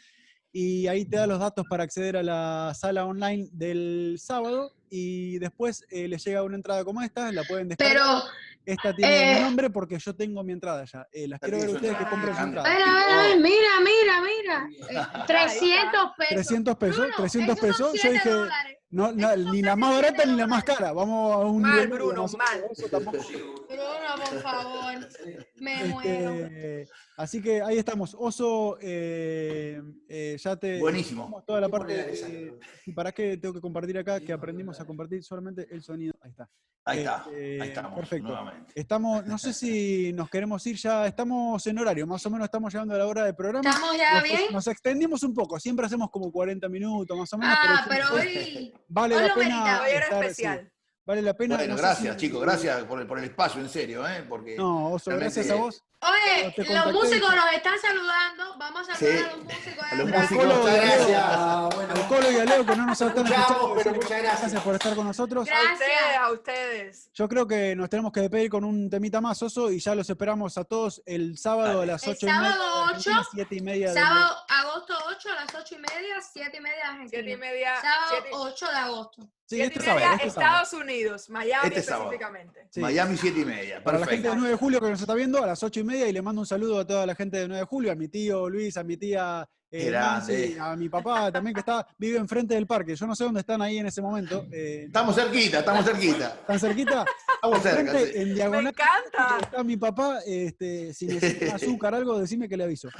Y 0.52 0.86
ahí 0.86 1.04
te 1.04 1.16
da 1.16 1.26
los 1.26 1.38
datos 1.38 1.66
para 1.68 1.84
acceder 1.84 2.16
a 2.16 2.22
la 2.22 2.72
sala 2.74 3.04
online 3.04 3.48
del 3.52 4.16
sábado 4.18 4.72
y 4.88 5.38
después 5.38 5.84
eh, 5.90 6.08
les 6.08 6.24
llega 6.24 6.42
una 6.42 6.56
entrada 6.56 6.84
como 6.84 7.02
esta, 7.02 7.30
la 7.32 7.44
pueden 7.44 7.68
descargar. 7.68 7.96
Pero, 7.96 8.22
esta 8.66 8.92
tiene 8.92 9.12
mi 9.12 9.38
eh, 9.38 9.42
nombre 9.42 9.70
porque 9.70 9.96
yo 9.98 10.14
tengo 10.14 10.42
mi 10.42 10.52
entrada 10.52 10.84
ya. 10.84 11.06
Eh, 11.12 11.28
las 11.28 11.38
quiero 11.38 11.58
ver 11.58 11.68
a 11.68 11.72
ustedes 11.72 11.96
que 11.96 12.04
compren 12.06 12.34
su 12.34 12.42
entrada. 12.42 12.68
espera, 12.68 13.00
espera, 13.00 13.36
mira, 13.36 13.70
mira, 13.84 14.68
mira. 14.90 15.22
Eh, 15.22 15.24
300 15.26 16.10
pesos. 16.18 16.34
300 16.34 16.76
pesos, 16.76 16.98
Bruno, 16.98 17.14
300 17.16 17.56
esos 17.56 17.76
son 17.76 17.92
pesos. 17.92 17.92
Yo 17.92 18.00
7 18.00 18.12
dije, 18.14 18.30
dólares. 18.30 18.78
No, 18.90 19.12
ni 19.12 19.62
la 19.62 19.76
más 19.76 19.94
barata 19.96 20.24
ni 20.24 20.36
la 20.36 20.46
más 20.46 20.64
cara. 20.64 20.92
Vamos 20.92 21.32
a 21.34 21.38
un 21.38 21.62
Mal, 21.62 21.88
Bruno, 21.88 22.26
mal. 22.38 22.64
Eso 22.70 22.88
tampoco. 22.88 23.18
Bruno, 23.18 24.30
por 24.30 24.40
favor. 24.42 25.08
Me 25.56 25.84
muero. 25.84 26.30
Este, 26.46 26.88
así 27.16 27.42
que 27.42 27.60
ahí 27.62 27.78
estamos. 27.78 28.16
Oso, 28.18 28.78
eh, 28.80 29.82
eh, 30.08 30.36
ya 30.38 30.56
te. 30.56 30.78
Buenísimo. 30.78 31.42
Toda 31.46 31.60
la 31.60 31.68
parte. 31.68 31.92
de- 31.94 32.58
¿Y 32.86 32.92
para 32.92 33.12
qué 33.12 33.36
tengo 33.36 33.54
que 33.54 33.60
compartir 33.60 33.98
acá? 33.98 34.20
Que 34.20 34.32
aprendimos 34.32 34.80
a 34.80 34.84
compartir 34.84 35.22
solamente 35.24 35.66
el 35.70 35.82
sonido. 35.82 36.14
Ahí 36.22 36.30
está. 36.30 36.48
Ahí 36.88 36.98
está, 37.00 37.24
Este, 37.26 37.60
ahí 37.62 37.68
estamos, 37.70 37.94
perfecto. 37.98 38.28
nuevamente. 38.28 38.72
Estamos, 38.76 39.26
no 39.26 39.38
sé 39.38 39.52
si 39.52 40.12
nos 40.12 40.30
queremos 40.30 40.64
ir 40.68 40.76
ya, 40.76 41.04
estamos 41.08 41.66
en 41.66 41.78
horario, 41.80 42.06
más 42.06 42.24
o 42.26 42.30
menos 42.30 42.44
estamos 42.44 42.72
llegando 42.72 42.94
a 42.94 42.98
la 42.98 43.08
hora 43.08 43.24
del 43.24 43.34
programa. 43.34 43.68
¿Estamos 43.68 43.96
ya 43.98 44.14
Nos- 44.14 44.22
bien? 44.22 44.40
Nos 44.52 44.66
extendimos 44.68 45.20
un 45.24 45.34
poco, 45.34 45.58
siempre 45.58 45.84
hacemos 45.86 46.10
como 46.12 46.30
40 46.30 46.68
minutos 46.68 47.18
más 47.18 47.32
o 47.32 47.38
menos. 47.38 47.56
Ah, 47.60 47.84
pero 47.88 48.14
hoy. 48.14 48.72
Vale 48.88 49.14
la 49.14 49.34
pena 49.34 49.56
merita. 49.64 49.88
Era 49.88 50.04
estar, 50.04 50.20
sí, 50.22 50.26
especial. 50.30 50.72
Vale 51.04 51.22
la 51.22 51.34
pena. 51.34 51.56
Bueno, 51.56 51.74
no 51.74 51.78
gracias, 51.78 52.14
si- 52.14 52.26
chicos, 52.26 52.42
gracias 52.42 52.82
por 52.84 53.00
el, 53.00 53.06
por 53.06 53.18
el 53.18 53.24
espacio, 53.24 53.60
en 53.60 53.68
serio, 53.68 54.06
¿eh? 54.08 54.24
Porque 54.28 54.56
No, 54.56 54.92
Oso, 54.92 55.10
realmente- 55.10 55.34
gracias 55.34 55.56
a 55.56 55.60
vos. 55.60 55.84
Oye, 56.00 56.54
los 56.74 56.92
músicos 56.92 57.34
nos 57.34 57.52
están 57.54 57.78
saludando. 57.80 58.54
Vamos 58.58 58.86
a 58.88 58.94
saludar 58.94 59.18
Sí, 59.18 59.24
a 59.24 59.36
los 59.36 59.44
músicos. 59.44 59.84
a 59.90 59.94
los 59.96 60.08
músicos. 60.08 60.44
Muchas 60.58 60.74
gracias. 60.76 61.22
a- 61.22 61.68
Bueno, 61.74 61.94
al 61.94 62.08
Colo 62.08 62.30
y 62.32 62.36
a 62.36 62.44
Leo 62.44 62.66
que 62.66 62.76
no 62.76 62.86
nos 62.86 63.00
están 63.00 63.16
escuchando. 63.26 63.74
pero 63.76 63.94
muchas 63.94 64.08
que 64.08 64.22
gracias. 64.22 64.62
por 64.62 64.74
estar 64.74 64.94
con 64.94 65.06
nosotros. 65.06 65.48
A 65.48 65.50
Gracias. 65.50 65.72
ustedes, 65.72 66.18
a 66.18 66.30
ustedes. 66.32 67.10
Yo 67.14 67.28
creo 67.28 67.46
que 67.46 67.74
nos 67.74 67.88
tenemos 67.88 68.12
que 68.12 68.20
despedir 68.20 68.50
con 68.50 68.64
un 68.64 68.90
temita 68.90 69.20
más, 69.20 69.42
Oso, 69.42 69.72
y 69.72 69.78
ya 69.80 69.94
los 69.94 70.08
esperamos 70.08 70.56
a 70.58 70.64
todos 70.64 71.02
el 71.06 71.38
sábado 71.38 71.80
a 71.80 71.86
las 71.86 72.02
El 72.04 72.10
8 72.10 72.26
y 72.26 72.30
media. 72.30 72.40
sábado 72.42 72.64
de 72.64 72.82
Argentina, 72.92 73.18
8, 73.20 73.28
7 73.32 73.54
y 73.56 73.60
media 73.60 73.88
de 73.88 73.94
Sábado, 74.00 74.36
agosto 74.48 74.94
8 75.08 75.28
a 75.30 75.34
las 75.44 75.54
8 75.54 75.74
y 75.74 75.78
media, 75.78 76.16
7 76.32 76.56
y 76.56 76.60
media 76.60 76.76
de 76.76 76.82
Argentina. 76.82 77.08
Siete 77.10 77.30
y 77.30 77.36
media. 77.36 77.80
Sábado 77.80 78.06
siete- 78.10 78.28
8 78.32 78.66
de 78.70 78.76
agosto. 78.76 79.22
Sí, 79.48 79.54
siete 79.58 79.66
este 79.74 79.78
y 79.78 79.82
sábado. 79.86 80.00
media, 80.06 80.16
Este 80.16 80.30
sábado. 80.30 80.62
Estados 80.64 80.82
Unidos, 80.82 81.30
Miami 81.30 81.68
Este 81.68 81.82
sábado. 81.82 82.04
específicamente. 82.10 82.66
Sí. 82.70 82.80
Miami 82.80 83.16
7 83.16 83.40
y 83.40 83.44
media. 83.44 83.82
Para 83.84 83.98
la 84.00 84.06
gente 84.06 84.22
Perfecto. 84.22 84.30
de 84.30 84.36
9 84.36 84.50
de 84.50 84.56
julio 84.58 84.80
que 84.80 84.90
nos 84.90 85.00
está 85.00 85.14
viendo, 85.14 85.42
a 85.42 85.46
las 85.46 85.62
8 85.62 85.78
y 85.80 85.84
media, 85.84 85.85
y 85.94 86.12
le 86.12 86.22
mando 86.22 86.40
un 86.40 86.46
saludo 86.46 86.80
a 86.80 86.86
toda 86.86 87.06
la 87.06 87.14
gente 87.14 87.38
de 87.38 87.48
9 87.48 87.60
de 87.60 87.66
julio, 87.66 87.92
a 87.92 87.94
mi 87.94 88.08
tío 88.08 88.48
Luis, 88.48 88.76
a 88.76 88.84
mi 88.84 88.96
tía 88.96 89.48
eh. 89.70 89.90
Nancy, 89.90 90.56
a 90.58 90.74
mi 90.76 90.88
papá 90.88 91.30
también 91.32 91.52
que 91.52 91.60
está, 91.60 91.86
vive 91.98 92.18
enfrente 92.18 92.54
del 92.54 92.66
parque. 92.66 92.94
Yo 92.96 93.06
no 93.06 93.14
sé 93.16 93.24
dónde 93.24 93.40
están 93.40 93.60
ahí 93.62 93.78
en 93.78 93.86
ese 93.86 94.00
momento. 94.00 94.46
eh, 94.52 94.84
Estamos 94.86 95.14
cerquita, 95.14 95.58
estamos 95.58 95.84
cerquita. 95.84 96.36
¿Están 96.40 96.60
cerquita? 96.60 97.04
Estamos 97.34 97.62
cerca. 97.62 97.98
Sí. 97.98 98.04
en 98.14 98.28
Me 98.28 98.34
diagonal. 98.34 98.66
encanta. 98.68 99.38
Está 99.42 99.62
mi 99.64 99.76
papá, 99.76 100.20
este, 100.26 100.94
si 100.94 101.06
necesita 101.06 101.54
azúcar 101.56 101.94
algo, 101.94 102.18
decime 102.18 102.48
que 102.48 102.56
le 102.56 102.64
aviso. 102.64 102.88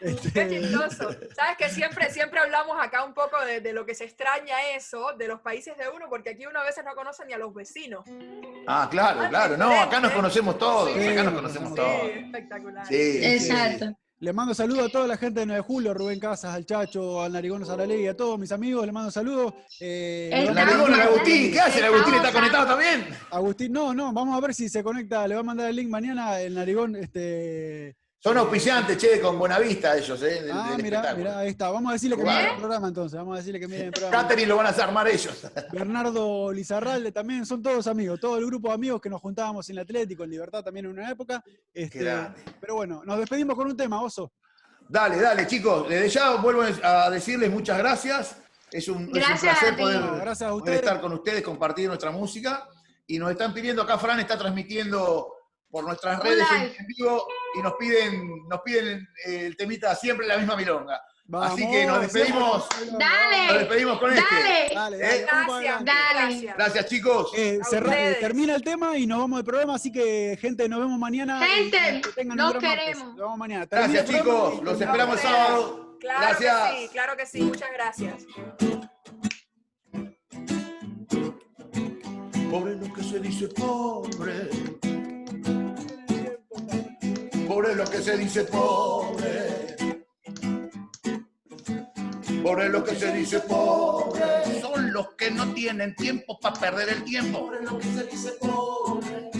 Este, 0.00 0.32
Qué 0.32 0.48
chistoso. 0.48 1.10
Sabes 1.34 1.56
que 1.58 1.68
siempre, 1.68 2.10
siempre 2.10 2.40
hablamos 2.40 2.76
acá 2.80 3.04
un 3.04 3.12
poco 3.12 3.38
de, 3.44 3.60
de 3.60 3.72
lo 3.72 3.84
que 3.84 3.94
se 3.94 4.04
extraña 4.04 4.70
eso, 4.74 5.12
de 5.18 5.28
los 5.28 5.40
países 5.40 5.76
de 5.76 5.88
uno, 5.88 6.06
porque 6.08 6.30
aquí 6.30 6.46
uno 6.46 6.58
a 6.58 6.64
veces 6.64 6.84
no 6.84 6.94
conoce 6.94 7.24
ni 7.26 7.34
a 7.34 7.38
los 7.38 7.52
vecinos. 7.52 8.04
Ah, 8.66 8.88
claro, 8.90 9.28
claro. 9.28 9.56
No, 9.56 9.78
acá 9.78 10.00
nos 10.00 10.12
conocemos 10.12 10.58
todos. 10.58 10.90
Sí, 10.92 11.06
acá 11.06 11.22
nos 11.24 11.34
conocemos 11.34 11.50
conocemos 11.50 11.74
todos. 11.74 12.12
Sí, 12.12 12.18
espectacular. 12.18 12.86
Sí, 12.86 13.12
sí, 13.12 13.38
sí. 13.40 13.50
Exacto. 13.50 13.96
Le 14.22 14.34
mando 14.34 14.52
saludos 14.52 14.88
a 14.88 14.92
toda 14.92 15.06
la 15.06 15.16
gente 15.16 15.40
de 15.40 15.46
9 15.46 15.62
de 15.62 15.66
julio, 15.66 15.94
Rubén 15.94 16.20
Casas, 16.20 16.54
al 16.54 16.66
Chacho, 16.66 17.22
al 17.22 17.32
Narigón 17.32 17.64
Saralegui, 17.64 18.06
a 18.06 18.14
todos 18.14 18.38
mis 18.38 18.52
amigos, 18.52 18.84
le 18.84 18.92
mando 18.92 19.10
saludos. 19.10 19.54
Eh, 19.80 20.28
El 20.30 20.54
narigón, 20.54 20.92
el 20.92 21.00
Agustín, 21.00 21.50
¿qué 21.50 21.58
hace? 21.58 21.78
¿El 21.78 21.86
Agustín 21.86 22.14
está 22.16 22.30
conectado 22.30 22.66
también? 22.66 23.06
Agustín, 23.30 23.72
no, 23.72 23.94
no, 23.94 24.12
vamos 24.12 24.36
a 24.36 24.40
ver 24.42 24.52
si 24.54 24.68
se 24.68 24.84
conecta, 24.84 25.26
le 25.26 25.36
va 25.36 25.40
a 25.40 25.44
mandar 25.44 25.70
el 25.70 25.76
link 25.76 25.88
mañana 25.88 26.38
el 26.38 26.54
Narigón, 26.54 26.96
este... 26.96 27.96
Son 28.22 28.36
auspiciantes, 28.36 28.98
che, 28.98 29.18
con 29.18 29.38
Buenavista 29.38 29.96
ellos, 29.96 30.22
¿eh? 30.22 30.42
Del, 30.42 30.50
Ah, 30.52 30.72
del 30.76 30.82
mirá, 30.82 31.38
ahí 31.38 31.48
está. 31.48 31.70
Vamos 31.70 31.88
a 31.88 31.92
decirle 31.94 32.16
que 32.18 32.22
miren 32.22 32.46
el 32.50 32.56
programa 32.56 32.88
entonces, 32.88 33.18
vamos 33.18 33.34
a 33.34 33.38
decirle 33.38 33.58
que 33.58 33.66
miren 33.66 33.86
el 33.86 33.92
programa. 33.92 34.22
Catering 34.22 34.46
lo 34.46 34.56
van 34.56 34.66
a 34.66 34.68
armar 34.68 35.08
ellos. 35.08 35.50
Bernardo 35.72 36.52
Lizarralde 36.52 37.12
también, 37.12 37.46
son 37.46 37.62
todos 37.62 37.86
amigos, 37.86 38.20
todo 38.20 38.36
el 38.36 38.44
grupo 38.44 38.68
de 38.68 38.74
amigos 38.74 39.00
que 39.00 39.08
nos 39.08 39.22
juntábamos 39.22 39.70
en 39.70 39.76
el 39.78 39.84
Atlético, 39.84 40.24
en 40.24 40.30
Libertad 40.32 40.62
también 40.62 40.84
en 40.84 40.92
una 40.92 41.10
época. 41.10 41.42
Este, 41.72 42.00
grande. 42.00 42.42
pero 42.60 42.74
bueno, 42.74 43.02
nos 43.06 43.18
despedimos 43.18 43.56
con 43.56 43.68
un 43.68 43.76
tema, 43.76 44.02
Oso. 44.02 44.30
Dale, 44.86 45.18
dale, 45.18 45.46
chicos. 45.46 45.88
Desde 45.88 46.10
ya 46.10 46.34
vuelvo 46.36 46.62
a 46.82 47.08
decirles 47.08 47.50
muchas 47.50 47.78
gracias. 47.78 48.36
Es 48.70 48.86
un, 48.88 49.04
es 49.04 49.06
un 49.06 49.12
Gracias 49.14 49.40
placer 49.40 49.76
poder, 49.78 49.98
No, 49.98 50.16
gracias 50.16 50.50
a 50.50 50.52
poder 50.52 50.74
estar 50.74 51.00
con 51.00 51.14
ustedes, 51.14 51.42
compartir 51.42 51.88
nuestra 51.88 52.10
música. 52.10 52.68
Y 53.06 53.18
nos 53.18 53.30
están 53.30 53.54
pidiendo, 53.54 53.80
acá 53.80 53.96
Fran 53.96 54.20
está 54.20 54.36
transmitiendo 54.36 55.32
por 55.70 55.84
nuestras 55.84 56.20
redes 56.22 56.44
en 56.78 56.86
vivo 56.86 57.26
y 57.54 57.62
nos 57.62 57.74
piden, 57.74 58.48
nos 58.48 58.60
piden 58.62 59.06
el 59.24 59.56
temita 59.56 59.94
siempre 59.94 60.26
la 60.26 60.36
misma 60.38 60.56
milonga. 60.56 61.00
Vamos, 61.32 61.52
Así 61.52 61.70
que 61.70 61.86
nos 61.86 62.00
despedimos. 62.00 62.66
Dale. 62.98 63.46
Nos 63.46 63.58
despedimos 63.60 63.98
con 64.00 64.12
este. 64.12 64.24
Dale. 64.34 64.74
Dale, 64.74 64.98
dale, 64.98 65.16
Eh, 65.16 65.26
Gracias. 65.30 65.84
Dale. 65.84 66.52
gracias. 66.56 66.86
Chicos. 66.86 67.30
Eh, 67.36 67.60
cerra- 67.70 68.10
eh, 68.10 68.16
termina 68.20 68.56
el 68.56 68.62
tema 68.62 68.98
y 68.98 69.06
nos 69.06 69.20
vamos 69.20 69.36
del 69.38 69.44
programa, 69.44 69.76
así 69.76 69.92
que 69.92 70.36
gente, 70.40 70.68
nos 70.68 70.80
vemos 70.80 70.98
mañana. 70.98 71.40
Gente, 71.46 72.00
que 72.16 72.24
martes. 72.24 72.60
queremos. 72.60 73.06
Nos 73.10 73.16
vemos 73.16 73.38
mañana. 73.38 73.66
Termina 73.66 73.92
Gracias, 74.02 74.18
chicos. 74.18 74.54
y 74.60 74.64
Los 74.64 74.80
esperamos 74.80 75.16
el 75.16 75.22
sábado. 75.22 75.96
Claro 76.00 76.20
Gracias. 76.20 76.70
que 76.72 76.78
sí, 76.80 76.88
claro 76.88 77.16
que 77.16 77.26
sí. 77.26 77.42
Muchas 77.42 77.70
gracias. 77.74 78.26
Pobre 82.50 82.74
lo 82.74 82.92
que 82.92 83.02
se 83.04 83.20
dice 83.20 83.46
pobre. 83.48 84.50
Pobre 87.50 87.74
lo 87.74 87.84
que 87.84 87.98
se 87.98 88.16
dice 88.16 88.44
pobre. 88.44 89.66
Pobre 92.44 92.68
lo 92.68 92.84
que 92.84 92.94
se 92.94 93.12
dice 93.12 93.40
pobre. 93.40 94.60
Son 94.60 94.92
los 94.92 95.14
que 95.14 95.32
no 95.32 95.52
tienen 95.52 95.96
tiempo 95.96 96.38
para 96.38 96.54
perder 96.54 96.90
el 96.90 97.02
tiempo. 97.02 97.50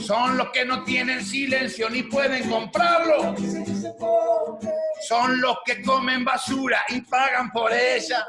Son 0.00 0.36
los 0.36 0.50
que 0.50 0.64
no 0.64 0.82
tienen 0.82 1.24
silencio 1.24 1.88
ni 1.88 2.02
pueden 2.02 2.50
comprarlo. 2.50 3.36
Son 5.06 5.40
los 5.40 5.58
que 5.64 5.80
comen 5.80 6.24
basura 6.24 6.80
y 6.88 7.02
pagan 7.02 7.52
por 7.52 7.72
ella. 7.72 8.26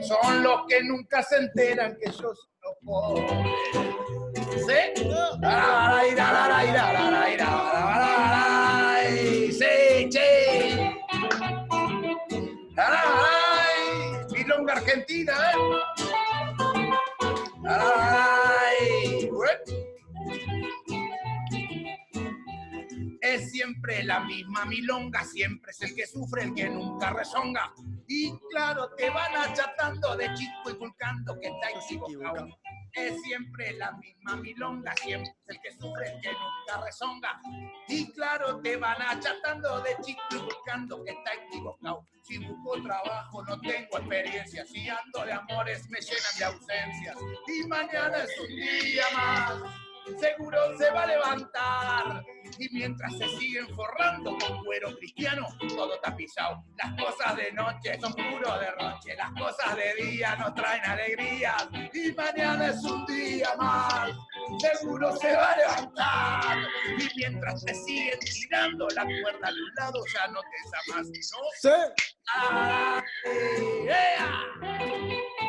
Son 0.00 0.42
los 0.42 0.62
que 0.66 0.82
nunca 0.82 1.22
se 1.22 1.36
enteran 1.36 1.98
que 2.02 2.10
yo 2.10 2.34
soy 2.34 2.48
los 2.62 2.74
pobres. 2.82 4.23
¿eh? 4.68 4.94
Milonga 14.32 14.72
argentina, 14.74 15.32
¿eh? 15.32 15.84
Es 23.20 23.50
siempre 23.50 24.02
la 24.04 24.20
misma 24.20 24.66
milonga, 24.66 25.24
siempre 25.24 25.72
es 25.72 25.80
el 25.80 25.94
que 25.94 26.06
sufre, 26.06 26.44
el 26.44 26.54
que 26.54 26.68
nunca 26.68 27.10
rezonga. 27.10 27.72
Y 28.06 28.32
claro, 28.50 28.90
te 28.96 29.08
van 29.10 29.34
achatando 29.34 30.16
de 30.16 30.32
chico 30.34 30.68
y 30.68 30.72
inculcando 30.72 31.38
que 31.40 31.48
está 31.48 31.70
equivocado. 31.70 32.48
Es 32.94 33.20
siempre 33.22 33.72
la 33.72 33.92
misma 33.92 34.36
milonga, 34.36 34.94
siempre 34.96 35.34
el 35.48 35.60
que 35.60 35.72
sufre, 35.72 36.12
el 36.12 36.20
que 36.20 36.30
nunca 36.30 36.84
rezonga. 36.84 37.40
Y 37.88 38.10
claro, 38.12 38.60
te 38.60 38.76
van 38.76 39.02
achatando 39.02 39.80
de 39.80 39.96
chico 40.02 40.22
y 40.30 40.36
buscando 40.36 41.04
que 41.04 41.10
está 41.10 41.34
equivocado. 41.34 42.06
Si 42.22 42.38
busco 42.38 42.82
trabajo, 42.82 43.44
no 43.44 43.60
tengo 43.60 43.98
experiencia. 43.98 44.64
Si 44.66 44.88
ando 44.88 45.24
de 45.24 45.32
amores, 45.32 45.88
me 45.90 46.00
llenan 46.00 46.38
de 46.38 46.44
ausencias. 46.44 47.16
Y 47.48 47.66
mañana 47.66 48.18
es 48.18 48.38
un 48.38 48.48
día 48.48 49.04
más. 49.12 49.62
Seguro 50.18 50.76
se 50.78 50.90
va 50.90 51.02
a 51.02 51.06
levantar. 51.06 52.24
Y 52.58 52.68
mientras 52.72 53.16
se 53.16 53.26
siguen 53.38 53.66
forrando 53.74 54.36
con 54.38 54.64
cuero 54.64 54.94
cristiano, 54.98 55.46
todo 55.68 55.98
tapizado. 56.00 56.62
Las 56.76 57.02
cosas 57.02 57.36
de 57.36 57.52
noche 57.52 57.98
son 58.00 58.12
puro 58.12 58.58
derroche. 58.58 59.16
Las 59.16 59.30
cosas 59.32 59.76
de 59.76 59.94
día 60.04 60.36
nos 60.36 60.54
traen 60.54 60.84
alegrías. 60.84 61.68
Y 61.92 62.12
mañana 62.12 62.68
es 62.68 62.82
un 62.84 63.04
día 63.06 63.48
más. 63.56 64.10
Seguro 64.58 65.16
se 65.16 65.34
va 65.34 65.52
a 65.52 65.56
levantar. 65.56 66.58
Y 66.98 67.08
mientras 67.16 67.64
te 67.64 67.74
siguen 67.74 68.18
tirando 68.20 68.86
la 68.94 69.04
cuerda 69.04 69.48
de 69.52 69.62
un 69.62 69.74
lado, 69.76 70.04
ya 70.12 70.26
no 70.28 70.40
te 70.40 70.92
amas. 70.92 71.06
No 71.06 71.12
Sí. 71.60 71.70
¡Ay, 72.26 73.02
ea! 73.88 75.43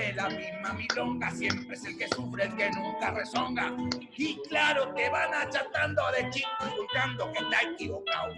Siempre 0.00 0.14
la 0.14 0.28
misma 0.28 0.72
milonga, 0.72 1.30
siempre 1.30 1.76
es 1.76 1.84
el 1.84 1.98
que 1.98 2.08
sufre, 2.08 2.44
el 2.44 2.56
que 2.56 2.70
nunca 2.70 3.10
rezonga. 3.10 3.72
Y 4.16 4.40
claro, 4.48 4.92
te 4.94 5.08
van 5.10 5.32
achatando 5.34 6.02
de 6.12 6.30
chico 6.30 6.48
buscando 6.76 7.32
que 7.32 7.38
está 7.38 7.62
equivocado. 7.72 8.34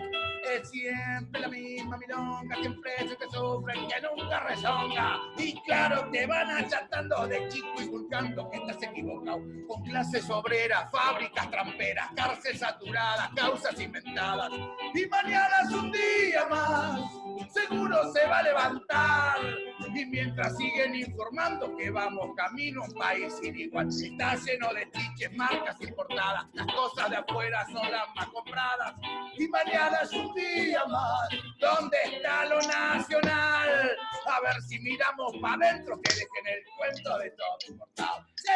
Es 0.51 0.69
siempre 0.71 1.41
la 1.41 1.49
misma 1.49 1.97
milonga, 1.99 2.57
siempre 2.57 2.93
es 2.99 3.11
el 3.11 3.17
que 3.17 3.31
sufre, 3.31 3.75
el 3.75 3.87
que 3.87 4.01
nunca 4.01 4.41
rezonga. 4.41 5.21
Y 5.39 5.61
claro, 5.63 6.09
te 6.11 6.27
van 6.27 6.51
achatando 6.51 7.27
de 7.29 7.49
chico 7.49 7.83
y 7.83 7.89
buscando 7.89 8.51
que 8.51 8.57
estás 8.59 8.83
equivocado. 8.83 9.41
Con 9.69 9.83
clases 9.85 10.29
obreras, 10.31 10.91
fábricas 10.91 11.51
tramperas, 11.51 12.09
cárceles 12.17 12.61
saturadas, 12.61 13.31
causas 13.37 13.81
inventadas. 13.81 14.51
Y 14.95 15.07
mañana 15.07 15.55
es 15.65 15.73
un 15.73 15.93
día 15.93 16.47
más, 16.51 17.01
seguro 17.53 18.13
se 18.13 18.27
va 18.27 18.39
a 18.39 18.43
levantar. 18.43 19.39
Y 19.95 20.07
mientras 20.07 20.57
siguen 20.57 20.95
informando 20.95 21.52
que 21.77 21.91
vamos 21.91 22.35
camino 22.37 22.83
a 22.83 22.87
un 22.87 22.93
país 22.95 23.35
sin 23.41 23.59
igual, 23.59 23.89
está 23.89 24.35
lleno 24.37 24.73
de 24.73 24.87
tiches, 24.87 25.33
marcas 25.37 25.81
importadas, 25.81 26.47
las 26.55 26.67
cosas 26.67 27.11
de 27.11 27.17
afuera 27.17 27.65
son 27.67 27.91
las 27.91 28.15
más 28.15 28.27
compradas. 28.29 28.95
Y 29.37 29.49
mañana 29.49 29.99
es 30.03 30.13
un 30.13 30.35
día 30.35 30.85
más, 30.87 31.29
¿dónde 31.59 31.97
está 32.05 32.47
lo 32.47 32.61
nacional? 32.63 33.97
A 34.27 34.41
ver 34.41 34.63
si 34.63 34.79
miramos 34.81 35.35
para 35.41 35.55
adentro 35.55 36.01
que 36.01 36.15
dejen 36.15 36.47
el 36.47 36.65
cuento 36.77 37.19
de 37.19 37.31
todo 37.31 37.59
importado. 37.69 38.27
¡Sí! 38.37 38.49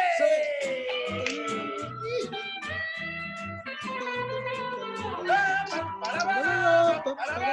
Para, 7.17 7.47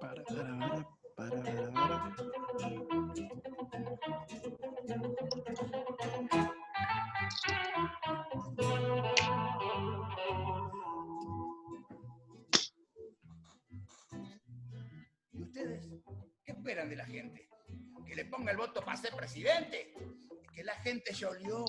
para, 0.00 0.24
para, 0.24 0.86
Para, 1.16 1.42
para. 1.72 2.16
¿Y 15.32 15.42
ustedes 15.42 15.88
qué 16.44 16.52
esperan 16.52 16.88
de 16.90 16.96
la 16.96 17.06
gente? 17.06 17.48
¿Que 18.06 18.14
le 18.14 18.24
ponga 18.26 18.50
el 18.50 18.58
voto 18.58 18.84
para 18.84 18.96
ser 18.96 19.14
presidente? 19.14 19.94
Que 20.54 20.64
la 20.64 20.74
gente 20.76 21.14
ya 21.14 21.30
olió, 21.30 21.64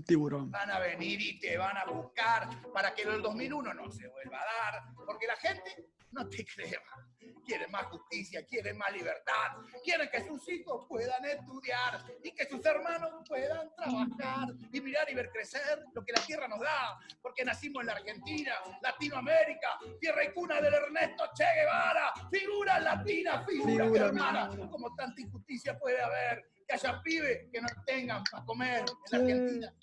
un 0.00 0.04
tiburón. 0.04 0.50
Van 0.50 0.70
a 0.70 0.78
venir 0.78 1.20
y 1.20 1.38
te 1.38 1.56
van 1.56 1.76
a 1.76 1.84
buscar 1.84 2.48
para 2.72 2.94
que 2.94 3.02
el 3.02 3.22
2001 3.22 3.74
no 3.74 3.90
se 3.90 4.08
vuelva 4.08 4.40
a 4.40 4.72
dar, 4.72 4.82
porque 5.06 5.26
la 5.26 5.36
gente 5.36 5.90
no 6.12 6.28
te 6.28 6.44
cree 6.44 6.78
más. 6.90 7.06
Quieren 7.44 7.70
más 7.70 7.84
justicia, 7.86 8.44
quieren 8.46 8.78
más 8.78 8.92
libertad, 8.92 9.56
quieren 9.82 10.08
que 10.10 10.24
sus 10.26 10.48
hijos 10.48 10.86
puedan 10.88 11.24
estudiar 11.24 12.04
y 12.22 12.32
que 12.32 12.46
sus 12.46 12.64
hermanos 12.64 13.10
puedan 13.26 13.74
trabajar 13.74 14.48
y 14.72 14.80
mirar 14.80 15.10
y 15.10 15.14
ver 15.14 15.30
crecer 15.30 15.84
lo 15.92 16.04
que 16.04 16.12
la 16.12 16.20
tierra 16.24 16.46
nos 16.46 16.60
da, 16.60 16.98
porque 17.20 17.44
nacimos 17.44 17.80
en 17.80 17.86
la 17.88 17.92
Argentina, 17.94 18.52
Latinoamérica, 18.82 19.78
tierra 20.00 20.24
y 20.24 20.32
cuna 20.32 20.60
del 20.60 20.74
Ernesto 20.74 21.24
Che 21.34 21.44
Guevara, 21.56 22.12
figura 22.30 22.78
latina, 22.78 23.44
figura, 23.44 23.84
Figura, 23.84 24.06
hermana, 24.06 24.48
como 24.70 24.94
tanta 24.94 25.20
injusticia 25.20 25.78
puede 25.78 26.00
haber, 26.00 26.44
que 26.66 26.74
haya 26.74 27.02
pibes 27.02 27.48
que 27.50 27.60
no 27.60 27.68
tengan 27.84 28.22
para 28.30 28.44
comer 28.44 28.84
en 29.10 29.10
la. 29.10 29.18
Argentina. 29.18 29.74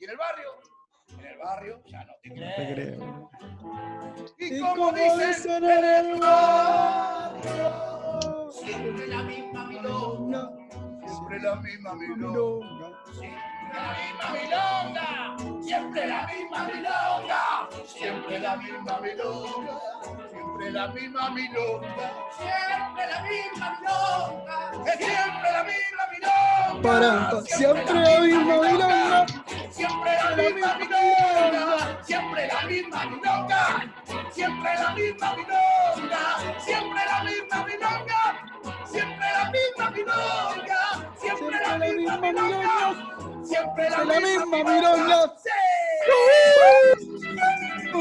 ¿Y 0.00 0.04
en 0.04 0.10
el 0.10 0.16
barrio? 0.16 0.50
En 1.18 1.26
el 1.26 1.38
barrio 1.38 1.82
ya 1.86 2.04
no 2.04 2.12
te 2.22 2.28
No 2.30 2.34
creo. 2.36 2.56
te 2.56 2.74
creo. 2.74 3.30
Y, 4.38 4.54
Y 4.56 4.60
como 4.60 4.92
dicen 4.92 5.28
dicen 5.28 5.64
en 5.64 5.84
el 5.84 6.20
barrio, 6.20 7.70
siempre 8.50 9.06
la 9.08 9.22
misma 9.24 9.64
milonga, 9.66 10.50
siempre 11.06 11.38
la 11.40 11.56
misma 11.56 11.94
milonga, 11.94 12.88
siempre 13.12 13.74
la 13.74 13.92
misma 13.94 14.32
milonga, 14.32 15.28
siempre 15.52 16.08
la 16.08 16.26
misma 16.26 16.66
milonga, 16.66 17.68
siempre 17.86 18.40
la 18.40 18.56
misma 18.56 19.00
milonga, 19.00 19.80
siempre 20.30 20.70
la 20.70 20.88
misma 20.88 21.30
milonga, 21.30 22.12
siempre 22.38 23.06
la 23.06 23.22
misma 23.22 23.70
milonga, 23.78 24.56
siempre 24.96 25.52
la 25.52 25.62
misma 25.64 26.04
milonga, 26.10 26.49
Para, 26.78 27.42
siempre 27.42 27.94
la 27.94 28.20
misma 28.20 28.60
milonga. 28.62 29.26
Siempre 29.70 30.12
la 30.16 30.36
misma 30.36 30.74
milonga, 30.78 31.98
siempre 32.02 32.46
la 32.46 32.62
misma 32.66 33.04
milonga, 33.06 33.92
siempre 34.32 34.74
la 34.74 34.94
misma 34.94 35.34
milonga, 35.34 36.24
siempre 36.58 37.00
la 37.06 37.22
misma 37.24 37.64
milonga, 37.64 38.22
siempre 38.86 39.26
la 39.32 39.50
misma 39.50 39.90
milonga, 39.90 40.82
siempre 41.18 41.58
la 41.60 41.78
misma 41.78 42.16
milonga, 42.18 43.44
siempre 43.44 43.90
la 43.90 44.04
misma 44.04 44.56
milonga. 44.64 45.20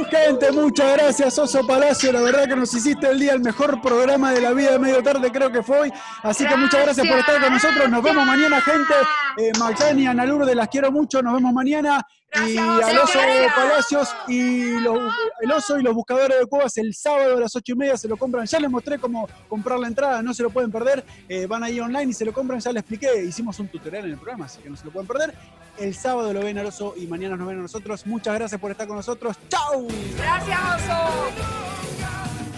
Gente, 0.10 0.52
muchas 0.52 0.94
gracias, 0.98 1.38
Oso 1.40 1.66
Palacio. 1.66 2.12
La 2.12 2.22
verdad 2.22 2.48
que 2.48 2.56
nos 2.56 2.74
hiciste 2.74 3.08
el 3.10 3.20
día 3.20 3.34
el 3.34 3.42
mejor 3.42 3.82
programa 3.82 4.32
de 4.32 4.42
la 4.42 4.52
vida 4.54 4.72
de 4.72 4.80
medio 4.80 5.02
tarde, 5.04 5.32
creo 5.32 5.52
que 5.52 5.62
fue 5.64 5.80
hoy. 5.80 5.94
Así 6.24 6.46
que 6.48 6.56
muchas 6.56 6.82
gracias 6.84 7.08
por 7.08 7.18
estar 7.20 7.42
con 7.42 7.54
nosotros. 7.54 7.90
Nos 7.90 8.04
vemos 8.04 8.26
mañana, 8.26 8.62
gente. 8.62 8.94
Eh, 9.38 9.52
Maxani, 9.60 10.08
Ana 10.08 10.26
Lourdes, 10.26 10.56
las 10.56 10.68
quiero 10.70 10.92
mucho. 10.92 11.22
Nos 11.22 11.34
vemos 11.34 11.54
mañana. 11.54 12.06
Y 12.46 12.54
Gracias, 12.54 12.90
al 12.90 12.98
Oso. 13.00 13.20
Palacios 13.56 14.16
y 14.28 14.80
los- 14.80 15.12
el 15.42 15.52
Oso 15.52 15.80
y 15.80 15.84
los 15.84 15.96
buscadores 15.96 16.40
de 16.40 16.46
cuevas 16.46 16.78
el 16.78 16.94
sábado 16.94 17.38
a 17.38 17.40
las 17.40 17.56
ocho 17.56 17.74
y 17.74 17.76
media 17.76 17.98
se 17.98 18.08
lo 18.08 18.18
compran. 18.18 18.46
Ya 18.46 18.60
les 18.60 18.70
mostré 18.70 19.00
cómo 19.00 19.28
comprar 19.48 19.80
la 19.80 19.88
entrada, 19.88 20.22
no 20.22 20.32
se 20.36 20.44
lo 20.44 20.52
pueden 20.52 20.72
perder. 20.72 21.04
Eh, 21.28 21.48
van 21.48 21.64
ahí 21.64 21.80
online 21.80 22.12
y 22.12 22.14
se 22.14 22.26
lo 22.26 22.32
compran, 22.34 22.60
ya 22.60 22.72
les 22.72 22.82
expliqué. 22.82 23.24
Hicimos 23.24 23.58
un 23.60 23.68
tutorial 23.68 24.06
en 24.06 24.12
el 24.12 24.18
programa, 24.18 24.46
así 24.46 24.62
que 24.62 24.70
no 24.70 24.78
se 24.78 24.86
lo 24.86 24.92
pueden 24.92 25.08
perder. 25.08 25.34
El 25.80 25.96
sábado 25.96 26.34
lo 26.34 26.42
ven 26.42 26.58
al 26.58 26.66
oso 26.66 26.94
y 26.98 27.08
mañana 27.08 27.38
nos 27.38 27.48
ven 27.48 27.60
a 27.60 27.62
nosotros. 27.62 28.06
Muchas 28.06 28.36
gracias 28.36 28.60
por 28.60 28.72
estar 28.72 28.86
con 28.86 28.98
nosotros. 28.98 29.38
¡Chau! 29.48 29.88
Gracias, 30.18 30.60
oso. 30.60 31.30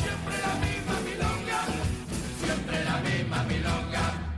Siempre 0.02 0.38
la 0.42 0.56
misma 0.56 1.00
milonga, 1.06 1.66
siempre 2.44 2.84
la 2.84 2.98
misma 3.02 3.44
milonga. 3.44 3.61